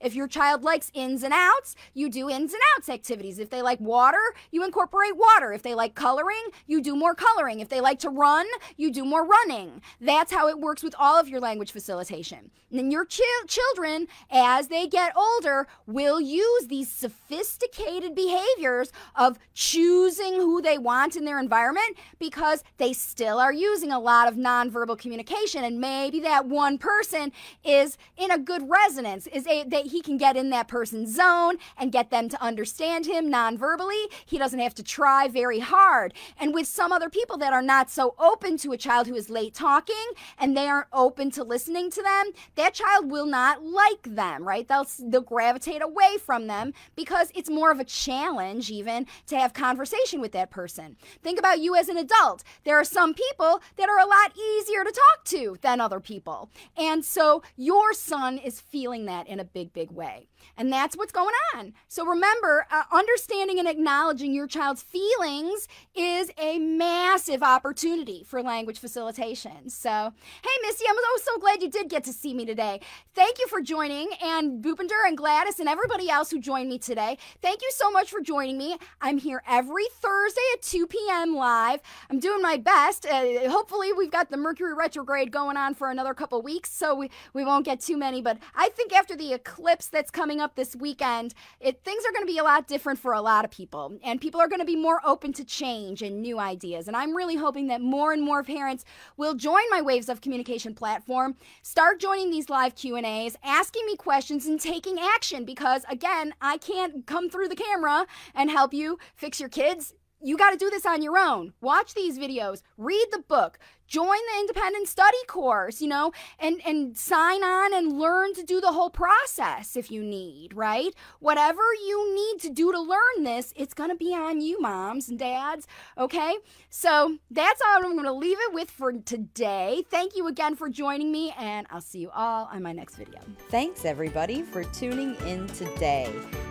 If 0.00 0.14
your 0.14 0.28
child 0.28 0.62
likes 0.62 0.90
ins 0.94 1.22
and 1.22 1.32
outs, 1.34 1.74
you 1.94 2.08
do 2.08 2.28
ins 2.28 2.52
and 2.52 2.62
outs 2.76 2.88
activities. 2.88 3.38
If 3.38 3.50
they 3.50 3.62
like 3.62 3.80
water, 3.80 4.34
you 4.50 4.64
incorporate 4.64 5.16
water. 5.16 5.52
If 5.52 5.62
they 5.62 5.74
like 5.74 5.94
coloring, 5.94 6.42
you 6.66 6.80
do 6.80 6.94
more 6.94 7.14
coloring. 7.14 7.60
If 7.60 7.68
they 7.68 7.80
like 7.80 7.98
to 8.00 8.10
run, 8.10 8.46
you 8.76 8.90
do 8.90 9.04
more 9.04 9.26
running. 9.26 9.82
That's 10.00 10.32
how 10.32 10.48
it 10.48 10.58
works 10.58 10.82
with 10.82 10.94
all 10.98 11.18
of 11.18 11.28
your 11.28 11.40
language 11.40 11.72
facilitation. 11.72 12.50
And 12.72 12.92
your 12.92 13.04
ch- 13.04 13.20
children, 13.48 14.06
as 14.30 14.68
they 14.68 14.86
get 14.86 15.16
older, 15.16 15.66
will 15.86 16.20
use 16.20 16.66
these 16.68 16.90
sophisticated 16.90 18.14
behaviors 18.14 18.92
of 19.16 19.38
choosing 19.54 20.34
who 20.34 20.62
they 20.62 20.78
want 20.78 21.16
in 21.16 21.24
their 21.24 21.40
environment 21.40 21.96
because 22.18 22.62
they 22.76 22.92
still 22.92 23.38
are 23.38 23.52
using 23.52 23.90
a 23.90 23.98
lot 23.98 24.28
of 24.28 24.34
nonverbal 24.34 24.98
communication. 24.98 25.64
And 25.64 25.80
maybe 25.80 26.20
that 26.20 26.46
one 26.46 26.78
person 26.78 27.32
is 27.64 27.98
in 28.16 28.30
a 28.30 28.38
good 28.38 28.68
resonance, 28.68 29.26
is 29.32 29.46
a, 29.46 29.64
that 29.64 29.86
he 29.86 30.00
can 30.02 30.16
get 30.16 30.36
in 30.36 30.50
that 30.50 30.68
person's 30.68 31.14
zone 31.14 31.56
and 31.78 31.92
get 31.92 32.10
them 32.10 32.28
to 32.28 32.42
understand 32.42 33.06
him 33.06 33.30
nonverbally. 33.30 34.06
He 34.26 34.38
doesn't 34.38 34.58
have 34.58 34.74
to 34.74 34.82
try 34.82 35.28
very 35.28 35.60
hard. 35.60 36.14
And 36.38 36.54
with 36.54 36.66
some 36.66 36.92
other 36.92 37.10
people 37.10 37.36
that 37.38 37.52
are 37.52 37.62
not 37.62 37.90
so 37.90 38.14
open 38.18 38.56
to 38.58 38.72
a 38.72 38.76
child 38.76 39.06
who 39.06 39.14
is 39.14 39.30
late 39.30 39.54
talking 39.54 39.96
and 40.38 40.56
they 40.56 40.66
aren't 40.66 40.88
open 40.92 41.30
to 41.32 41.44
listening 41.44 41.90
to 41.90 42.02
them, 42.02 42.32
that 42.56 42.74
child 42.74 43.10
will 43.10 43.26
not 43.26 43.64
like 43.64 44.02
them, 44.02 44.46
right? 44.46 44.66
They'll, 44.66 44.86
they'll 44.98 45.20
gravitate 45.20 45.82
away 45.82 46.16
from 46.18 46.46
them 46.46 46.72
because 46.96 47.30
it's 47.34 47.50
more 47.50 47.70
of 47.70 47.80
a 47.80 47.84
challenge, 47.84 48.70
even 48.70 49.06
to 49.26 49.38
have 49.38 49.52
conversation 49.52 50.20
with 50.20 50.32
that 50.32 50.50
person. 50.50 50.96
Think 51.22 51.38
about 51.38 51.60
you 51.60 51.74
as 51.76 51.88
an 51.88 51.96
adult. 51.96 52.42
There 52.64 52.78
are 52.78 52.84
some 52.84 53.14
people 53.14 53.60
that 53.76 53.88
are 53.88 53.98
a 53.98 54.06
lot 54.06 54.36
easier 54.36 54.84
to 54.84 54.90
talk 54.90 55.24
to 55.26 55.56
than 55.62 55.80
other 55.80 56.00
people. 56.00 56.50
And 56.76 57.04
so 57.04 57.42
your 57.56 57.92
son 57.92 58.38
is 58.38 58.60
feeling 58.60 59.06
that 59.06 59.19
in 59.28 59.40
a 59.40 59.44
big, 59.44 59.72
big 59.72 59.90
way. 59.90 60.29
And 60.56 60.72
that's 60.72 60.96
what's 60.96 61.12
going 61.12 61.34
on. 61.54 61.74
So 61.88 62.04
remember, 62.04 62.66
uh, 62.70 62.82
understanding 62.92 63.58
and 63.58 63.68
acknowledging 63.68 64.32
your 64.32 64.46
child's 64.46 64.82
feelings 64.82 65.66
is 65.94 66.30
a 66.38 66.58
massive 66.58 67.42
opportunity 67.42 68.24
for 68.24 68.42
language 68.42 68.78
facilitation. 68.78 69.68
So, 69.68 70.12
hey, 70.42 70.66
Missy, 70.66 70.84
I'm 70.88 70.96
oh 70.98 71.20
so 71.22 71.38
glad 71.38 71.62
you 71.62 71.70
did 71.70 71.88
get 71.88 72.04
to 72.04 72.12
see 72.12 72.34
me 72.34 72.46
today. 72.46 72.80
Thank 73.14 73.38
you 73.38 73.46
for 73.48 73.60
joining, 73.60 74.08
and 74.22 74.62
Bhupinder 74.62 75.06
and 75.06 75.16
Gladys 75.16 75.58
and 75.58 75.68
everybody 75.68 76.08
else 76.08 76.30
who 76.30 76.38
joined 76.38 76.68
me 76.68 76.78
today. 76.78 77.18
Thank 77.42 77.62
you 77.62 77.70
so 77.72 77.90
much 77.90 78.10
for 78.10 78.20
joining 78.20 78.56
me. 78.56 78.76
I'm 79.00 79.18
here 79.18 79.42
every 79.48 79.86
Thursday 80.00 80.40
at 80.54 80.62
2 80.62 80.86
p.m. 80.86 81.34
live. 81.34 81.80
I'm 82.10 82.20
doing 82.20 82.42
my 82.42 82.56
best. 82.56 83.06
Uh, 83.06 83.48
hopefully, 83.50 83.92
we've 83.92 84.10
got 84.10 84.30
the 84.30 84.36
Mercury 84.36 84.74
retrograde 84.74 85.32
going 85.32 85.56
on 85.56 85.74
for 85.74 85.90
another 85.90 86.14
couple 86.14 86.40
weeks, 86.42 86.70
so 86.70 86.94
we, 86.94 87.10
we 87.34 87.44
won't 87.44 87.64
get 87.64 87.80
too 87.80 87.96
many. 87.96 88.22
But 88.22 88.38
I 88.54 88.68
think 88.68 88.92
after 88.92 89.16
the 89.16 89.32
eclipse 89.32 89.88
that's 89.88 90.10
coming 90.10 90.29
up 90.38 90.54
this 90.54 90.76
weekend, 90.76 91.32
it, 91.60 91.82
things 91.82 92.04
are 92.04 92.12
going 92.12 92.26
to 92.26 92.30
be 92.30 92.36
a 92.36 92.44
lot 92.44 92.68
different 92.68 92.98
for 92.98 93.14
a 93.14 93.22
lot 93.22 93.46
of 93.46 93.50
people, 93.50 93.98
and 94.04 94.20
people 94.20 94.38
are 94.38 94.48
going 94.48 94.60
to 94.60 94.66
be 94.66 94.76
more 94.76 95.00
open 95.02 95.32
to 95.32 95.44
change 95.46 96.02
and 96.02 96.20
new 96.20 96.38
ideas. 96.38 96.88
And 96.88 96.96
I'm 96.96 97.16
really 97.16 97.36
hoping 97.36 97.68
that 97.68 97.80
more 97.80 98.12
and 98.12 98.22
more 98.22 98.44
parents 98.44 98.84
will 99.16 99.34
join 99.34 99.62
my 99.70 99.80
Waves 99.80 100.10
of 100.10 100.20
Communication 100.20 100.74
platform, 100.74 101.36
start 101.62 102.00
joining 102.00 102.30
these 102.30 102.50
live 102.50 102.74
Q&As, 102.74 103.38
asking 103.42 103.86
me 103.86 103.96
questions 103.96 104.44
and 104.44 104.60
taking 104.60 104.98
action 105.00 105.46
because 105.46 105.84
again, 105.88 106.34
I 106.42 106.58
can't 106.58 107.06
come 107.06 107.30
through 107.30 107.48
the 107.48 107.56
camera 107.56 108.06
and 108.34 108.50
help 108.50 108.74
you 108.74 108.98
fix 109.16 109.40
your 109.40 109.48
kids 109.48 109.94
you 110.22 110.36
got 110.36 110.50
to 110.50 110.58
do 110.58 110.68
this 110.68 110.84
on 110.84 111.02
your 111.02 111.16
own. 111.16 111.54
Watch 111.60 111.94
these 111.94 112.18
videos, 112.18 112.62
read 112.76 113.06
the 113.10 113.20
book, 113.20 113.58
join 113.90 114.06
the 114.06 114.40
independent 114.40 114.88
study 114.88 115.18
course, 115.26 115.82
you 115.82 115.88
know, 115.88 116.12
and 116.38 116.62
and 116.64 116.96
sign 116.96 117.44
on 117.44 117.74
and 117.74 117.98
learn 117.98 118.32
to 118.34 118.42
do 118.42 118.60
the 118.60 118.72
whole 118.72 118.88
process 118.88 119.76
if 119.76 119.90
you 119.90 120.02
need, 120.02 120.54
right? 120.54 120.94
Whatever 121.18 121.62
you 121.86 122.14
need 122.14 122.40
to 122.40 122.50
do 122.50 122.72
to 122.72 122.80
learn 122.80 123.24
this, 123.24 123.52
it's 123.56 123.74
going 123.74 123.90
to 123.90 123.96
be 123.96 124.14
on 124.14 124.40
you, 124.40 124.60
moms 124.60 125.08
and 125.08 125.18
dads, 125.18 125.66
okay? 125.98 126.36
So, 126.70 127.18
that's 127.30 127.60
all 127.60 127.84
I'm 127.84 127.92
going 127.92 128.04
to 128.04 128.12
leave 128.12 128.38
it 128.40 128.54
with 128.54 128.70
for 128.70 128.92
today. 128.92 129.84
Thank 129.90 130.16
you 130.16 130.28
again 130.28 130.54
for 130.54 130.68
joining 130.68 131.10
me 131.10 131.34
and 131.36 131.66
I'll 131.70 131.80
see 131.80 131.98
you 131.98 132.10
all 132.14 132.48
on 132.52 132.62
my 132.62 132.72
next 132.72 132.96
video. 132.96 133.20
Thanks 133.48 133.84
everybody 133.84 134.42
for 134.42 134.62
tuning 134.64 135.16
in 135.26 135.48
today. 135.48 136.08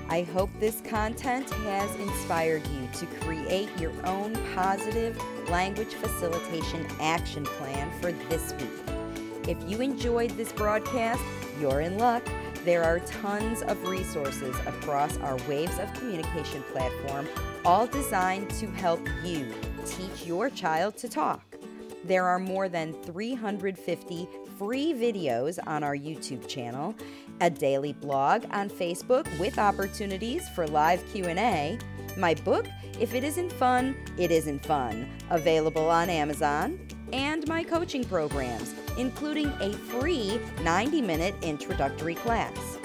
I 0.10 0.24
hope 0.24 0.50
this 0.60 0.82
content 0.82 1.50
has 1.50 1.96
inspired 1.96 2.68
you 2.68 2.90
to 2.94 3.06
create 3.22 3.70
your 3.80 3.94
own 4.06 4.34
positive 4.56 5.18
language 5.50 5.94
facilitation 5.94 6.86
action 7.30 7.44
plan 7.44 7.92
for 8.02 8.12
this 8.12 8.54
week. 8.54 9.48
If 9.48 9.58
you 9.70 9.82
enjoyed 9.82 10.32
this 10.32 10.52
broadcast, 10.52 11.22
you're 11.62 11.82
in 11.82 12.00
luck. 12.00 12.28
There 12.66 12.84
are 12.84 13.00
tons 13.02 13.62
of 13.62 13.88
resources 13.88 14.56
across 14.66 15.16
our 15.18 15.38
Waves 15.48 15.78
of 15.78 15.94
Communication 15.94 16.64
platform, 16.72 17.28
all 17.64 17.86
designed 17.86 18.50
to 18.52 18.66
help 18.72 19.00
you 19.24 19.54
teach 19.86 20.26
your 20.26 20.50
child 20.50 20.98
to 20.98 21.08
talk. 21.08 21.56
There 22.04 22.26
are 22.26 22.40
more 22.40 22.68
than 22.68 22.94
350 23.04 24.28
free 24.58 24.94
videos 24.94 25.60
on 25.68 25.84
our 25.84 25.96
YouTube 25.96 26.48
channel, 26.48 26.96
a 27.42 27.50
daily 27.52 27.94
blog 27.94 28.46
on 28.50 28.72
Facebook 28.72 29.28
with 29.40 29.60
opportunities 29.60 30.50
for 30.50 30.66
live 30.66 31.06
Q&A, 31.12 31.78
my 32.18 32.34
book, 32.34 32.66
If 33.00 33.14
It 33.14 33.24
Isn't 33.24 33.54
Fun, 33.54 33.96
It 34.18 34.32
Isn't 34.32 34.66
Fun, 34.66 35.08
available 35.30 35.88
on 35.90 36.10
Amazon, 36.10 36.80
and 37.14 37.48
my 37.48 37.64
coaching 37.64 38.04
programs, 38.04 38.74
including 38.98 39.48
a 39.60 39.74
free 39.74 40.40
90 40.62 41.02
minute 41.02 41.36
introductory 41.42 42.16
class. 42.16 42.78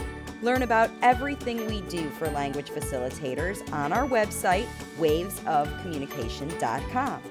Learn 0.43 0.63
about 0.63 0.91
everything 1.01 1.67
we 1.67 1.81
do 1.83 2.11
for 2.11 2.29
language 2.31 2.71
facilitators 2.71 3.73
on 3.73 3.93
our 3.93 4.07
website, 4.07 4.67
wavesofcommunication.com. 4.99 7.23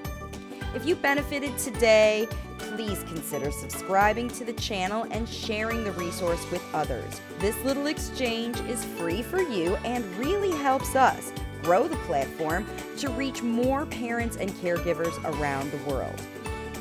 If 0.74 0.84
you 0.84 0.96
benefited 0.96 1.56
today, 1.56 2.26
please 2.58 3.04
consider 3.04 3.52
subscribing 3.52 4.28
to 4.30 4.44
the 4.44 4.54
channel 4.54 5.06
and 5.12 5.28
sharing 5.28 5.84
the 5.84 5.92
resource 5.92 6.44
with 6.50 6.62
others. 6.74 7.20
This 7.38 7.56
little 7.62 7.86
exchange 7.86 8.58
is 8.62 8.84
free 8.84 9.22
for 9.22 9.40
you 9.40 9.76
and 9.84 10.04
really 10.16 10.50
helps 10.50 10.96
us 10.96 11.32
grow 11.62 11.86
the 11.86 11.96
platform 11.98 12.66
to 12.98 13.08
reach 13.10 13.42
more 13.42 13.86
parents 13.86 14.36
and 14.36 14.50
caregivers 14.54 15.16
around 15.24 15.70
the 15.70 15.90
world. 15.90 16.20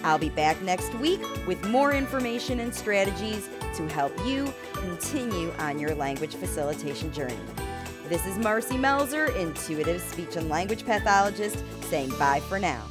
I'll 0.03 0.17
be 0.17 0.29
back 0.29 0.61
next 0.61 0.93
week 0.95 1.21
with 1.47 1.63
more 1.69 1.93
information 1.93 2.59
and 2.59 2.73
strategies 2.73 3.49
to 3.75 3.87
help 3.87 4.13
you 4.25 4.53
continue 4.73 5.51
on 5.59 5.79
your 5.79 5.95
language 5.95 6.35
facilitation 6.35 7.11
journey. 7.11 7.39
This 8.09 8.25
is 8.25 8.37
Marcy 8.37 8.75
Melzer, 8.75 9.35
intuitive 9.35 10.01
speech 10.01 10.35
and 10.35 10.49
language 10.49 10.85
pathologist, 10.85 11.63
saying 11.89 12.09
bye 12.19 12.41
for 12.41 12.59
now. 12.59 12.83